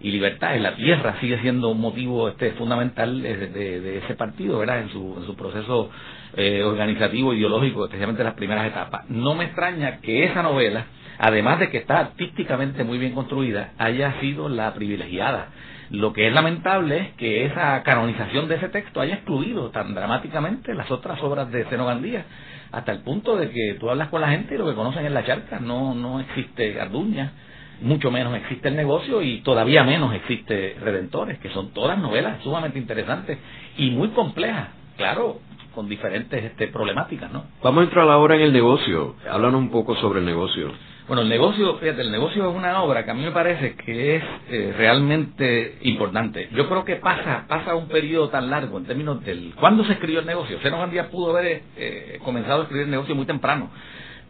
y 0.00 0.12
libertad. 0.12 0.56
La 0.60 0.76
tierra 0.76 1.16
sigue 1.20 1.40
siendo 1.40 1.70
un 1.70 1.80
motivo 1.80 2.28
este 2.28 2.52
fundamental 2.52 3.20
de, 3.22 3.48
de, 3.48 3.98
ese 3.98 4.14
partido, 4.14 4.60
¿verdad? 4.60 4.82
En 4.82 4.90
su, 4.90 5.16
en 5.18 5.26
su 5.26 5.34
proceso 5.34 5.90
eh, 6.36 6.62
organizativo, 6.62 7.34
ideológico, 7.34 7.84
especialmente 7.84 8.22
en 8.22 8.26
las 8.26 8.34
primeras 8.34 8.66
etapas. 8.66 9.08
No 9.08 9.34
me 9.34 9.44
extraña 9.44 10.00
que 10.00 10.24
esa 10.24 10.42
novela, 10.42 10.86
además 11.18 11.58
de 11.58 11.70
que 11.70 11.78
está 11.78 11.98
artísticamente 11.98 12.84
muy 12.84 12.98
bien 12.98 13.12
construida, 13.12 13.72
haya 13.78 14.20
sido 14.20 14.48
la 14.48 14.72
privilegiada. 14.74 15.48
Lo 15.90 16.12
que 16.12 16.28
es 16.28 16.32
lamentable 16.32 16.98
es 16.98 17.12
que 17.14 17.46
esa 17.46 17.82
canonización 17.82 18.46
de 18.46 18.54
ese 18.56 18.68
texto 18.68 19.00
haya 19.00 19.16
excluido 19.16 19.70
tan 19.70 19.92
dramáticamente 19.92 20.72
las 20.72 20.88
otras 20.90 21.20
obras 21.20 21.50
de 21.50 21.64
Seno 21.64 21.86
Gandía, 21.86 22.24
hasta 22.70 22.92
el 22.92 23.00
punto 23.00 23.36
de 23.36 23.50
que 23.50 23.76
tú 23.80 23.90
hablas 23.90 24.08
con 24.08 24.20
la 24.20 24.28
gente 24.28 24.54
y 24.54 24.58
lo 24.58 24.68
que 24.68 24.76
conocen 24.76 25.04
es 25.04 25.10
la 25.10 25.24
charca, 25.24 25.58
no, 25.58 25.94
no 25.94 26.20
existe 26.20 26.72
Garduña, 26.74 27.32
mucho 27.80 28.12
menos 28.12 28.36
existe 28.36 28.68
el 28.68 28.76
negocio 28.76 29.20
y 29.22 29.40
todavía 29.40 29.82
menos 29.82 30.14
existe 30.14 30.76
Redentores, 30.80 31.40
que 31.40 31.50
son 31.50 31.72
todas 31.72 31.98
novelas 31.98 32.40
sumamente 32.44 32.78
interesantes 32.78 33.38
y 33.76 33.90
muy 33.90 34.10
complejas, 34.10 34.68
claro, 34.96 35.40
con 35.74 35.88
diferentes 35.88 36.44
este, 36.44 36.68
problemáticas, 36.68 37.30
¿no? 37.32 37.44
Vamos 37.62 37.82
a 37.82 37.84
entrar 37.84 38.08
ahora 38.08 38.36
en 38.36 38.42
el 38.42 38.52
negocio. 38.52 39.16
Háblanos 39.30 39.60
un 39.60 39.70
poco 39.70 39.94
sobre 39.96 40.20
el 40.20 40.26
negocio. 40.26 40.72
Bueno, 41.06 41.22
el 41.22 41.28
negocio, 41.28 41.76
fíjate, 41.78 42.02
el 42.02 42.12
negocio 42.12 42.48
es 42.48 42.56
una 42.56 42.80
obra 42.82 43.04
que 43.04 43.10
a 43.10 43.14
mí 43.14 43.24
me 43.24 43.32
parece 43.32 43.74
que 43.74 44.16
es 44.16 44.24
eh, 44.48 44.72
realmente 44.76 45.78
importante. 45.82 46.48
Yo 46.52 46.68
creo 46.68 46.84
que 46.84 46.96
pasa 46.96 47.46
pasa 47.48 47.74
un 47.74 47.88
periodo 47.88 48.28
tan 48.28 48.48
largo 48.48 48.78
en 48.78 48.84
términos 48.84 49.24
del... 49.24 49.52
¿Cuándo 49.58 49.84
se 49.84 49.94
escribió 49.94 50.20
el 50.20 50.26
negocio? 50.26 50.60
Seno 50.60 50.78
Gandía 50.78 51.10
pudo 51.10 51.36
haber 51.36 51.62
eh, 51.76 52.20
comenzado 52.24 52.60
a 52.60 52.62
escribir 52.62 52.84
el 52.84 52.92
negocio 52.92 53.16
muy 53.16 53.26
temprano 53.26 53.70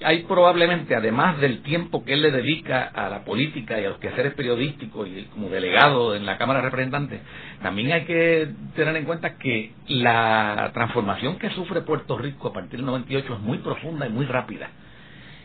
hay 0.02 0.22
probablemente, 0.22 0.94
además 0.94 1.38
del 1.40 1.62
tiempo 1.62 2.04
que 2.04 2.14
él 2.14 2.22
le 2.22 2.30
dedica 2.30 2.84
a 2.94 3.08
la 3.08 3.24
política 3.24 3.80
y 3.80 3.84
a 3.84 3.90
los 3.90 3.98
quehaceres 3.98 4.34
periodísticos 4.34 5.08
y 5.08 5.24
como 5.32 5.48
delegado 5.48 6.14
en 6.14 6.24
la 6.24 6.38
Cámara 6.38 6.60
de 6.60 6.66
Representantes, 6.66 7.20
también 7.62 7.92
hay 7.92 8.04
que 8.04 8.48
tener 8.74 8.96
en 8.96 9.04
cuenta 9.04 9.36
que 9.36 9.72
la 9.88 10.70
transformación 10.72 11.38
que 11.38 11.50
sufre 11.50 11.82
Puerto 11.82 12.16
Rico 12.16 12.48
a 12.48 12.52
partir 12.52 12.78
del 12.78 12.86
98 12.86 13.34
es 13.34 13.40
muy 13.40 13.58
profunda 13.58 14.06
y 14.06 14.10
muy 14.10 14.26
rápida. 14.26 14.70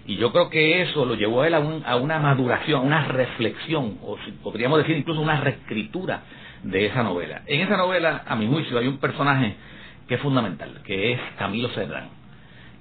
Y 0.08 0.18
yo 0.18 0.32
creo 0.32 0.50
que 0.50 0.84
eso 0.84 1.04
lo 1.06 1.16
llevó 1.16 1.42
a 1.42 1.48
él 1.48 1.54
a, 1.56 1.58
a 1.58 1.96
una 1.98 2.20
maduración, 2.20 2.82
a 2.82 2.84
una 2.84 3.08
reflexión, 3.08 3.98
o 4.04 4.18
si 4.24 4.32
podríamos 4.32 4.78
decir 4.78 4.96
incluso 4.96 5.20
una 5.20 5.42
reescritura 5.42 6.22
de 6.64 6.86
esa 6.86 7.04
novela. 7.04 7.42
En 7.48 7.62
esa 7.62 7.76
novela, 7.76 8.24
a 8.26 8.36
mi 8.36 8.48
juicio, 8.48 8.78
hay 8.78 8.88
un 8.88 9.00
personaje 9.00 9.56
que 10.08 10.16
es 10.16 10.22
fundamental, 10.22 10.82
que 10.86 11.14
es 11.14 11.20
Camilo 11.38 11.70
Cedrán 11.70 12.25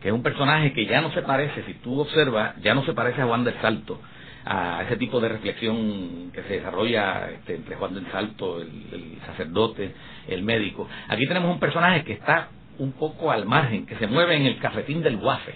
que 0.04 0.10
es 0.10 0.14
un 0.14 0.22
personaje 0.22 0.74
que 0.74 0.84
ya 0.84 1.00
no 1.00 1.10
se 1.12 1.22
parece, 1.22 1.64
si 1.64 1.72
tú 1.76 1.98
observas, 1.98 2.60
ya 2.60 2.74
no 2.74 2.84
se 2.84 2.92
parece 2.92 3.22
a 3.22 3.24
Juan 3.24 3.42
del 3.42 3.54
Salto, 3.62 4.02
a 4.44 4.82
ese 4.82 4.98
tipo 4.98 5.18
de 5.18 5.30
reflexión 5.30 6.30
que 6.30 6.42
se 6.42 6.58
desarrolla 6.58 7.30
este, 7.30 7.54
entre 7.54 7.76
Juan 7.76 7.94
del 7.94 8.06
Salto, 8.12 8.60
el, 8.60 9.16
sacerdote, 9.24 9.94
el 10.28 10.42
médico. 10.42 10.86
Aquí 11.08 11.26
tenemos 11.26 11.50
un 11.50 11.58
personaje 11.58 12.04
que 12.04 12.12
está 12.12 12.48
un 12.78 12.92
poco 12.92 13.32
al 13.32 13.46
margen, 13.46 13.86
que 13.86 13.96
se 13.96 14.06
mueve 14.06 14.36
en 14.36 14.44
el 14.44 14.58
cafetín 14.58 15.02
del 15.02 15.16
Guafe. 15.16 15.54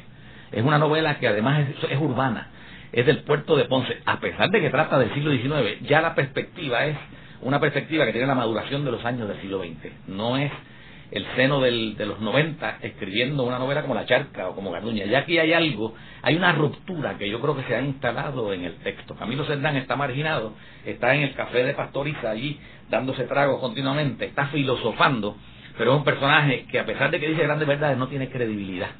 Es 0.51 0.65
una 0.65 0.79
novela 0.79 1.19
que 1.19 1.29
además 1.29 1.69
es, 1.87 1.99
urbana, 1.99 2.49
es 2.91 3.05
del 3.05 3.19
puerto 3.25 3.55
de 3.55 3.67
Ponce. 3.67 3.99
A 4.07 4.19
pesar 4.19 4.49
de 4.49 4.63
que 4.63 4.71
trata 4.71 4.99
del 4.99 5.13
siglo 5.13 5.31
XIX, 5.31 5.87
ya 5.87 6.01
la 6.01 6.15
perspectiva 6.15 6.87
es 6.87 6.97
una 7.43 7.61
perspectiva 7.61 8.07
que 8.07 8.13
tiene 8.13 8.27
la 8.27 8.35
maduración 8.35 8.83
de 8.87 8.93
los 8.93 9.05
años 9.05 9.29
del 9.29 9.43
siglo 9.43 9.63
XX. 9.63 9.93
No 10.07 10.39
es 10.39 10.51
el 11.11 11.27
seno 11.37 11.61
del, 11.61 11.97
de 11.97 12.07
los 12.07 12.21
90 12.21 12.79
escribiendo 12.83 13.45
una 13.45 13.59
novela 13.59 13.83
como 13.83 13.95
La 13.95 14.07
Charca 14.07 14.49
o 14.49 14.55
como 14.55 14.71
Garduña. 14.71 15.07
Ya 15.07 15.21
aquí 15.21 15.39
hay 15.39 15.53
algo, 15.53 15.95
hay 16.23 16.37
una 16.37 16.53
ruptura 16.53 17.17
que 17.17 17.29
yo 17.31 17.41
creo 17.41 17.57
que 17.57 17.63
se 17.65 17.75
ha 17.75 17.81
instalado 17.81 18.53
en 18.53 18.65
el 18.65 18.75
texto. 18.77 19.15
Camilo 19.15 19.45
Serdán 19.47 19.77
está 19.77 19.97
marginado, 19.97 20.53
está 20.85 21.15
en 21.15 21.23
el 21.23 21.35
café 21.35 21.65
de 21.65 21.75
Pastoriza 21.75 22.31
allí 22.31 22.59
dándose 22.91 23.25
trago 23.25 23.61
continuamente, 23.61 24.27
está 24.27 24.47
filosofando, 24.47 25.37
pero 25.77 25.93
es 25.93 25.99
un 25.99 26.05
personaje 26.05 26.67
que 26.71 26.79
a 26.79 26.87
pesar 26.87 27.11
de 27.11 27.21
que 27.21 27.29
dice 27.29 27.43
grandes 27.43 27.69
verdades 27.69 27.99
no 27.99 28.09
tiene 28.09 28.31
credibilidad 28.31 28.91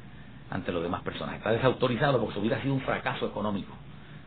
ante 0.49 0.71
los 0.71 0.81
demás 0.81 1.01
personajes. 1.01 1.39
Está 1.39 1.51
desautorizado 1.51 2.19
porque 2.19 2.35
su 2.35 2.41
vida 2.41 2.57
ha 2.57 2.61
sido 2.61 2.73
un 2.73 2.81
fracaso 2.81 3.27
económico. 3.27 3.75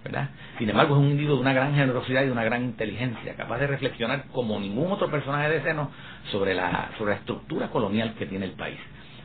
¿Verdad? 0.05 0.31
Sin 0.59 0.69
embargo, 0.69 0.97
es 0.97 1.01
un 1.01 1.11
individuo 1.11 1.37
de 1.37 1.43
una 1.43 1.53
gran 1.53 1.75
generosidad 1.75 2.23
y 2.23 2.27
de 2.27 2.33
una 2.33 2.45
gran 2.45 2.63
inteligencia, 2.65 3.35
capaz 3.37 3.59
de 3.59 3.69
reflexionar 3.69 4.25
como 4.33 4.59
ningún 4.59 4.91
otro 4.91 5.11
personaje 5.11 5.49
de 5.49 5.63
seno 5.63 5.91
sobre 6.31 6.55
la, 6.55 6.91
sobre 6.99 7.13
la 7.13 7.19
estructura 7.19 7.69
colonial 7.69 8.15
que 8.19 8.27
tiene 8.27 8.47
el 8.47 8.53
país. 8.53 8.79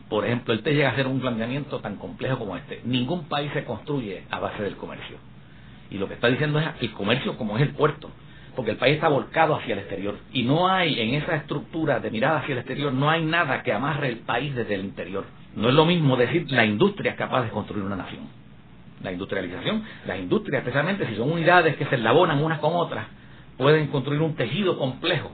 Por 0.09 0.25
ejemplo, 0.25 0.53
él 0.53 0.61
te 0.61 0.73
llega 0.73 0.89
a 0.89 0.91
hacer 0.91 1.07
un 1.07 1.19
planteamiento 1.19 1.79
tan 1.79 1.97
complejo 1.97 2.37
como 2.37 2.55
este. 2.55 2.81
Ningún 2.85 3.27
país 3.27 3.51
se 3.53 3.65
construye 3.65 4.23
a 4.29 4.39
base 4.39 4.63
del 4.63 4.77
comercio. 4.77 5.17
Y 5.89 5.97
lo 5.97 6.07
que 6.07 6.13
está 6.13 6.27
diciendo 6.27 6.59
es 6.59 6.67
el 6.79 6.93
comercio 6.93 7.37
como 7.37 7.57
es 7.57 7.63
el 7.63 7.71
puerto, 7.71 8.09
porque 8.55 8.71
el 8.71 8.77
país 8.77 8.95
está 8.95 9.09
volcado 9.09 9.55
hacia 9.55 9.73
el 9.73 9.79
exterior. 9.79 10.17
Y 10.31 10.43
no 10.43 10.69
hay 10.69 10.99
en 11.01 11.15
esa 11.15 11.35
estructura 11.35 11.99
de 11.99 12.11
mirada 12.11 12.39
hacia 12.39 12.53
el 12.53 12.59
exterior, 12.59 12.93
no 12.93 13.09
hay 13.09 13.25
nada 13.25 13.63
que 13.63 13.73
amarre 13.73 14.09
el 14.09 14.19
país 14.19 14.55
desde 14.55 14.75
el 14.75 14.85
interior. 14.85 15.25
No 15.55 15.69
es 15.69 15.75
lo 15.75 15.85
mismo 15.85 16.15
decir 16.15 16.49
la 16.51 16.65
industria 16.65 17.11
es 17.11 17.17
capaz 17.17 17.43
de 17.43 17.49
construir 17.49 17.83
una 17.83 17.95
nación 17.95 18.36
la 19.03 19.11
industrialización, 19.11 19.83
las 20.05 20.19
industrias, 20.19 20.61
especialmente 20.61 21.07
si 21.07 21.15
son 21.15 21.31
unidades 21.31 21.75
que 21.75 21.85
se 21.85 21.95
elaboran 21.95 22.43
unas 22.43 22.59
con 22.59 22.75
otras, 22.75 23.05
pueden 23.57 23.87
construir 23.87 24.21
un 24.21 24.35
tejido 24.35 24.77
complejo 24.77 25.31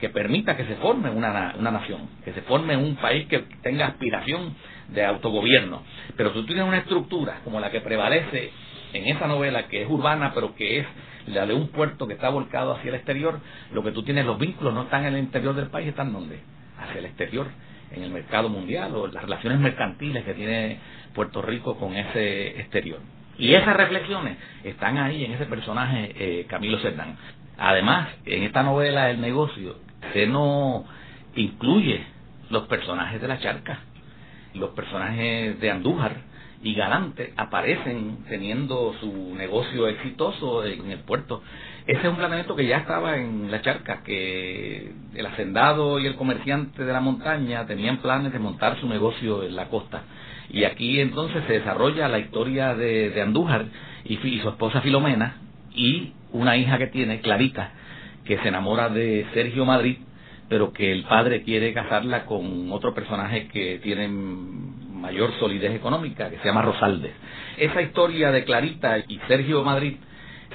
que 0.00 0.08
permita 0.08 0.56
que 0.56 0.64
se 0.64 0.74
forme 0.76 1.10
una, 1.10 1.54
una 1.58 1.70
nación, 1.70 2.08
que 2.24 2.32
se 2.32 2.42
forme 2.42 2.76
un 2.76 2.96
país 2.96 3.28
que 3.28 3.38
tenga 3.62 3.86
aspiración 3.86 4.54
de 4.88 5.04
autogobierno. 5.04 5.82
Pero 6.16 6.30
si 6.30 6.40
tú 6.40 6.46
tienes 6.46 6.64
una 6.64 6.78
estructura 6.78 7.40
como 7.44 7.60
la 7.60 7.70
que 7.70 7.80
prevalece 7.80 8.50
en 8.92 9.06
esa 9.16 9.26
novela, 9.26 9.68
que 9.68 9.82
es 9.82 9.88
urbana, 9.88 10.32
pero 10.34 10.54
que 10.54 10.80
es 10.80 10.86
la 11.26 11.46
de 11.46 11.54
un 11.54 11.68
puerto 11.68 12.06
que 12.06 12.14
está 12.14 12.30
volcado 12.30 12.72
hacia 12.72 12.88
el 12.88 12.96
exterior, 12.96 13.38
lo 13.72 13.82
que 13.82 13.92
tú 13.92 14.02
tienes, 14.02 14.26
los 14.26 14.38
vínculos 14.38 14.74
no 14.74 14.82
están 14.82 15.04
en 15.06 15.14
el 15.14 15.20
interior 15.20 15.54
del 15.54 15.68
país, 15.68 15.88
están 15.88 16.12
donde? 16.12 16.40
Hacia 16.78 16.98
el 16.98 17.06
exterior, 17.06 17.46
en 17.94 18.02
el 18.02 18.10
mercado 18.10 18.48
mundial 18.48 18.94
o 18.94 19.06
las 19.06 19.22
relaciones 19.22 19.60
mercantiles 19.60 20.24
que 20.24 20.34
tiene 20.34 20.78
Puerto 21.14 21.42
Rico 21.42 21.76
con 21.76 21.96
ese 21.96 22.60
exterior. 22.60 23.00
Y 23.38 23.54
esas 23.54 23.76
reflexiones 23.76 24.36
están 24.64 24.98
ahí 24.98 25.24
en 25.24 25.32
ese 25.32 25.46
personaje 25.46 26.12
eh, 26.14 26.46
Camilo 26.48 26.78
Cerdán. 26.78 27.16
Además, 27.58 28.08
en 28.26 28.42
esta 28.44 28.62
novela 28.62 29.10
El 29.10 29.20
negocio 29.20 29.76
se 30.12 30.26
no 30.26 30.84
incluye 31.34 32.04
los 32.50 32.66
personajes 32.66 33.20
de 33.20 33.28
la 33.28 33.38
charca, 33.40 33.80
los 34.54 34.70
personajes 34.70 35.58
de 35.60 35.70
Andújar 35.70 36.16
y 36.62 36.74
Galante 36.74 37.32
aparecen 37.36 38.24
teniendo 38.28 38.94
su 39.00 39.34
negocio 39.34 39.88
exitoso 39.88 40.64
en 40.64 40.90
el 40.90 41.00
puerto. 41.00 41.42
Ese 41.86 42.00
es 42.00 42.08
un 42.08 42.16
planeamiento 42.16 42.54
que 42.54 42.66
ya 42.66 42.78
estaba 42.78 43.16
en 43.16 43.50
la 43.50 43.60
charca, 43.60 44.02
que 44.04 44.92
el 45.14 45.26
hacendado 45.26 45.98
y 45.98 46.06
el 46.06 46.14
comerciante 46.14 46.84
de 46.84 46.92
la 46.92 47.00
montaña 47.00 47.66
tenían 47.66 47.96
planes 47.96 48.32
de 48.32 48.38
montar 48.38 48.78
su 48.80 48.88
negocio 48.88 49.42
en 49.42 49.56
la 49.56 49.68
costa. 49.68 50.02
Y 50.48 50.62
aquí 50.62 51.00
entonces 51.00 51.42
se 51.48 51.54
desarrolla 51.54 52.08
la 52.08 52.20
historia 52.20 52.74
de, 52.74 53.20
Andújar 53.20 53.66
y, 54.04 54.14
y, 54.14 54.40
su 54.40 54.48
esposa 54.48 54.80
Filomena 54.80 55.38
y 55.74 56.12
una 56.32 56.56
hija 56.56 56.78
que 56.78 56.86
tiene, 56.86 57.20
Clarita, 57.20 57.72
que 58.24 58.38
se 58.38 58.48
enamora 58.48 58.88
de 58.88 59.26
Sergio 59.34 59.64
Madrid, 59.64 59.96
pero 60.48 60.72
que 60.72 60.92
el 60.92 61.02
padre 61.04 61.42
quiere 61.42 61.72
casarla 61.72 62.26
con 62.26 62.70
otro 62.70 62.94
personaje 62.94 63.48
que 63.48 63.80
tiene 63.82 64.06
mayor 64.08 65.32
solidez 65.40 65.74
económica, 65.74 66.30
que 66.30 66.38
se 66.38 66.44
llama 66.44 66.62
Rosaldes. 66.62 67.12
Esa 67.56 67.82
historia 67.82 68.30
de 68.30 68.44
Clarita 68.44 68.98
y 68.98 69.18
Sergio 69.26 69.64
Madrid 69.64 69.96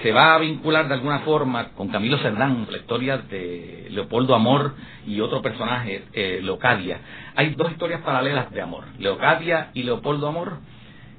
se 0.01 0.11
va 0.11 0.35
a 0.35 0.37
vincular 0.37 0.87
de 0.87 0.93
alguna 0.93 1.19
forma 1.19 1.69
con 1.69 1.89
Camilo 1.89 2.17
Cerdán, 2.19 2.67
la 2.69 2.77
historia 2.77 3.17
de 3.17 3.87
Leopoldo 3.91 4.35
Amor 4.35 4.75
y 5.05 5.19
otro 5.21 5.41
personaje, 5.41 6.03
eh, 6.13 6.39
Leocadia. 6.43 6.99
Hay 7.35 7.55
dos 7.55 7.71
historias 7.71 8.01
paralelas 8.01 8.51
de 8.51 8.61
amor, 8.61 8.85
Leocadia 8.99 9.71
y 9.73 9.83
Leopoldo 9.83 10.27
Amor, 10.27 10.59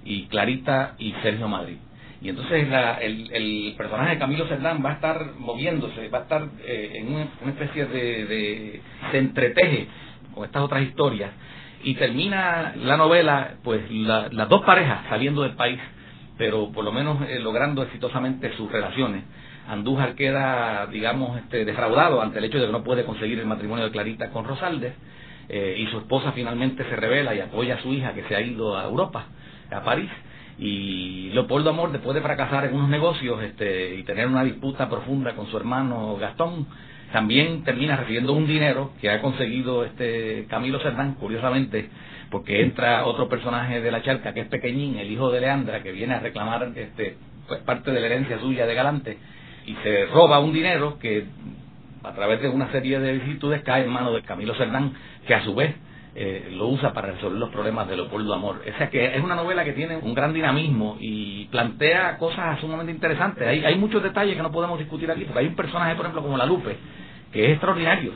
y 0.05 0.27
Clarita 0.27 0.95
y 0.99 1.13
Sergio 1.23 1.49
Madrid. 1.49 1.77
Y 2.21 2.31
entonces 2.31 2.67
el, 3.01 3.75
personaje 3.77 4.15
de 4.15 4.19
Camilo 4.19 4.49
Cerdán 4.49 4.83
va 4.85 4.91
a 4.91 4.95
estar 4.95 5.35
moviéndose, 5.39 6.09
va 6.09 6.19
a 6.19 6.23
estar 6.23 6.49
eh, 6.65 6.93
en 6.97 7.15
una, 7.15 7.53
especie 7.53 7.87
de, 7.87 8.81
entreteje 9.13 9.87
con 10.35 10.45
estas 10.45 10.63
otras 10.63 10.83
historias 10.83 11.31
y 11.85 11.95
termina 11.95 12.75
la 12.77 12.97
novela, 12.97 13.55
pues 13.63 13.89
las 13.91 14.49
dos 14.49 14.63
parejas 14.65 15.05
saliendo 15.09 15.43
del 15.43 15.55
país 15.55 15.79
pero 16.39 16.71
por 16.73 16.85
lo 16.85 16.93
menos 16.93 17.19
eh, 17.29 17.39
logrando 17.41 17.83
exitosamente 17.83 18.57
sus 18.57 18.71
relaciones. 18.73 19.25
Andújar 19.69 20.15
queda, 20.15 20.87
digamos, 20.87 21.37
este, 21.39 21.65
defraudado 21.67 22.23
ante 22.23 22.39
el 22.39 22.45
hecho 22.45 22.59
de 22.59 22.67
que 22.67 22.73
no 22.73 22.85
puede 22.85 23.05
conseguir 23.05 23.39
el 23.39 23.47
matrimonio 23.47 23.85
de 23.85 23.91
Clarita 23.91 24.31
con 24.31 24.47
Rosaldes, 24.47 24.95
eh, 25.51 25.77
y 25.79 25.87
su 25.87 25.99
esposa 25.99 26.33
finalmente 26.33 26.85
se 26.85 26.97
revela 26.97 27.35
y 27.35 27.41
apoya 27.41 27.75
a 27.75 27.83
su 27.83 27.93
hija 27.93 28.15
que 28.15 28.23
se 28.25 28.37
ha 28.37 28.41
ido 28.41 28.79
a 28.79 28.85
Europa, 28.85 29.27
a 29.71 29.83
París, 29.83 30.11
y 30.59 31.31
Leopoldo 31.33 31.71
Amor, 31.71 31.93
después 31.93 32.15
de 32.15 32.21
fracasar 32.21 32.65
en 32.67 32.75
unos 32.75 32.89
negocios 32.89 33.43
este, 33.43 33.95
y 33.97 34.03
tener 34.03 34.27
una 34.27 34.45
disputa 34.45 34.89
profunda 34.89 35.35
con 35.35 35.47
su 35.47 35.57
hermano 35.57 36.17
Gastón, 36.17 36.67
también 37.13 37.65
termina 37.65 37.97
recibiendo 37.97 38.33
un 38.33 38.47
dinero 38.47 38.93
que 39.01 39.11
ha 39.11 39.21
conseguido 39.21 39.85
este 39.85 40.47
Camilo 40.49 40.79
Cerdán, 40.81 41.15
curiosamente, 41.15 41.89
porque 42.31 42.63
entra 42.63 43.07
otro 43.07 43.29
personaje 43.29 43.81
de 43.81 43.91
la 43.91 44.03
charca 44.03 44.35
que 44.35 44.41
es 44.41 44.49
pequeñín, 44.49 44.99
el 44.99 45.11
hijo 45.11 45.31
de 45.31 45.41
Leandra, 45.41 45.83
que 45.83 45.93
viene 45.93 46.15
a 46.15 46.21
reclamar 46.21 46.71
este 46.77 47.17
pues 47.47 47.61
parte 47.63 47.91
de 47.91 48.01
la 48.01 48.07
herencia 48.07 48.39
suya 48.39 48.67
de 48.67 48.75
Galante 48.75 49.17
y 49.67 49.75
se 49.83 50.07
roba 50.07 50.39
un 50.39 50.53
dinero 50.53 50.99
que 50.99 51.25
a 52.03 52.13
través 52.13 52.41
de 52.41 52.49
una 52.49 52.71
serie 52.73 53.01
de 53.01 53.15
vicisitudes 53.15 53.63
cae 53.63 53.85
en 53.85 53.91
manos 53.91 54.15
de 54.15 54.23
Camilo 54.23 54.55
Cerdán, 54.55 54.93
que 55.27 55.35
a 55.35 55.45
su 55.45 55.55
vez 55.55 55.75
eh, 56.21 56.49
lo 56.53 56.67
usa 56.67 56.93
para 56.93 57.13
resolver 57.13 57.39
los 57.39 57.51
problemas 57.51 57.87
de 57.89 57.95
Leopoldo 57.95 58.35
Amor. 58.35 58.61
O 58.69 58.79
sea 58.79 58.91
que 58.91 59.17
es 59.17 59.23
una 59.23 59.37
novela 59.37 59.65
que 59.65 59.73
tiene 59.73 59.97
un 59.97 60.15
gran 60.15 60.33
dinamismo 60.33 60.97
y 60.99 61.45
plantea 61.47 62.19
cosas 62.19 62.59
sumamente 62.61 62.91
interesantes. 62.91 63.47
Hay, 63.47 63.65
hay 63.65 63.77
muchos 63.77 64.03
detalles 64.03 64.37
que 64.37 64.43
no 64.43 64.51
podemos 64.51 64.79
discutir 64.79 65.09
aquí, 65.11 65.25
porque 65.25 65.39
hay 65.39 65.47
un 65.47 65.55
personaje, 65.55 65.95
por 65.95 66.07
ejemplo, 66.07 66.23
como 66.23 66.37
la 66.37 66.45
Lupe, 66.47 66.77
que 67.33 67.45
es 67.45 67.51
extraordinario 67.53 68.15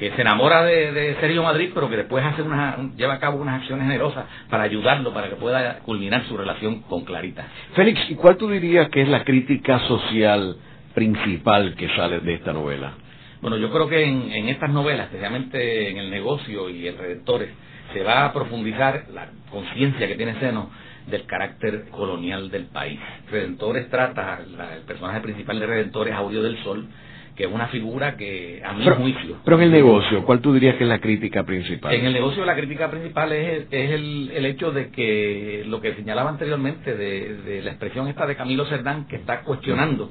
que 0.00 0.10
se 0.12 0.22
enamora 0.22 0.64
de, 0.64 1.14
Sergio 1.20 1.42
Madrid, 1.42 1.70
pero 1.74 1.90
que 1.90 1.98
después 1.98 2.24
hace 2.24 2.40
una, 2.40 2.76
lleva 2.96 3.14
a 3.14 3.18
cabo 3.18 3.38
unas 3.38 3.60
acciones 3.60 3.84
generosas 3.84 4.24
para 4.48 4.62
ayudarlo, 4.62 5.12
para 5.12 5.28
que 5.28 5.36
pueda 5.36 5.80
culminar 5.80 6.24
su 6.24 6.38
relación 6.38 6.80
con 6.82 7.04
Clarita. 7.04 7.46
Félix, 7.74 8.10
¿y 8.10 8.14
cuál 8.14 8.38
tú 8.38 8.48
dirías 8.48 8.88
que 8.88 9.02
es 9.02 9.08
la 9.08 9.24
crítica 9.24 9.78
social 9.80 10.56
principal 10.94 11.74
que 11.74 11.88
sale 11.94 12.20
de 12.20 12.32
esta 12.32 12.54
novela? 12.54 12.94
Bueno, 13.40 13.56
yo 13.56 13.70
creo 13.70 13.88
que 13.88 14.04
en, 14.04 14.48
estas 14.48 14.70
novelas, 14.70 15.06
especialmente 15.06 15.90
en 15.90 15.96
el 15.96 16.10
negocio 16.10 16.68
y 16.68 16.86
el 16.86 16.98
Redentores, 16.98 17.48
se 17.92 18.02
va 18.02 18.26
a 18.26 18.32
profundizar 18.32 19.06
la 19.12 19.28
conciencia 19.50 20.06
que 20.06 20.14
tiene 20.14 20.38
Seno 20.38 20.70
del 21.06 21.24
carácter 21.24 21.88
colonial 21.90 22.50
del 22.50 22.66
país. 22.66 23.00
Redentores 23.30 23.88
trata, 23.88 24.40
el 24.76 24.82
personaje 24.82 25.20
principal 25.20 25.58
de 25.58 25.66
Redentores, 25.66 26.14
Audio 26.14 26.42
del 26.42 26.62
Sol, 26.62 26.86
que 27.34 27.44
es 27.44 27.50
una 27.50 27.68
figura 27.68 28.16
que 28.16 28.60
a 28.62 28.74
mi 28.74 28.84
juicio. 28.84 29.38
Pero 29.44 29.56
en 29.56 29.62
el 29.62 29.70
negocio, 29.70 30.24
¿cuál 30.24 30.40
tú 30.40 30.52
dirías 30.52 30.76
que 30.76 30.84
es 30.84 30.88
la 30.88 31.00
crítica 31.00 31.44
principal? 31.44 31.94
En 31.94 32.04
el 32.04 32.12
negocio 32.12 32.44
la 32.44 32.54
crítica 32.54 32.90
principal 32.90 33.32
es, 33.32 33.66
es 33.70 33.90
el, 33.92 34.30
el, 34.34 34.44
hecho 34.44 34.72
de 34.72 34.90
que 34.90 35.64
lo 35.66 35.80
que 35.80 35.94
señalaba 35.94 36.28
anteriormente 36.28 36.94
de, 36.94 37.62
la 37.64 37.70
expresión 37.70 38.08
esta 38.08 38.26
de 38.26 38.36
Camilo 38.36 38.66
Cerdán 38.66 39.06
que 39.08 39.16
está 39.16 39.40
cuestionando 39.40 40.10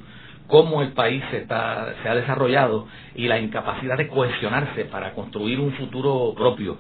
cómo 0.50 0.82
el 0.82 0.90
país 0.94 1.24
se, 1.32 1.38
está, 1.38 1.94
se 2.02 2.10
ha 2.10 2.16
desarrollado 2.16 2.88
y 3.16 3.28
la 3.28 3.40
incapacidad 3.40 3.98
de 3.98 4.08
cohesionarse 4.08 4.86
para 4.86 5.14
construir 5.14 5.60
un 5.60 5.72
futuro 5.74 6.34
propio. 6.36 6.78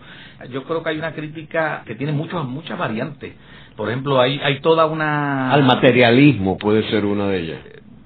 Yo 0.49 0.63
creo 0.63 0.83
que 0.83 0.89
hay 0.89 0.97
una 0.97 1.13
crítica 1.13 1.83
que 1.85 1.95
tiene 1.95 2.11
muchas 2.11 2.43
muchas 2.43 2.77
variantes. 2.77 3.33
Por 3.77 3.87
ejemplo, 3.87 4.19
hay, 4.19 4.41
hay 4.43 4.59
toda 4.59 4.87
una... 4.87 5.51
Al 5.51 5.63
materialismo 5.63 6.57
puede 6.57 6.89
ser 6.89 7.05
una 7.05 7.27
de 7.27 7.39
ellas. 7.39 7.59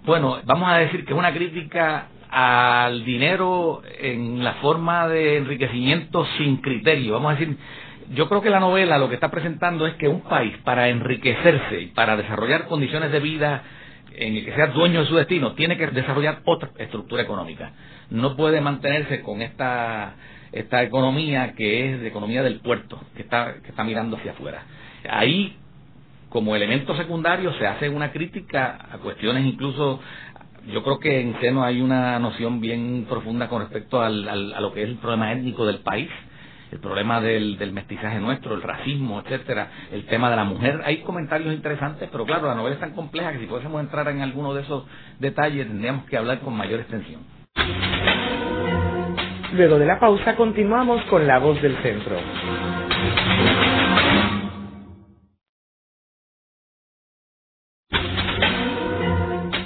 Bueno, 0.05 0.38
vamos 0.43 0.70
a 0.70 0.78
decir 0.78 1.05
que 1.05 1.14
es 1.14 1.18
una 1.18 1.34
crítica 1.34 2.07
al 2.30 3.05
dinero 3.05 3.82
en 3.99 4.43
la 4.43 4.53
forma 4.55 5.07
de 5.07 5.38
enriquecimiento 5.38 6.26
sin 6.38 6.57
criterio. 6.57 7.14
Vamos 7.14 7.32
a 7.32 7.36
decir, 7.36 7.57
yo 8.14 8.28
creo 8.28 8.41
que 8.41 8.49
la 8.49 8.59
novela 8.59 8.97
lo 8.97 9.07
que 9.07 9.16
está 9.16 9.32
presentando 9.32 9.88
es 9.88 9.93
que 9.95 10.07
un 10.07 10.22
país 10.22 10.55
para 10.64 10.89
enriquecerse 10.89 11.80
y 11.80 11.86
para 11.88 12.18
desarrollar 12.18 12.68
condiciones 12.68 13.11
de 13.11 13.20
vida 13.20 13.64
en 14.16 14.38
el 14.38 14.45
que 14.45 14.53
sea 14.53 14.68
dueño 14.68 15.01
de 15.01 15.07
su 15.07 15.16
destino, 15.16 15.53
tiene 15.53 15.78
que 15.78 15.88
desarrollar 15.88 16.41
otra 16.45 16.70
estructura 16.78 17.24
económica. 17.24 17.72
No 18.09 18.36
puede 18.36 18.61
mantenerse 18.61 19.22
con 19.22 19.41
esta, 19.41 20.16
esta 20.51 20.84
economía 20.84 21.53
que 21.55 21.93
es 21.93 22.01
de 22.01 22.07
economía 22.07 22.43
del 22.43 22.59
puerto, 22.59 22.99
que 23.16 23.24
está, 23.24 23.55
que 23.61 23.70
está 23.70 23.84
mirando 23.84 24.18
hacia 24.18 24.32
afuera. 24.32 24.64
Ahí 25.09 25.57
como 26.30 26.55
elemento 26.55 26.95
secundario 26.95 27.53
se 27.59 27.68
hace 27.68 27.89
una 27.89 28.11
crítica 28.11 28.88
a 28.91 28.97
cuestiones 28.97 29.45
incluso 29.45 29.99
yo 30.68 30.82
creo 30.82 30.99
que 30.99 31.20
en 31.20 31.39
seno 31.41 31.64
hay 31.64 31.82
una 31.82 32.18
noción 32.20 32.61
bien 32.61 33.05
profunda 33.09 33.49
con 33.49 33.61
respecto 33.61 34.01
al, 34.01 34.28
a 34.28 34.61
lo 34.61 34.74
que 34.74 34.84
es 34.84 34.89
el 34.89 34.95
problema 34.95 35.32
étnico 35.34 35.66
del 35.66 35.80
país, 35.80 36.09
el 36.74 36.80
problema 36.80 37.21
del, 37.21 37.57
del 37.59 37.71
mestizaje 37.71 38.19
nuestro, 38.19 38.55
el 38.55 38.63
racismo, 38.63 39.21
etcétera, 39.21 39.69
el 39.91 40.05
tema 40.07 40.32
de 40.32 40.36
la 40.36 40.43
mujer. 40.43 40.82
Hay 40.86 41.01
comentarios 41.01 41.53
interesantes, 41.53 42.09
pero 42.11 42.26
claro, 42.26 42.47
la 42.47 42.55
novela 42.55 42.74
es 42.74 42.82
tan 42.82 42.93
compleja 42.93 43.32
que 43.32 43.39
si 43.39 43.45
pudiésemos 43.45 43.80
entrar 43.80 44.07
en 44.07 44.21
alguno 44.21 44.55
de 44.55 44.63
esos 44.63 44.86
detalles 45.19 45.67
tendríamos 45.67 46.05
que 46.05 46.17
hablar 46.17 46.39
con 46.39 46.57
mayor 46.57 46.80
extensión. 46.80 47.21
Luego 49.53 49.78
de 49.78 49.86
la 49.86 49.99
pausa 49.99 50.36
continuamos 50.36 51.03
con 51.05 51.28
La 51.28 51.38
Voz 51.38 51.61
del 51.61 51.78
Centro. 51.84 52.15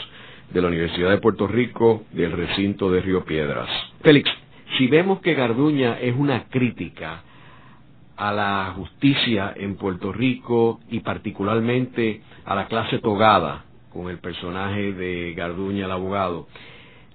de 0.54 0.62
la 0.62 0.68
Universidad 0.68 1.10
de 1.10 1.18
Puerto 1.18 1.48
Rico 1.48 2.04
del 2.12 2.30
recinto 2.30 2.88
de 2.88 3.00
Río 3.00 3.24
Piedras. 3.24 3.68
Félix, 4.02 4.30
si 4.78 4.86
vemos 4.86 5.20
que 5.20 5.34
Garduña 5.34 5.98
es 6.00 6.14
una 6.16 6.44
crítica 6.44 7.24
a 8.16 8.32
la 8.32 8.72
justicia 8.76 9.52
en 9.56 9.74
Puerto 9.74 10.12
Rico 10.12 10.80
y 10.88 11.00
particularmente 11.00 12.20
a 12.44 12.54
la 12.54 12.68
clase 12.68 13.00
togada 13.00 13.64
con 13.92 14.08
el 14.08 14.18
personaje 14.18 14.92
de 14.92 15.34
Garduña 15.34 15.86
el 15.86 15.90
abogado, 15.90 16.46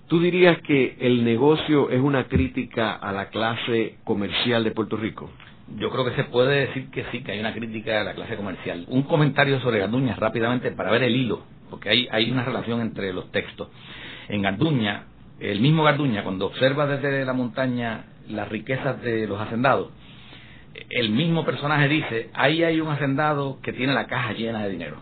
¿tú 0.07 0.19
dirías 0.19 0.61
que 0.63 0.97
el 0.99 1.23
negocio 1.23 1.89
es 1.91 2.01
una 2.01 2.25
crítica 2.25 2.91
a 2.91 3.13
la 3.13 3.29
clase 3.29 3.95
comercial 4.03 4.65
de 4.65 4.71
Puerto 4.71 4.97
Rico? 4.97 5.29
Yo 5.77 5.89
creo 5.91 6.03
que 6.03 6.15
se 6.15 6.25
puede 6.25 6.67
decir 6.67 6.89
que 6.89 7.05
sí, 7.11 7.23
que 7.23 7.31
hay 7.31 7.39
una 7.39 7.53
crítica 7.53 8.01
a 8.01 8.03
la 8.03 8.15
clase 8.15 8.35
comercial. 8.35 8.85
Un 8.89 9.03
comentario 9.03 9.61
sobre 9.61 9.79
Garduña 9.79 10.15
rápidamente 10.17 10.71
para 10.71 10.91
ver 10.91 11.03
el 11.03 11.15
hilo 11.15 11.58
porque 11.69 11.89
hay, 11.89 12.07
hay 12.11 12.31
una 12.31 12.43
relación 12.43 12.81
entre 12.81 13.13
los 13.13 13.31
textos. 13.31 13.69
En 14.27 14.41
Garduña, 14.41 15.05
el 15.39 15.59
mismo 15.59 15.83
Garduña, 15.83 16.23
cuando 16.23 16.47
observa 16.47 16.85
desde 16.85 17.25
la 17.25 17.33
montaña 17.33 18.05
las 18.27 18.47
riquezas 18.49 19.01
de 19.01 19.27
los 19.27 19.39
hacendados, 19.39 19.91
el 20.89 21.09
mismo 21.09 21.45
personaje 21.45 21.87
dice, 21.87 22.29
ahí 22.33 22.63
hay 22.63 22.79
un 22.79 22.89
hacendado 22.89 23.59
que 23.61 23.73
tiene 23.73 23.93
la 23.93 24.07
caja 24.07 24.33
llena 24.33 24.63
de 24.63 24.71
dinero. 24.71 24.97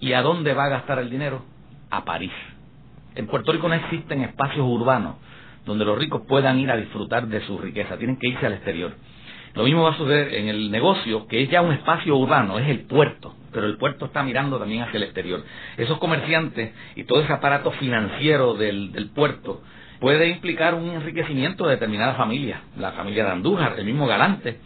¿Y 0.00 0.12
a 0.12 0.22
dónde 0.22 0.54
va 0.54 0.64
a 0.64 0.68
gastar 0.68 0.98
el 0.98 1.10
dinero? 1.10 1.44
A 1.90 2.04
París. 2.04 2.32
En 3.14 3.26
Puerto 3.26 3.52
Rico 3.52 3.68
no 3.68 3.74
existen 3.74 4.22
espacios 4.22 4.66
urbanos 4.66 5.16
donde 5.64 5.84
los 5.84 5.98
ricos 5.98 6.22
puedan 6.26 6.58
ir 6.58 6.70
a 6.70 6.76
disfrutar 6.76 7.28
de 7.28 7.40
su 7.42 7.58
riqueza, 7.58 7.96
tienen 7.96 8.16
que 8.16 8.28
irse 8.28 8.46
al 8.46 8.54
exterior. 8.54 8.92
Lo 9.54 9.64
mismo 9.64 9.82
va 9.82 9.90
a 9.90 9.96
suceder 9.96 10.34
en 10.34 10.48
el 10.48 10.70
negocio, 10.70 11.26
que 11.26 11.42
es 11.42 11.50
ya 11.50 11.62
un 11.62 11.72
espacio 11.72 12.16
urbano, 12.16 12.58
es 12.58 12.68
el 12.68 12.80
puerto, 12.80 13.34
pero 13.52 13.66
el 13.66 13.76
puerto 13.76 14.06
está 14.06 14.22
mirando 14.22 14.58
también 14.58 14.82
hacia 14.82 14.96
el 14.96 15.04
exterior. 15.04 15.44
Esos 15.76 15.98
comerciantes 15.98 16.72
y 16.96 17.04
todo 17.04 17.22
ese 17.22 17.32
aparato 17.32 17.70
financiero 17.72 18.54
del, 18.54 19.10
puerto 19.14 19.62
puede 20.00 20.28
implicar 20.28 20.74
un 20.74 20.90
enriquecimiento 20.90 21.66
de 21.66 21.74
determinadas 21.74 22.16
familias, 22.16 22.60
la 22.76 22.92
familia 22.92 23.24
de 23.24 23.30
Andújar, 23.30 23.74
el 23.78 23.84
mismo 23.84 24.06
Galante. 24.06 24.58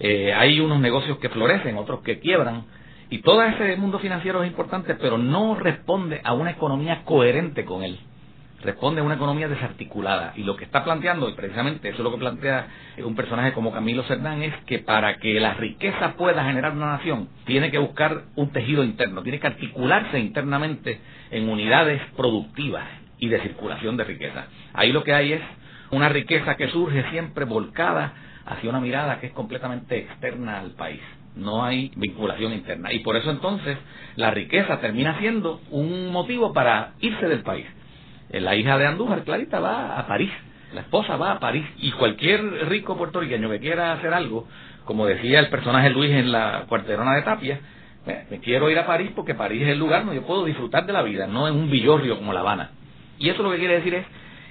Eh, 0.00 0.32
hay 0.32 0.60
unos 0.60 0.80
negocios 0.80 1.18
que 1.18 1.28
florecen, 1.28 1.76
otros 1.76 2.00
que 2.00 2.20
quiebran, 2.20 2.64
y 3.10 3.18
todo 3.18 3.42
ese 3.42 3.76
mundo 3.76 3.98
financiero 3.98 4.42
es 4.42 4.48
importante, 4.48 4.94
pero 4.94 5.18
no 5.18 5.54
responde 5.54 6.20
a 6.22 6.34
una 6.34 6.52
economía 6.52 7.02
coherente 7.04 7.64
con 7.64 7.82
él 7.82 7.98
responde 8.62 9.00
a 9.00 9.04
una 9.04 9.14
economía 9.14 9.48
desarticulada. 9.48 10.32
Y 10.36 10.42
lo 10.42 10.56
que 10.56 10.64
está 10.64 10.84
planteando, 10.84 11.28
y 11.28 11.34
precisamente 11.34 11.88
eso 11.88 11.98
es 11.98 12.04
lo 12.04 12.10
que 12.10 12.18
plantea 12.18 12.66
un 13.04 13.14
personaje 13.14 13.52
como 13.52 13.72
Camilo 13.72 14.02
Cerdán, 14.04 14.42
es 14.42 14.54
que 14.66 14.80
para 14.80 15.18
que 15.18 15.38
la 15.40 15.54
riqueza 15.54 16.14
pueda 16.14 16.44
generar 16.44 16.72
una 16.72 16.96
nación, 16.96 17.28
tiene 17.44 17.70
que 17.70 17.78
buscar 17.78 18.22
un 18.34 18.50
tejido 18.50 18.82
interno, 18.82 19.22
tiene 19.22 19.38
que 19.38 19.46
articularse 19.46 20.18
internamente 20.18 21.00
en 21.30 21.48
unidades 21.48 22.02
productivas 22.16 22.86
y 23.18 23.28
de 23.28 23.40
circulación 23.40 23.96
de 23.96 24.04
riqueza. 24.04 24.46
Ahí 24.74 24.92
lo 24.92 25.04
que 25.04 25.14
hay 25.14 25.32
es 25.34 25.42
una 25.90 26.08
riqueza 26.08 26.56
que 26.56 26.68
surge 26.68 27.08
siempre 27.10 27.44
volcada 27.44 28.12
hacia 28.46 28.70
una 28.70 28.80
mirada 28.80 29.20
que 29.20 29.26
es 29.26 29.32
completamente 29.32 29.98
externa 29.98 30.58
al 30.58 30.72
país. 30.72 31.00
No 31.36 31.64
hay 31.64 31.92
vinculación 31.94 32.52
interna. 32.52 32.92
Y 32.92 33.00
por 33.00 33.16
eso 33.16 33.30
entonces 33.30 33.78
la 34.16 34.30
riqueza 34.32 34.80
termina 34.80 35.18
siendo 35.18 35.60
un 35.70 36.10
motivo 36.10 36.52
para 36.52 36.94
irse 37.00 37.28
del 37.28 37.42
país 37.42 37.66
la 38.30 38.54
hija 38.56 38.78
de 38.78 38.86
Andújar, 38.86 39.24
Clarita, 39.24 39.60
va 39.60 39.98
a 39.98 40.06
París. 40.06 40.30
La 40.74 40.82
esposa 40.82 41.16
va 41.16 41.32
a 41.32 41.40
París. 41.40 41.64
Y 41.78 41.92
cualquier 41.92 42.68
rico 42.68 42.96
puertorriqueño 42.96 43.48
que 43.50 43.60
quiera 43.60 43.92
hacer 43.92 44.12
algo, 44.12 44.46
como 44.84 45.06
decía 45.06 45.40
el 45.40 45.48
personaje 45.48 45.90
Luis 45.90 46.10
en 46.10 46.30
la 46.32 46.64
cuarterona 46.68 47.14
de 47.14 47.22
Tapia, 47.22 47.60
me 48.30 48.38
quiero 48.38 48.70
ir 48.70 48.78
a 48.78 48.86
París 48.86 49.10
porque 49.14 49.34
París 49.34 49.62
es 49.62 49.68
el 49.68 49.78
lugar 49.78 50.04
donde 50.04 50.20
yo 50.20 50.26
puedo 50.26 50.44
disfrutar 50.44 50.86
de 50.86 50.92
la 50.92 51.02
vida, 51.02 51.26
no 51.26 51.46
en 51.46 51.54
un 51.54 51.70
villorrio 51.70 52.16
como 52.16 52.32
La 52.32 52.40
Habana. 52.40 52.70
Y 53.18 53.28
eso 53.28 53.42
lo 53.42 53.50
que 53.50 53.58
quiere 53.58 53.74
decir 53.74 53.94
es 53.94 54.06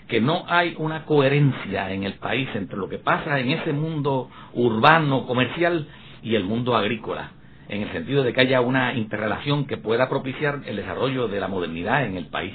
que 0.07 0.21
no 0.21 0.45
hay 0.47 0.75
una 0.77 1.05
coherencia 1.05 1.91
en 1.91 2.03
el 2.03 2.13
país 2.13 2.47
entre 2.53 2.77
lo 2.77 2.87
que 2.87 2.97
pasa 2.97 3.39
en 3.39 3.51
ese 3.51 3.73
mundo 3.73 4.29
urbano, 4.53 5.25
comercial 5.25 5.87
y 6.21 6.35
el 6.35 6.43
mundo 6.43 6.75
agrícola, 6.75 7.31
en 7.67 7.81
el 7.81 7.91
sentido 7.91 8.23
de 8.23 8.33
que 8.33 8.41
haya 8.41 8.61
una 8.61 8.93
interrelación 8.93 9.65
que 9.65 9.77
pueda 9.77 10.07
propiciar 10.07 10.61
el 10.65 10.75
desarrollo 10.77 11.27
de 11.27 11.39
la 11.39 11.47
modernidad 11.47 12.05
en 12.05 12.15
el 12.15 12.27
país. 12.27 12.53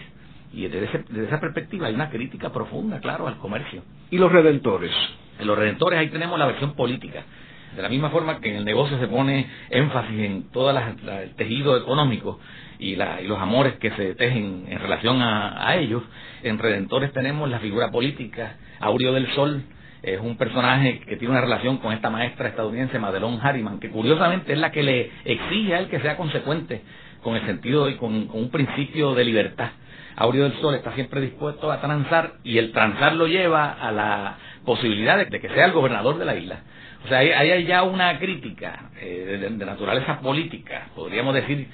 Y 0.53 0.69
desde, 0.69 1.05
esa 1.25 1.41
perspectiva 1.41 1.87
hay 1.87 1.95
una 1.95 2.11
crítica 2.11 2.53
profunda, 2.53 3.01
claro, 3.01 3.27
al 3.27 3.39
comercio. 3.39 3.83
¿Y 4.11 4.19
los 4.19 4.31
redentores? 4.31 4.93
En 5.39 5.47
los 5.47 5.57
redentores 5.57 5.99
ahí 5.99 6.09
tenemos 6.09 6.39
la 6.39 6.47
versión 6.47 6.75
política. 6.75 7.25
De 7.75 7.81
la 7.81 7.89
misma 7.89 8.11
forma 8.11 8.39
que 8.39 8.51
en 8.51 8.57
el 8.57 8.65
negocio 8.67 8.99
se 8.99 9.07
pone 9.07 9.49
énfasis 9.71 10.21
en 10.21 10.51
todo 10.51 10.71
el 10.71 11.35
tejido 11.37 11.77
económico 11.79 12.39
y, 12.79 12.97
los 12.97 13.39
amores 13.39 13.75
que 13.75 13.91
se 13.93 14.15
tejen 14.15 14.67
en 14.69 14.79
relación 14.79 15.23
a, 15.23 15.75
ellos, 15.77 16.03
en 16.43 16.59
Redentores 16.59 17.13
tenemos 17.13 17.49
la 17.49 17.61
figura 17.61 17.91
política. 17.91 18.57
Aureo 18.81 19.15
del 19.15 19.33
Sol 19.35 19.63
es 20.03 20.21
un 20.21 20.37
personaje 20.37 21.01
que 21.01 21.17
tiene 21.17 21.31
una 21.33 21.41
relación 21.41 21.79
con 21.79 21.93
esta 21.93 22.11
maestra 22.11 22.49
estadounidense, 22.49 22.99
Madelon 22.99 23.39
Harriman, 23.41 23.79
que 23.79 23.89
curiosamente 23.89 24.53
es 24.53 24.59
la 24.59 24.71
que 24.71 24.83
le 24.83 25.11
exige 25.25 25.75
a 25.75 25.79
él 25.79 25.89
que 25.89 26.01
sea 26.01 26.17
consecuente 26.17 26.83
con 27.23 27.37
el 27.37 27.47
sentido 27.47 27.89
y 27.89 27.95
con 27.95 28.29
un 28.33 28.51
principio 28.51 29.15
de 29.15 29.25
libertad. 29.25 29.71
Aureo 30.17 30.45
del 30.45 30.61
Sol 30.61 30.75
está 30.75 30.95
siempre 30.95 31.21
dispuesto 31.21 31.71
a 31.71 31.81
transar 31.81 32.35
y 32.45 32.59
el 32.59 32.73
transar 32.73 33.15
lo 33.15 33.27
lleva 33.27 33.73
a 33.73 33.91
la 33.93 34.37
posibilidad 34.65 35.19
de, 35.19 35.41
que 35.41 35.49
sea 35.49 35.67
el 35.67 35.73
gobernador 35.73 36.19
de 36.19 36.25
la 36.25 36.37
isla. 36.37 36.61
O 37.05 37.09
sea, 37.09 37.19
ahí, 37.19 37.31
hay 37.31 37.65
ya 37.65 37.83
una 37.83 38.19
crítica 38.19 38.91
eh, 39.01 39.39
de, 39.41 39.67
naturaleza 39.67 40.21
política, 40.21 40.89
podríamos 40.95 41.35
decir 41.35 41.67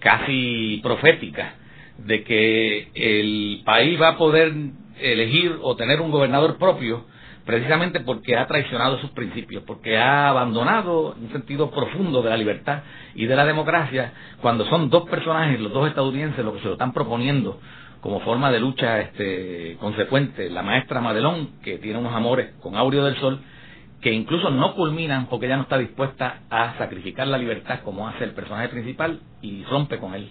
casi 0.00 0.80
profética, 0.82 1.54
de 1.98 2.24
que 2.24 2.88
el 2.94 3.62
país 3.64 4.00
va 4.00 4.08
a 4.08 4.18
poder 4.18 4.52
elegir 5.00 5.58
o 5.62 5.76
tener 5.76 6.00
un 6.00 6.10
gobernador 6.10 6.58
propio 6.58 7.06
precisamente 7.44 8.00
porque 8.00 8.36
ha 8.36 8.46
traicionado 8.46 8.98
sus 9.00 9.10
principios, 9.10 9.64
porque 9.64 9.98
ha 9.98 10.28
abandonado 10.28 11.14
un 11.20 11.30
sentido 11.32 11.70
profundo 11.70 12.22
de 12.22 12.30
la 12.30 12.36
libertad 12.36 12.82
y 13.14 13.26
de 13.26 13.36
la 13.36 13.44
democracia, 13.44 14.12
cuando 14.40 14.64
son 14.66 14.90
dos 14.90 15.08
personajes, 15.08 15.60
los 15.60 15.72
dos 15.72 15.88
estadounidenses, 15.88 16.44
los 16.44 16.54
que 16.54 16.60
se 16.60 16.66
lo 16.66 16.72
están 16.72 16.92
proponiendo 16.92 17.60
como 18.02 18.18
forma 18.20 18.50
de 18.50 18.58
lucha 18.58 19.00
este, 19.00 19.76
consecuente, 19.78 20.50
la 20.50 20.62
maestra 20.62 21.00
Madelón, 21.00 21.60
que 21.62 21.78
tiene 21.78 22.00
unos 22.00 22.12
amores 22.12 22.50
con 22.60 22.76
Aureo 22.76 23.04
del 23.04 23.16
Sol, 23.18 23.38
que 24.00 24.12
incluso 24.12 24.50
no 24.50 24.74
culminan 24.74 25.26
porque 25.26 25.46
ella 25.46 25.56
no 25.56 25.62
está 25.62 25.78
dispuesta 25.78 26.40
a 26.50 26.76
sacrificar 26.78 27.28
la 27.28 27.38
libertad 27.38 27.80
como 27.84 28.08
hace 28.08 28.24
el 28.24 28.32
personaje 28.32 28.68
principal 28.70 29.20
y 29.40 29.62
rompe 29.64 29.98
con 29.98 30.16
él. 30.16 30.28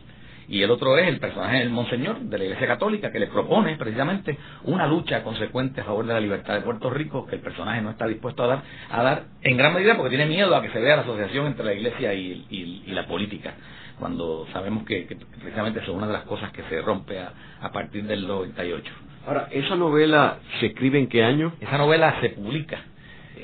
Y 0.49 0.61
el 0.63 0.69
otro 0.69 0.97
es 0.97 1.07
el 1.07 1.19
personaje 1.19 1.59
del 1.59 1.69
Monseñor 1.69 2.19
de 2.19 2.38
la 2.38 2.43
Iglesia 2.43 2.67
Católica 2.67 3.09
que 3.09 3.19
le 3.19 3.28
propone 3.28 3.78
precisamente 3.78 4.38
una 4.65 4.86
lucha 4.86 5.24
consecuente 5.24 5.80
a 5.80 5.86
favor 5.86 6.05
de 6.05 6.13
la 6.13 6.19
libertad 6.19 6.55
de 6.55 6.61
Puerto 6.61 6.89
Rico 6.89 7.26
que 7.26 7.36
el 7.36 7.41
personaje 7.41 7.82
no 7.82 7.91
está 7.91 8.05
dispuesto 8.05 8.43
a 8.43 8.47
dar, 8.47 8.63
a 8.89 9.01
dar 9.01 9.24
en 9.43 9.55
gran 9.55 9.74
medida 9.74 9.95
porque 9.95 10.09
tiene 10.09 10.26
miedo 10.26 10.53
a 10.53 10.61
que 10.61 10.72
se 10.72 10.80
vea 10.82 10.97
la 10.97 11.03
asociación 11.03 11.47
entre 11.47 11.63
la 11.63 11.74
Iglesia 11.74 12.13
y 12.13 12.84
la 12.88 13.07
política 13.07 13.53
cuando 14.01 14.47
sabemos 14.51 14.83
que, 14.83 15.15
precisamente 15.39 15.79
es 15.79 15.87
una 15.87 16.07
de 16.07 16.13
las 16.13 16.23
cosas 16.23 16.51
que 16.51 16.63
se 16.63 16.81
rompe 16.81 17.19
a, 17.19 17.71
partir 17.71 18.03
del 18.05 18.27
98. 18.27 18.91
Ahora, 19.27 19.47
¿esa 19.51 19.75
novela 19.75 20.39
se 20.59 20.65
escribe 20.65 20.97
en 20.97 21.07
qué 21.07 21.23
año? 21.23 21.53
Esa 21.61 21.77
novela 21.77 22.19
se 22.19 22.29
publica 22.29 22.81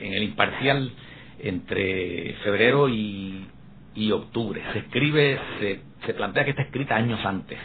en 0.02 0.14
el 0.14 0.24
imparcial 0.24 0.92
entre 1.38 2.34
febrero 2.44 2.90
y, 2.90 3.46
octubre. 4.12 4.64
Se 4.74 4.80
escribe, 4.80 5.40
se, 5.60 5.82
se 6.08 6.14
plantea 6.16 6.44
que 6.44 6.52
está 6.52 6.64
escrita 6.64 6.96
años 6.96 7.24
antes. 7.24 7.60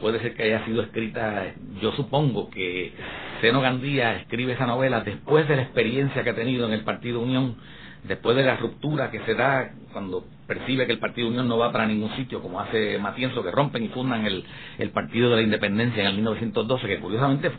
Puede 0.00 0.20
ser 0.20 0.34
que 0.34 0.44
haya 0.44 0.64
sido 0.64 0.82
escrita, 0.82 1.54
yo 1.80 1.90
supongo 1.92 2.50
que 2.50 2.92
Seno 3.40 3.60
Gandía 3.60 4.14
escribe 4.20 4.52
esa 4.52 4.66
novela 4.66 5.00
después 5.00 5.48
de 5.48 5.56
la 5.56 5.62
experiencia 5.62 6.22
que 6.22 6.30
ha 6.30 6.34
tenido 6.36 6.68
en 6.68 6.72
el 6.72 6.84
Partido 6.84 7.20
Unión 7.20 7.56
después 8.04 8.36
de 8.36 8.44
la 8.44 8.56
ruptura 8.56 9.10
que 9.10 9.20
se 9.20 9.34
da 9.34 9.72
cuando 9.92 10.24
percibe 10.46 10.86
que 10.86 10.92
el 10.92 10.98
Partido 10.98 11.28
Unión 11.28 11.48
no 11.48 11.58
va 11.58 11.72
para 11.72 11.86
ningún 11.86 12.14
sitio, 12.16 12.42
como 12.42 12.60
hace 12.60 12.98
Matienzo, 12.98 13.42
que 13.42 13.50
rompen 13.50 13.84
y 13.84 13.88
fundan 13.88 14.26
el, 14.26 14.44
el 14.78 14.90
Partido 14.90 15.30
de 15.30 15.36
la 15.36 15.42
Independencia 15.42 16.02
en 16.02 16.08
el 16.08 16.14
1912, 16.16 16.86
que 16.86 17.00
curiosamente 17.00 17.50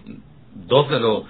dos 0.68 0.90
de 0.90 1.00
los 1.00 1.24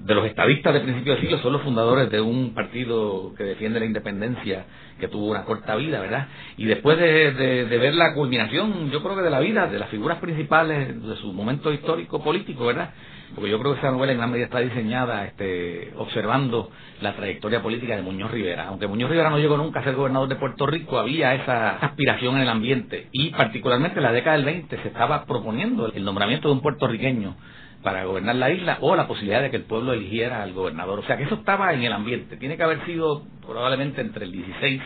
de 0.00 0.14
los 0.14 0.26
estadistas 0.26 0.74
de 0.74 0.80
principio 0.80 1.14
de 1.14 1.20
siglo 1.20 1.38
son 1.38 1.52
los 1.52 1.62
fundadores 1.62 2.10
de 2.10 2.20
un 2.20 2.54
partido 2.54 3.32
que 3.36 3.44
defiende 3.44 3.78
la 3.78 3.86
independencia 3.86 4.64
que 4.98 5.06
tuvo 5.06 5.30
una 5.30 5.44
corta 5.44 5.76
vida, 5.76 6.00
¿verdad? 6.00 6.26
Y 6.56 6.64
después 6.64 6.98
de, 6.98 7.32
de, 7.32 7.78
ver 7.78 7.94
la 7.94 8.14
culminación, 8.14 8.90
yo 8.90 9.02
creo 9.02 9.16
que 9.16 9.22
de 9.22 9.30
la 9.30 9.40
vida, 9.40 9.68
de 9.68 9.78
las 9.78 9.88
figuras 9.90 10.18
principales 10.18 11.00
de 11.00 11.16
su 11.16 11.32
momento 11.32 11.72
histórico 11.72 12.22
político, 12.22 12.66
¿verdad? 12.66 12.90
Porque 13.34 13.50
yo 13.50 13.58
creo 13.58 13.72
que 13.72 13.78
esa 13.78 13.90
novela 13.90 14.12
en 14.12 14.18
gran 14.18 14.30
medida 14.30 14.46
está 14.46 14.60
diseñada 14.60 15.24
este, 15.26 15.92
observando 15.96 16.70
la 17.00 17.14
trayectoria 17.14 17.62
política 17.62 17.96
de 17.96 18.02
Muñoz 18.02 18.30
Rivera. 18.30 18.68
Aunque 18.68 18.86
Muñoz 18.86 19.10
Rivera 19.10 19.30
no 19.30 19.38
llegó 19.38 19.56
nunca 19.56 19.80
a 19.80 19.84
ser 19.84 19.94
gobernador 19.94 20.28
de 20.28 20.36
Puerto 20.36 20.66
Rico, 20.66 20.98
había 20.98 21.34
esa 21.34 21.76
aspiración 21.76 22.36
en 22.36 22.42
el 22.42 22.48
ambiente 22.48 23.08
y 23.12 23.30
particularmente 23.30 23.98
en 23.98 24.04
la 24.04 24.12
década 24.12 24.36
del 24.36 24.44
20 24.44 24.76
se 24.76 24.88
estaba 24.88 25.24
proponiendo 25.24 25.90
el 25.92 26.04
nombramiento 26.04 26.48
de 26.48 26.54
un 26.54 26.60
puertorriqueño 26.60 27.36
para 27.82 28.04
gobernar 28.04 28.36
la 28.36 28.50
isla 28.50 28.78
o 28.80 28.94
la 28.94 29.08
posibilidad 29.08 29.42
de 29.42 29.50
que 29.50 29.56
el 29.56 29.64
pueblo 29.64 29.92
eligiera 29.92 30.42
al 30.42 30.52
gobernador. 30.52 31.00
O 31.00 31.02
sea 31.04 31.16
que 31.16 31.24
eso 31.24 31.34
estaba 31.34 31.72
en 31.72 31.82
el 31.82 31.92
ambiente. 31.92 32.36
Tiene 32.36 32.56
que 32.56 32.62
haber 32.62 32.84
sido 32.86 33.24
probablemente 33.44 34.00
entre 34.00 34.24
el 34.26 34.32
16 34.32 34.80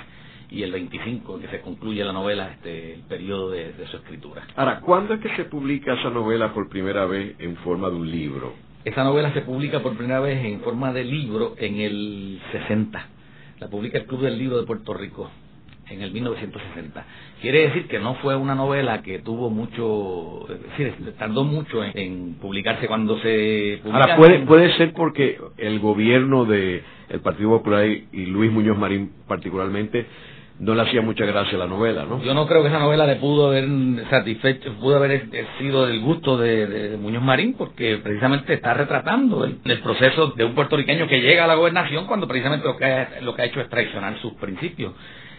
y 0.51 0.63
el 0.63 0.73
25 0.73 1.41
que 1.41 1.49
se 1.49 1.61
concluye 1.61 2.05
la 2.05 2.13
novela, 2.13 2.51
este, 2.53 2.95
el 2.95 3.01
periodo 3.01 3.51
de, 3.51 3.73
su 3.91 3.97
escritura. 3.97 4.47
Ahora, 4.55 4.81
¿cuándo 4.81 5.15
es 5.15 5.21
que 5.21 5.35
se 5.37 5.45
publica 5.45 5.95
esa 5.95 6.11
novela 6.11 6.53
por 6.53 6.69
primera 6.69 7.07
vez 7.07 7.35
en 7.39 7.57
forma 7.57 7.91
de 7.91 7.97
un 7.97 8.11
libro? 8.11 8.55
Esa 8.85 9.03
novela 9.03 9.33
se 9.33 9.41
publica 9.41 9.81
por 9.81 9.97
primera 9.97 10.21
vez 10.21 10.45
en 10.45 10.61
forma 10.61 10.93
de 10.93 11.05
libro 11.05 11.55
en 11.59 11.81
el 11.81 12.41
60. 12.53 13.09
La 13.59 13.69
publica 13.69 13.99
el 13.99 14.07
Club 14.07 14.21
del 14.21 14.39
Libro 14.39 14.59
de 14.59 14.67
Puerto 14.67 14.95
Rico 14.95 15.29
en 15.89 16.03
el 16.03 16.13
1960. 16.13 17.05
Quiere 17.41 17.63
decir 17.63 17.89
que 17.89 17.99
no 17.99 18.15
fue 18.17 18.37
una 18.37 18.55
novela 18.55 19.03
que 19.03 19.21
tuvo 19.21 19.51
mucho, 19.51 20.47
es 20.53 20.63
decir, 20.63 21.15
tardó 21.19 21.45
mucho 21.45 21.83
en, 21.83 22.35
publicarse 22.41 22.87
cuando 22.87 23.19
se 23.21 23.81
Ahora, 23.85 24.17
puede, 24.17 24.41
puede 24.41 24.73
ser 24.77 24.93
porque 24.93 25.39
el 25.57 25.81
gobierno 25.81 26.45
de 26.45 26.83
el 27.09 27.21
Partido 27.21 27.51
Popular 27.51 27.87
y 27.87 28.27
Luis 28.27 28.51
Muñoz 28.51 28.77
Marín 28.77 29.13
particularmente 29.29 30.07
no 30.59 30.75
le 30.75 30.83
hacía 30.83 31.03
mucha 31.03 31.27
gracia 31.27 31.59
la 31.59 31.67
novela, 31.67 32.07
¿no? 32.07 32.23
Yo 32.23 32.33
no 32.33 32.47
creo 32.47 32.63
que 32.63 32.69
esa 32.69 32.79
novela 32.79 33.07
le 33.07 33.17
pudo 33.17 33.49
haber 33.49 33.67
satisfecho, 34.09 34.73
pudo 34.81 34.97
haber 34.97 35.29
sido 35.59 35.87
del 35.87 36.01
gusto 36.01 36.39
de, 36.39 36.97
Muñoz 36.99 37.23
Marín, 37.23 37.55
porque 37.55 37.99
precisamente 37.99 38.55
está 38.55 38.73
retratando 38.73 39.45
el, 39.45 39.59
proceso 39.81 40.29
de 40.29 40.45
un 40.45 40.55
puertorriqueño 40.55 41.09
que 41.09 41.21
llega 41.21 41.45
a 41.45 41.47
la 41.47 41.55
gobernación 41.57 42.07
cuando 42.07 42.27
precisamente 42.27 42.67
lo 42.67 42.77
que 42.77 42.85
ha, 42.87 43.21
lo 43.21 43.35
que 43.35 43.43
ha 43.43 43.45
hecho 43.45 43.61
es 43.61 43.69
traicionar 43.69 44.19
sus 44.21 44.33
principios. 44.35 44.95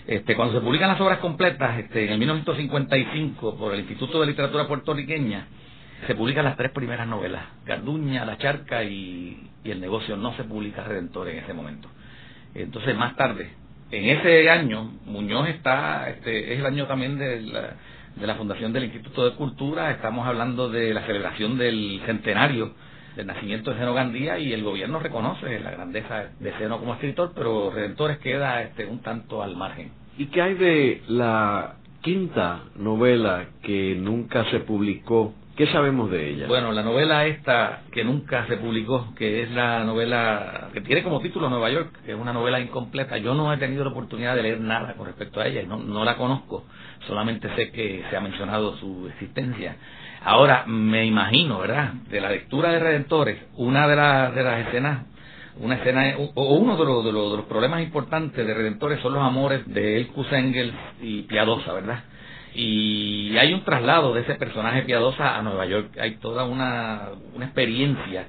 Este, 0.06 0.36
cuando 0.36 0.54
se 0.54 0.62
publican 0.62 0.88
las 0.88 1.02
obras 1.02 1.20
completas, 1.20 1.80
este, 1.80 2.06
en 2.06 2.14
el 2.14 2.20
1955, 2.20 3.58
por 3.58 3.74
el 3.74 3.82
Instituto 3.82 4.22
de 4.22 4.28
Literatura 4.28 4.66
Puertorriqueña, 4.66 5.48
se 6.06 6.16
publican 6.16 6.46
las 6.46 6.56
tres 6.56 6.72
primeras 6.72 7.08
novelas, 7.08 7.44
Garduña, 7.66 8.24
La 8.24 8.38
Charca 8.38 8.84
y, 8.84 9.50
El 9.66 9.82
Negocio, 9.82 10.16
no 10.16 10.34
se 10.38 10.44
publica 10.44 10.84
Redentor 10.84 11.28
en 11.28 11.40
ese 11.40 11.54
momento. 11.54 11.90
Entonces, 12.54 12.96
más 12.96 13.16
tarde, 13.18 13.50
en 13.92 14.06
ese 14.06 14.50
año, 14.50 14.92
Muñoz 15.06 15.50
está, 15.50 16.10
este, 16.10 16.54
es 16.54 16.60
el 16.60 16.66
año 16.66 16.88
también 16.88 17.18
de 17.18 17.42
la, 17.42 17.76
de 18.16 18.28
la 18.28 18.36
fundación 18.36 18.74
del 18.74 18.86
Instituto 18.86 19.30
de 19.30 19.36
Cultura, 19.36 19.92
estamos 19.92 20.28
hablando 20.28 20.70
de 20.70 20.94
la 20.94 21.06
celebración 21.06 21.58
del 21.58 22.02
centenario 22.06 22.74
del 23.16 23.28
nacimiento 23.28 23.72
de 23.72 23.80
Seno 23.80 23.94
Gandía 23.94 24.38
y 24.38 24.54
el 24.54 24.64
gobierno 24.64 25.00
reconoce 25.00 25.60
la 25.60 25.72
grandeza 25.72 26.30
de 26.40 26.54
Seno 26.58 26.80
como 26.80 26.94
escritor, 26.94 27.32
pero 27.34 27.72
Redentores 27.72 28.20
queda 28.20 28.62
este, 28.62 28.86
un 28.86 29.00
tanto 29.00 29.42
al 29.42 29.56
margen. 29.56 29.92
¿Y 30.18 30.28
qué 30.28 30.42
hay 30.42 30.54
de 30.54 31.02
la 31.08 31.78
quinta 32.02 32.64
novela 32.76 33.48
que 33.64 33.96
nunca 33.96 34.50
se 34.52 34.60
publicó 34.60 35.34
¿Qué 35.58 35.66
sabemos 35.72 36.12
de 36.12 36.30
ella? 36.30 36.48
Bueno, 36.48 36.72
la 36.72 36.84
novela 36.84 37.26
esta 37.26 37.82
que 37.92 38.04
nunca 38.04 38.46
se 38.46 38.58
publicó, 38.58 39.16
que 39.16 39.42
es 39.42 39.50
la 39.50 39.84
novela 39.84 40.70
que 40.72 40.82
tiene 40.82 41.02
como 41.02 41.20
título 41.20 41.50
Nueva 41.50 41.72
York, 41.72 41.98
que 42.06 42.12
es 42.12 42.18
una 42.18 42.32
novela 42.32 42.60
incompleta. 42.60 43.18
Yo 43.18 43.34
no 43.34 43.52
he 43.52 43.58
tenido 43.58 43.84
la 43.84 43.90
oportunidad 43.90 44.36
de 44.36 44.44
leer 44.44 44.60
nada 44.60 44.94
con 44.94 45.08
respecto 45.08 45.42
a 45.42 45.48
ella, 45.48 45.64
no, 45.64 45.78
no 45.78 46.06
la 46.06 46.16
conozco, 46.16 46.66
solamente 47.08 47.50
sé 47.56 47.72
que 47.72 48.06
se 48.08 48.16
ha 48.16 48.22
mencionado 48.22 48.78
su 48.78 49.08
existencia. 49.08 49.78
Ahora, 50.24 50.66
me 50.68 51.06
imagino, 51.06 51.58
¿verdad? 51.58 51.92
De 52.08 52.22
la 52.22 52.30
lectura 52.30 52.72
de 52.72 52.80
Redentores, 52.80 53.40
una 53.56 53.88
de, 53.88 53.96
de 54.36 54.44
las 54.44 54.68
escenas 54.68 55.06
una 55.60 55.74
escena 55.74 56.14
o 56.36 56.54
uno 56.54 56.78
de 56.78 56.86
los, 56.86 57.04
de 57.04 57.12
los, 57.12 57.46
problemas 57.46 57.82
importantes 57.82 58.46
de 58.46 58.54
Redentores 58.54 59.02
son 59.02 59.16
los 59.16 59.24
amores 59.24 59.66
de 59.66 59.98
Elkus 59.98 60.32
Engels 60.32 60.76
y 61.02 61.24
Piadosa, 61.24 61.74
¿verdad? 61.74 62.04
Y 62.54 63.38
hay 63.38 63.54
un 63.54 63.64
traslado 63.64 64.14
de 64.14 64.22
ese 64.22 64.36
personaje 64.36 64.84
piadosa 64.84 65.38
a 65.38 65.42
Nueva 65.42 65.66
York. 65.66 65.98
Hay 66.00 66.16
toda 66.16 66.46
una, 66.46 67.10
una 67.36 67.46
experiencia 67.46 68.28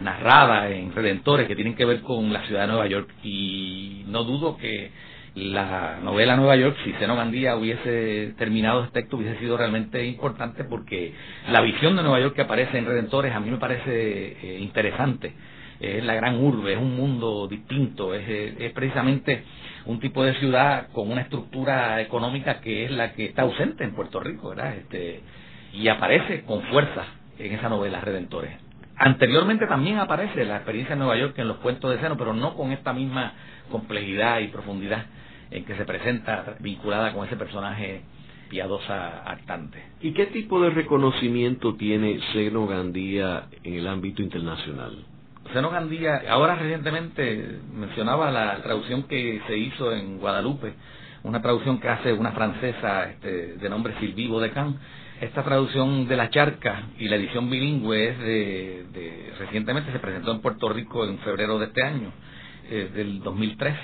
narrada 0.00 0.70
en 0.70 0.94
Redentores 0.94 1.48
que 1.48 1.56
tienen 1.56 1.74
que 1.74 1.84
ver 1.84 2.00
con 2.02 2.32
la 2.32 2.44
ciudad 2.46 2.62
de 2.62 2.66
Nueva 2.68 2.86
York 2.86 3.10
y 3.22 4.04
no 4.08 4.24
dudo 4.24 4.56
que 4.56 4.90
la 5.34 5.98
novela 6.02 6.36
Nueva 6.36 6.56
York, 6.56 6.76
si 6.84 6.92
Seno 6.94 7.16
Gandía 7.16 7.56
hubiese 7.56 8.34
terminado 8.38 8.84
este 8.84 9.00
texto, 9.00 9.16
hubiese 9.16 9.38
sido 9.38 9.56
realmente 9.56 10.04
importante 10.04 10.64
porque 10.64 11.12
la 11.50 11.60
visión 11.60 11.96
de 11.96 12.02
Nueva 12.02 12.20
York 12.20 12.34
que 12.34 12.42
aparece 12.42 12.78
en 12.78 12.86
Redentores 12.86 13.32
a 13.32 13.40
mí 13.40 13.50
me 13.50 13.58
parece 13.58 14.36
eh, 14.42 14.58
interesante. 14.60 15.32
Es 15.80 16.04
la 16.04 16.14
gran 16.14 16.42
urbe, 16.42 16.72
es 16.72 16.78
un 16.78 16.96
mundo 16.96 17.46
distinto, 17.46 18.14
es, 18.14 18.28
es 18.28 18.72
precisamente 18.72 19.44
un 19.86 20.00
tipo 20.00 20.24
de 20.24 20.34
ciudad 20.34 20.88
con 20.92 21.10
una 21.10 21.22
estructura 21.22 22.00
económica 22.00 22.60
que 22.60 22.84
es 22.84 22.90
la 22.90 23.12
que 23.12 23.26
está 23.26 23.42
ausente 23.42 23.84
en 23.84 23.94
Puerto 23.94 24.20
Rico, 24.20 24.50
¿verdad? 24.50 24.74
Este, 24.74 25.22
y 25.72 25.88
aparece 25.88 26.42
con 26.42 26.62
fuerza 26.64 27.04
en 27.38 27.52
esa 27.54 27.68
novela 27.68 28.00
Redentores. 28.00 28.52
Anteriormente 28.96 29.66
también 29.66 29.98
aparece 29.98 30.44
la 30.44 30.56
experiencia 30.56 30.94
en 30.94 30.98
Nueva 30.98 31.16
York 31.16 31.38
en 31.38 31.48
los 31.48 31.58
cuentos 31.58 31.90
de 31.90 32.00
Seno, 32.00 32.16
pero 32.16 32.34
no 32.34 32.54
con 32.54 32.72
esta 32.72 32.92
misma 32.92 33.32
complejidad 33.70 34.40
y 34.40 34.48
profundidad 34.48 35.06
en 35.50 35.64
que 35.64 35.76
se 35.76 35.84
presenta 35.84 36.56
vinculada 36.58 37.12
con 37.12 37.26
ese 37.26 37.36
personaje 37.36 38.02
piadosa 38.50 39.22
actante. 39.30 39.82
¿Y 40.00 40.12
qué 40.12 40.26
tipo 40.26 40.60
de 40.60 40.70
reconocimiento 40.70 41.76
tiene 41.76 42.18
Seno 42.32 42.66
Gandía 42.66 43.44
en 43.62 43.74
el 43.74 43.86
ámbito 43.86 44.22
internacional? 44.22 45.04
Seno 45.52 45.70
Gandía, 45.70 46.22
ahora 46.28 46.56
recientemente 46.56 47.60
mencionaba 47.72 48.30
la 48.30 48.62
traducción 48.62 49.04
que 49.04 49.40
se 49.46 49.56
hizo 49.56 49.92
en 49.92 50.18
Guadalupe, 50.18 50.74
una 51.22 51.40
traducción 51.40 51.80
que 51.80 51.88
hace 51.88 52.12
una 52.12 52.32
francesa 52.32 53.10
este, 53.10 53.54
de 53.54 53.68
nombre 53.68 53.94
Sylvie 53.98 54.28
Baudecamp. 54.28 54.76
Esta 55.20 55.42
traducción 55.42 56.06
de 56.06 56.16
La 56.16 56.30
Charca 56.30 56.82
y 56.98 57.08
la 57.08 57.16
edición 57.16 57.50
bilingüe 57.50 58.08
es 58.10 58.18
de, 58.18 59.32
recientemente 59.38 59.90
se 59.90 59.98
presentó 59.98 60.32
en 60.32 60.40
Puerto 60.40 60.68
Rico 60.68 61.04
en 61.04 61.18
febrero 61.20 61.58
de 61.58 61.66
este 61.66 61.82
año, 61.82 62.12
eh, 62.70 62.90
del 62.94 63.20
2003. 63.20 63.74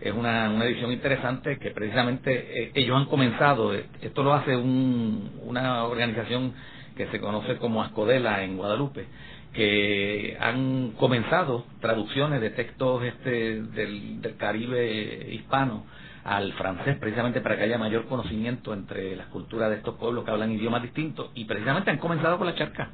Es 0.00 0.14
una, 0.14 0.64
edición 0.64 0.92
interesante 0.92 1.58
que 1.58 1.72
precisamente 1.72 2.62
eh, 2.62 2.70
ellos 2.74 2.96
han 2.96 3.06
comenzado, 3.06 3.74
esto 3.74 4.22
lo 4.22 4.32
hace 4.32 4.56
una 4.56 5.84
organización 5.84 6.54
que 6.96 7.08
se 7.08 7.20
conoce 7.20 7.56
como 7.56 7.82
Ascodela 7.82 8.42
en 8.42 8.56
Guadalupe, 8.56 9.06
que 9.52 10.36
han 10.40 10.92
comenzado 10.92 11.64
traducciones 11.80 12.40
de 12.40 12.50
textos 12.50 13.02
este 13.04 13.62
del, 13.62 14.34
Caribe 14.38 15.32
hispano 15.32 15.86
al 16.24 16.52
francés 16.52 16.96
precisamente 16.98 17.40
para 17.40 17.56
que 17.56 17.64
haya 17.64 17.78
mayor 17.78 18.06
conocimiento 18.06 18.72
entre 18.72 19.16
las 19.16 19.26
culturas 19.28 19.70
de 19.70 19.76
estos 19.76 19.96
pueblos 19.96 20.24
que 20.24 20.30
hablan 20.30 20.52
idiomas 20.52 20.82
distintos. 20.82 21.30
Y 21.34 21.46
precisamente 21.46 21.90
han 21.90 21.98
comenzado 21.98 22.38
con 22.38 22.46
la 22.46 22.54
charca 22.54 22.90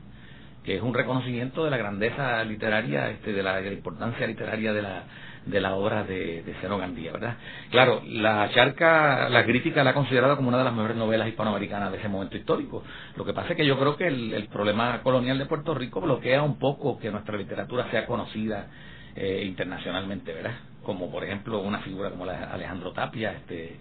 que 0.64 0.76
es 0.76 0.82
un 0.82 0.94
reconocimiento 0.94 1.64
de 1.64 1.70
la 1.70 1.76
grandeza 1.76 2.42
literaria 2.44 3.08
este 3.10 3.32
de 3.32 3.42
la 3.42 3.62
importancia 3.62 4.26
literaria 4.26 4.72
de 4.72 4.82
la 4.82 5.04
de 5.46 5.60
la 5.60 5.74
obra 5.74 6.02
de, 6.02 6.42
de 6.42 6.54
Cero 6.60 6.76
Gandía, 6.76 7.12
¿verdad? 7.12 7.36
Claro, 7.70 8.02
la 8.04 8.50
charca, 8.50 9.28
la 9.28 9.44
crítica 9.44 9.84
la 9.84 9.90
ha 9.90 9.94
considerado 9.94 10.36
como 10.36 10.48
una 10.48 10.58
de 10.58 10.64
las 10.64 10.74
mejores 10.74 10.96
novelas 10.96 11.28
hispanoamericanas 11.28 11.92
de 11.92 11.98
ese 11.98 12.08
momento 12.08 12.36
histórico. 12.36 12.82
Lo 13.16 13.24
que 13.24 13.32
pasa 13.32 13.50
es 13.50 13.56
que 13.56 13.64
yo 13.64 13.78
creo 13.78 13.96
que 13.96 14.08
el, 14.08 14.48
problema 14.52 15.02
colonial 15.02 15.38
de 15.38 15.46
Puerto 15.46 15.74
Rico 15.74 16.00
bloquea 16.00 16.42
un 16.42 16.58
poco 16.58 16.98
que 16.98 17.10
nuestra 17.10 17.36
literatura 17.36 17.88
sea 17.90 18.06
conocida 18.06 18.66
eh, 19.14 19.44
internacionalmente, 19.46 20.32
¿verdad? 20.32 20.54
Como 20.82 21.10
por 21.10 21.24
ejemplo 21.24 21.60
una 21.60 21.78
figura 21.80 22.10
como 22.10 22.26
la 22.26 22.50
Alejandro 22.52 22.92
Tapia, 22.92 23.32
este 23.32 23.76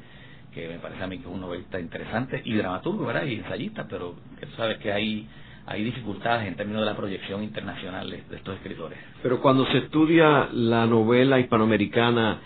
que 0.54 0.70
me 0.70 0.80
parece 0.80 1.04
a 1.04 1.08
mí 1.08 1.18
que 1.18 1.26
es 1.26 1.34
un 1.34 1.42
novelista 1.42 1.80
interesante 1.80 2.42
y 2.46 2.56
dramaturgo, 2.56 3.06
¿verdad? 3.06 3.26
Y 3.26 3.36
ensayista, 3.36 3.86
pero 3.90 4.16
que 4.40 4.46
tú 4.46 4.56
sabes 4.56 4.78
que 4.78 4.92
hay 4.92 5.28
hay 5.68 5.84
dificultades 5.84 6.48
en 6.48 6.56
términos 6.56 6.82
de 6.82 6.86
la 6.86 6.96
proyección 6.96 7.44
internacional 7.44 8.10
de, 8.10 8.24
estos 8.36 8.56
escritores. 8.56 9.00
Pero 9.24 9.42
cuando 9.42 9.66
se 9.68 9.80
estudia 9.80 10.50
la 10.52 10.86
novela 10.86 11.40
hispanoamericana, 11.40 12.40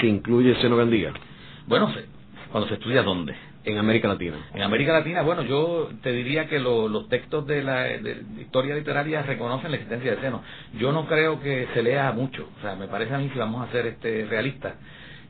¿se 0.00 0.06
incluye 0.06 0.60
Seno 0.60 0.76
Gandía? 0.76 1.12
Bueno, 1.66 1.92
cuando 2.50 2.68
se 2.68 2.74
estudia 2.74 3.02
dónde. 3.02 3.34
En 3.64 3.76
América 3.76 4.08
Latina. 4.08 4.36
En 4.54 4.62
América 4.62 4.94
Latina, 4.94 5.20
bueno, 5.20 5.42
yo 5.42 5.90
te 6.02 6.12
diría 6.12 6.48
que 6.48 6.58
los 6.58 7.06
textos 7.08 7.46
de 7.46 7.62
la 7.62 7.96
historia 8.40 8.74
literaria 8.74 9.22
reconocen 9.22 9.70
la 9.70 9.76
existencia 9.76 10.12
de 10.12 10.20
Seno. 10.22 10.42
Yo 10.78 10.90
no 10.90 11.06
creo 11.06 11.38
que 11.40 11.68
se 11.74 11.82
lea 11.82 12.10
mucho. 12.12 12.48
O 12.58 12.62
sea, 12.62 12.76
me 12.76 12.88
parece 12.88 13.14
a 13.14 13.18
mí, 13.18 13.28
si 13.30 13.38
vamos 13.38 13.68
a 13.68 13.70
ser 13.70 13.86
este, 13.86 14.24
realistas, 14.24 14.74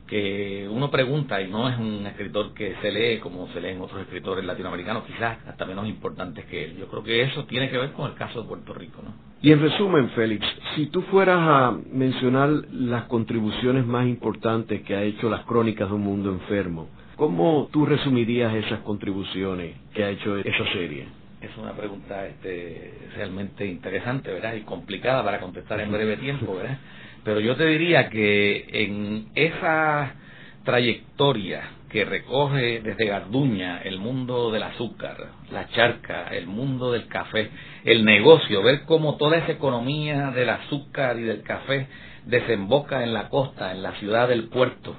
que 0.09 0.67
uno 0.69 0.89
pregunta 0.89 1.39
y 1.39 1.49
no 1.49 1.69
es 1.69 1.77
un 1.77 2.05
escritor 2.07 2.53
que 2.55 2.75
se 2.81 2.91
lee 2.91 3.19
como 3.19 3.47
se 3.49 3.61
leen 3.61 3.79
otros 3.79 4.01
escritores 4.01 4.43
latinoamericanos, 4.43 5.03
quizás 5.03 5.37
hasta 5.47 5.65
menos 5.65 5.87
importantes 5.87 6.45
que 6.45 6.65
él. 6.65 6.77
Yo 6.77 6.87
creo 6.87 7.03
que 7.03 7.21
eso 7.21 7.45
tiene 7.45 7.69
que 7.69 7.77
ver 7.77 7.91
con 7.91 8.09
el 8.09 8.17
caso 8.17 8.41
de 8.41 8.47
Puerto 8.47 8.73
Rico, 8.73 9.01
¿no? 9.03 9.13
Y 9.41 9.51
en 9.51 9.61
resumen, 9.61 10.09
Félix, 10.09 10.45
si 10.75 10.87
tú 10.87 11.03
fueras 11.03 11.37
a 11.39 11.77
mencionar 11.93 12.49
las 12.71 13.03
contribuciones 13.03 13.85
más 13.85 14.07
importantes 14.07 14.81
que 14.81 14.95
ha 14.95 15.03
hecho 15.03 15.29
las 15.29 15.45
crónicas 15.45 15.87
de 15.87 15.95
un 15.95 16.01
mundo 16.01 16.31
enfermo, 16.31 16.89
¿cómo 17.15 17.69
tú 17.71 17.85
resumirías 17.85 18.53
esas 18.55 18.79
contribuciones 18.79 19.75
que 19.93 20.03
ha 20.03 20.09
hecho 20.09 20.37
esa 20.37 20.73
serie? 20.73 21.05
Es 21.39 21.55
una 21.57 21.71
pregunta 21.73 22.27
este, 22.27 22.93
realmente 23.15 23.65
interesante, 23.65 24.33
¿verdad? 24.33 24.55
Y 24.55 24.61
complicada 24.61 25.23
para 25.23 25.39
contestar 25.39 25.79
en 25.79 25.91
breve 25.91 26.17
tiempo, 26.17 26.55
¿verdad? 26.55 26.79
Pero 27.23 27.39
yo 27.39 27.55
te 27.55 27.65
diría 27.65 28.09
que 28.09 28.67
en 28.71 29.29
esa 29.35 30.15
trayectoria 30.63 31.61
que 31.89 32.05
recoge 32.05 32.81
desde 32.81 33.05
Garduña 33.05 33.79
el 33.79 33.97
mundo 33.97 34.51
del 34.51 34.63
azúcar, 34.63 35.17
la 35.51 35.67
charca, 35.69 36.27
el 36.27 36.47
mundo 36.47 36.91
del 36.91 37.07
café, 37.07 37.49
el 37.83 38.05
negocio, 38.05 38.61
ver 38.61 38.83
cómo 38.85 39.17
toda 39.17 39.37
esa 39.37 39.51
economía 39.51 40.31
del 40.31 40.49
azúcar 40.49 41.17
y 41.17 41.23
del 41.23 41.41
café 41.41 41.87
desemboca 42.25 43.03
en 43.03 43.13
la 43.13 43.29
costa, 43.29 43.71
en 43.71 43.81
la 43.81 43.93
ciudad 43.93 44.27
del 44.27 44.49
puerto, 44.49 44.95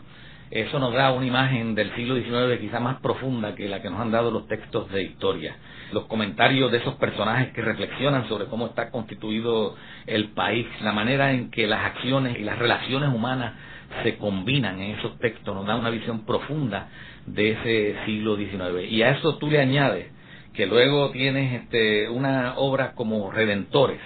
eso 0.50 0.80
nos 0.80 0.92
da 0.92 1.12
una 1.12 1.26
imagen 1.26 1.76
del 1.76 1.94
siglo 1.94 2.16
XIX 2.16 2.60
quizá 2.60 2.80
más 2.80 3.00
profunda 3.00 3.54
que 3.54 3.68
la 3.68 3.80
que 3.80 3.88
nos 3.88 4.00
han 4.00 4.10
dado 4.10 4.32
los 4.32 4.48
textos 4.48 4.90
de 4.90 5.02
historia. 5.02 5.56
Los 5.92 6.06
comentarios 6.06 6.72
de 6.72 6.78
esos 6.78 6.94
personajes 6.94 7.52
que 7.52 7.62
reflexionan 7.62 8.28
sobre 8.28 8.46
cómo 8.46 8.66
está 8.66 8.90
constituido 8.90 9.76
el 10.06 10.30
país, 10.30 10.66
la 10.82 10.92
manera 10.92 11.32
en 11.32 11.50
que 11.52 11.68
las 11.68 11.84
acciones 11.84 12.36
y 12.38 12.42
las 12.42 12.58
relaciones 12.58 13.10
humanas 13.14 13.54
se 14.02 14.16
combinan 14.16 14.80
en 14.80 14.98
esos 14.98 15.18
textos, 15.18 15.54
nos 15.54 15.66
da 15.66 15.76
una 15.76 15.90
visión 15.90 16.24
profunda 16.26 16.88
de 17.26 17.52
ese 17.52 17.96
siglo 18.04 18.36
XIX. 18.36 18.90
Y 18.90 19.02
a 19.02 19.10
eso 19.10 19.36
tú 19.38 19.48
le 19.48 19.60
añades 19.60 20.06
que 20.54 20.66
luego 20.66 21.10
tienes 21.10 21.62
este, 21.62 22.08
una 22.08 22.54
obra 22.56 22.92
como 22.94 23.30
Redentores, 23.30 24.00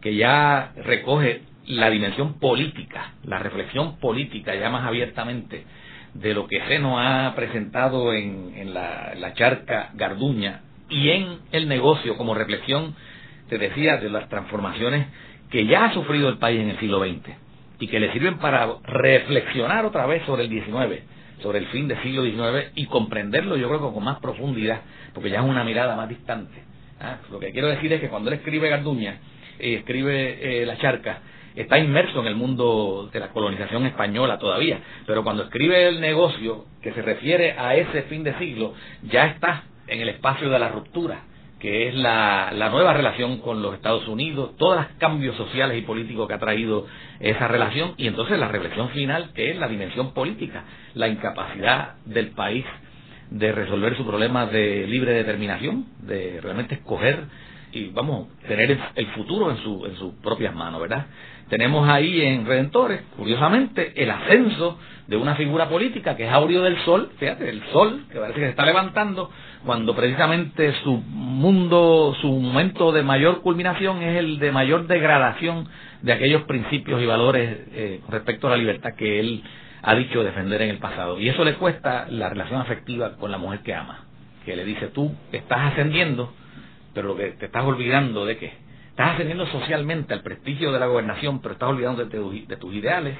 que 0.00 0.14
ya 0.16 0.72
recoge 0.76 1.42
la 1.66 1.90
dimensión 1.90 2.38
política, 2.38 3.12
la 3.24 3.38
reflexión 3.38 3.98
política 3.98 4.54
ya 4.54 4.70
más 4.70 4.84
abiertamente 4.84 5.64
de 6.14 6.34
lo 6.34 6.46
que 6.46 6.60
Seno 6.66 6.98
ha 6.98 7.34
presentado 7.34 8.12
en, 8.12 8.52
en 8.56 8.74
la, 8.74 9.14
la, 9.16 9.32
charca 9.34 9.90
Garduña 9.94 10.62
y 10.90 11.08
en 11.10 11.38
el 11.52 11.68
negocio 11.68 12.16
como 12.16 12.34
reflexión, 12.34 12.94
te 13.48 13.58
decía, 13.58 13.96
de 13.96 14.10
las 14.10 14.28
transformaciones 14.28 15.06
que 15.50 15.66
ya 15.66 15.86
ha 15.86 15.94
sufrido 15.94 16.28
el 16.28 16.38
país 16.38 16.60
en 16.60 16.70
el 16.70 16.78
siglo 16.78 17.00
XX 17.00 17.30
y 17.78 17.88
que 17.88 18.00
le 18.00 18.12
sirven 18.12 18.38
para 18.38 18.68
reflexionar 18.84 19.86
otra 19.86 20.06
vez 20.06 20.22
sobre 20.26 20.44
el 20.44 20.50
XIX, 20.50 21.02
sobre 21.40 21.58
el 21.58 21.66
fin 21.66 21.88
del 21.88 22.00
siglo 22.02 22.24
XIX 22.24 22.72
y 22.74 22.86
comprenderlo 22.86 23.56
yo 23.56 23.68
creo 23.68 23.88
que 23.88 23.94
con 23.94 24.04
más 24.04 24.18
profundidad, 24.18 24.82
porque 25.14 25.30
ya 25.30 25.38
es 25.38 25.44
una 25.44 25.64
mirada 25.64 25.96
más 25.96 26.08
distante 26.08 26.62
¿ah? 27.00 27.18
Lo 27.30 27.38
que 27.38 27.52
quiero 27.52 27.68
decir 27.68 27.92
es 27.92 28.00
que 28.00 28.08
cuando 28.08 28.30
él 28.30 28.36
escribe 28.36 28.68
Garduña, 28.68 29.18
eh, 29.58 29.74
escribe 29.74 30.64
La 30.66 30.78
Charca, 30.78 31.20
está 31.56 31.78
inmerso 31.78 32.20
en 32.20 32.26
el 32.26 32.36
mundo 32.36 33.10
de 33.12 33.20
la 33.20 33.28
colonización 33.28 33.86
española 33.86 34.38
todavía, 34.38 34.80
pero 35.06 35.22
cuando 35.24 35.44
escribe 35.44 35.88
el 35.88 36.00
negocio 36.00 36.66
que 36.82 36.92
se 36.92 37.02
refiere 37.02 37.52
a 37.52 37.74
ese 37.74 38.02
fin 38.02 38.24
de 38.24 38.36
siglo, 38.38 38.74
ya 39.02 39.26
está 39.26 39.64
en 39.86 40.00
el 40.00 40.08
espacio 40.08 40.50
de 40.50 40.58
la 40.58 40.68
ruptura 40.68 41.24
que 41.62 41.86
es 41.86 41.94
la, 41.94 42.50
nueva 42.72 42.92
relación 42.92 43.38
con 43.38 43.62
los 43.62 43.74
Estados 43.74 44.08
Unidos, 44.08 44.56
todos 44.56 44.78
los 44.78 44.86
cambios 44.98 45.36
sociales 45.36 45.78
y 45.78 45.82
políticos 45.82 46.26
que 46.26 46.34
ha 46.34 46.40
traído 46.40 46.88
esa 47.20 47.46
relación, 47.46 47.94
y 47.98 48.08
entonces 48.08 48.36
la 48.40 48.48
reflexión 48.48 48.88
final, 48.88 49.30
que 49.32 49.52
es 49.52 49.56
la 49.56 49.68
dimensión 49.68 50.12
política, 50.12 50.64
la 50.94 51.06
incapacidad 51.06 51.94
del 52.04 52.32
país 52.32 52.64
de 53.30 53.52
resolver 53.52 53.96
su 53.96 54.04
problema 54.04 54.46
de 54.46 54.88
libre 54.88 55.12
determinación, 55.12 55.86
de 56.00 56.40
realmente 56.42 56.74
escoger 56.74 57.26
y, 57.70 57.90
vamos, 57.90 58.26
tener 58.48 58.76
el 58.96 59.06
futuro 59.12 59.52
en, 59.52 59.58
su, 59.58 59.86
en 59.86 59.94
sus 59.94 60.14
propias 60.14 60.52
manos, 60.56 60.80
¿verdad? 60.80 61.06
Tenemos 61.48 61.88
ahí 61.88 62.22
en 62.22 62.46
Redentores, 62.46 63.02
curiosamente, 63.16 63.92
el 64.02 64.10
ascenso 64.10 64.78
de 65.06 65.16
una 65.16 65.34
figura 65.34 65.68
política 65.68 66.16
que 66.16 66.24
es 66.26 66.32
Aureo 66.32 66.62
del 66.62 66.78
Sol, 66.84 67.10
fíjate, 67.18 67.48
el 67.48 67.62
Sol, 67.72 68.04
que 68.10 68.18
parece 68.18 68.38
que 68.40 68.46
se 68.46 68.50
está 68.50 68.64
levantando, 68.64 69.30
cuando 69.64 69.94
precisamente 69.94 70.72
su 70.84 70.96
mundo, 70.96 72.16
su 72.20 72.28
momento 72.28 72.92
de 72.92 73.02
mayor 73.02 73.42
culminación 73.42 74.02
es 74.02 74.16
el 74.16 74.38
de 74.38 74.52
mayor 74.52 74.86
degradación 74.86 75.68
de 76.02 76.12
aquellos 76.12 76.42
principios 76.42 77.02
y 77.02 77.06
valores 77.06 77.58
eh, 77.72 78.00
respecto 78.08 78.46
a 78.46 78.50
la 78.50 78.56
libertad 78.56 78.94
que 78.96 79.20
él 79.20 79.42
ha 79.82 79.94
dicho 79.94 80.22
defender 80.22 80.62
en 80.62 80.70
el 80.70 80.78
pasado. 80.78 81.18
Y 81.18 81.28
eso 81.28 81.44
le 81.44 81.54
cuesta 81.54 82.06
la 82.08 82.28
relación 82.28 82.60
afectiva 82.60 83.16
con 83.16 83.30
la 83.30 83.38
mujer 83.38 83.60
que 83.60 83.74
ama, 83.74 84.04
que 84.44 84.56
le 84.56 84.64
dice, 84.64 84.88
tú 84.88 85.14
estás 85.32 85.72
ascendiendo, 85.72 86.32
pero 86.94 87.08
lo 87.08 87.16
que 87.16 87.32
te 87.32 87.46
estás 87.46 87.64
olvidando 87.64 88.24
de 88.24 88.38
qué? 88.38 88.52
Estás 88.92 89.14
ascendiendo 89.14 89.46
socialmente 89.46 90.12
al 90.12 90.20
prestigio 90.20 90.70
de 90.70 90.78
la 90.78 90.84
gobernación, 90.84 91.40
pero 91.40 91.54
estás 91.54 91.70
olvidando 91.70 92.04
de, 92.04 92.44
de 92.46 92.56
tus 92.58 92.74
ideales 92.74 93.16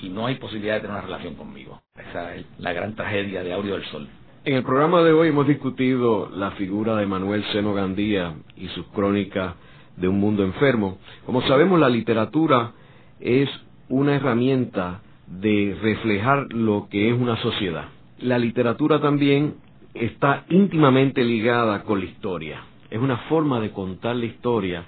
y 0.00 0.08
no 0.08 0.24
hay 0.24 0.36
posibilidad 0.36 0.76
de 0.76 0.80
tener 0.80 0.96
una 0.96 1.04
relación 1.04 1.34
conmigo. 1.34 1.82
Esa 1.94 2.34
es 2.34 2.46
la 2.58 2.72
gran 2.72 2.94
tragedia 2.94 3.42
de 3.42 3.52
Aureo 3.52 3.74
del 3.74 3.84
Sol. 3.84 4.08
En 4.46 4.54
el 4.54 4.62
programa 4.62 5.02
de 5.02 5.12
hoy 5.12 5.28
hemos 5.28 5.46
discutido 5.46 6.30
la 6.34 6.52
figura 6.52 6.96
de 6.96 7.04
Manuel 7.04 7.44
Seno 7.52 7.74
Gandía 7.74 8.32
y 8.56 8.68
sus 8.68 8.86
crónicas 8.86 9.54
de 9.98 10.08
un 10.08 10.18
mundo 10.18 10.44
enfermo. 10.44 10.96
Como 11.26 11.42
sabemos, 11.42 11.78
la 11.78 11.90
literatura 11.90 12.72
es 13.20 13.50
una 13.90 14.16
herramienta 14.16 15.02
de 15.26 15.76
reflejar 15.82 16.54
lo 16.54 16.88
que 16.90 17.10
es 17.10 17.20
una 17.20 17.36
sociedad. 17.42 17.84
La 18.18 18.38
literatura 18.38 18.98
también 18.98 19.56
está 19.92 20.46
íntimamente 20.48 21.22
ligada 21.22 21.82
con 21.82 22.00
la 22.00 22.06
historia. 22.06 22.62
Es 22.88 22.98
una 22.98 23.18
forma 23.28 23.60
de 23.60 23.72
contar 23.72 24.16
la 24.16 24.24
historia 24.24 24.84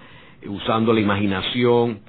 usando 0.49 0.93
la 0.93 1.01
imaginación 1.01 2.01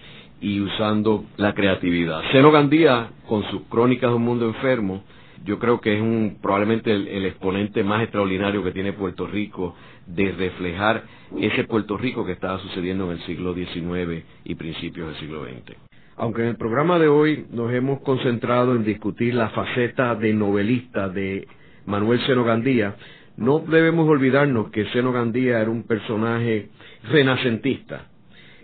y 0.41 0.59
usando 0.59 1.25
la 1.37 1.53
creatividad. 1.53 2.21
Seno 2.31 2.51
Gandía, 2.51 3.09
con 3.27 3.43
sus 3.49 3.63
crónicas 3.63 4.11
de 4.11 4.15
un 4.15 4.23
mundo 4.23 4.45
enfermo, 4.45 5.03
yo 5.45 5.59
creo 5.59 5.79
que 5.79 5.95
es 5.95 6.01
un, 6.01 6.37
probablemente 6.41 6.91
el, 6.91 7.25
exponente 7.25 7.83
más 7.83 8.01
extraordinario 8.01 8.63
que 8.63 8.71
tiene 8.71 8.93
Puerto 8.93 9.27
Rico 9.27 9.75
de 10.07 10.31
reflejar 10.31 11.03
ese 11.39 11.63
Puerto 11.65 11.97
Rico 11.97 12.25
que 12.25 12.31
estaba 12.31 12.59
sucediendo 12.59 13.05
en 13.05 13.17
el 13.17 13.25
siglo 13.25 13.53
XIX 13.53 14.23
y 14.43 14.55
principios 14.55 15.07
del 15.07 15.19
siglo 15.19 15.43
XX. 15.43 15.77
Aunque 16.17 16.41
en 16.41 16.47
el 16.49 16.55
programa 16.55 16.97
de 16.97 17.07
hoy 17.07 17.45
nos 17.51 17.71
hemos 17.73 18.01
concentrado 18.01 18.75
en 18.75 18.83
discutir 18.83 19.35
la 19.35 19.49
faceta 19.49 20.15
de 20.15 20.33
novelista 20.33 21.09
de 21.09 21.47
Manuel 21.85 22.25
Seno 22.25 22.43
Gandía, 22.43 22.95
no 23.37 23.59
debemos 23.59 24.07
olvidarnos 24.07 24.71
que 24.71 24.85
Seno 24.91 25.11
Gandía 25.11 25.59
era 25.59 25.69
un 25.69 25.83
personaje 25.83 26.69
renacentista. 27.09 28.07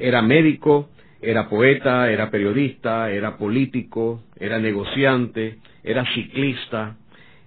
Era 0.02 0.24
médico, 0.24 0.90
era 1.22 1.48
poeta, 1.48 2.10
era 2.10 2.32
periodista, 2.32 3.12
era 3.12 3.38
político, 3.38 4.24
era 4.36 4.58
negociante, 4.58 5.60
era 5.84 6.04
ciclista, 6.16 6.96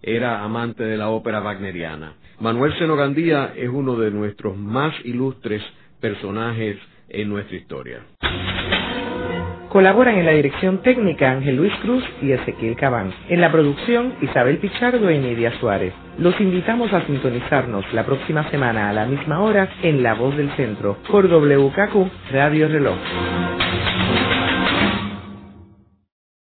era 0.01 0.41
amante 0.41 0.85
de 0.85 0.97
la 0.97 1.09
ópera 1.09 1.41
wagneriana. 1.41 2.15
Manuel 2.39 2.79
Senogandía 2.79 3.53
es 3.57 3.69
uno 3.69 3.97
de 3.97 4.13
nuestros 4.13 4.57
más 4.57 4.95
ilustres 5.05 5.63
personajes 6.01 6.77
en 7.09 7.29
nuestra 7.29 7.57
historia. 7.57 8.03
Colaboran 9.75 10.17
en 10.19 10.25
la 10.25 10.31
dirección 10.31 10.83
técnica 10.83 11.33
Ángel 11.33 11.57
Luis 11.57 11.73
Cruz 11.83 12.05
y 12.23 12.31
Ezequiel 12.31 12.77
Cabán. 12.77 13.13
En 13.29 13.41
la 13.41 13.51
producción 13.51 14.15
Isabel 14.23 14.59
Pichardo 14.59 15.11
y 15.11 15.19
Nidia 15.19 15.51
Suárez. 15.59 15.93
Los 16.17 16.41
invitamos 16.41 16.93
a 16.93 17.05
sintonizarnos 17.05 17.85
la 17.93 18.07
próxima 18.07 18.49
semana 18.53 18.89
a 18.89 18.93
la 18.93 19.05
misma 19.05 19.41
hora 19.41 19.69
en 19.83 20.05
La 20.05 20.15
Voz 20.15 20.37
del 20.37 20.51
Centro 20.53 20.99
por 21.11 21.27
WKQ 21.27 22.09
Radio 22.31 22.69
Reloj. 22.69 22.99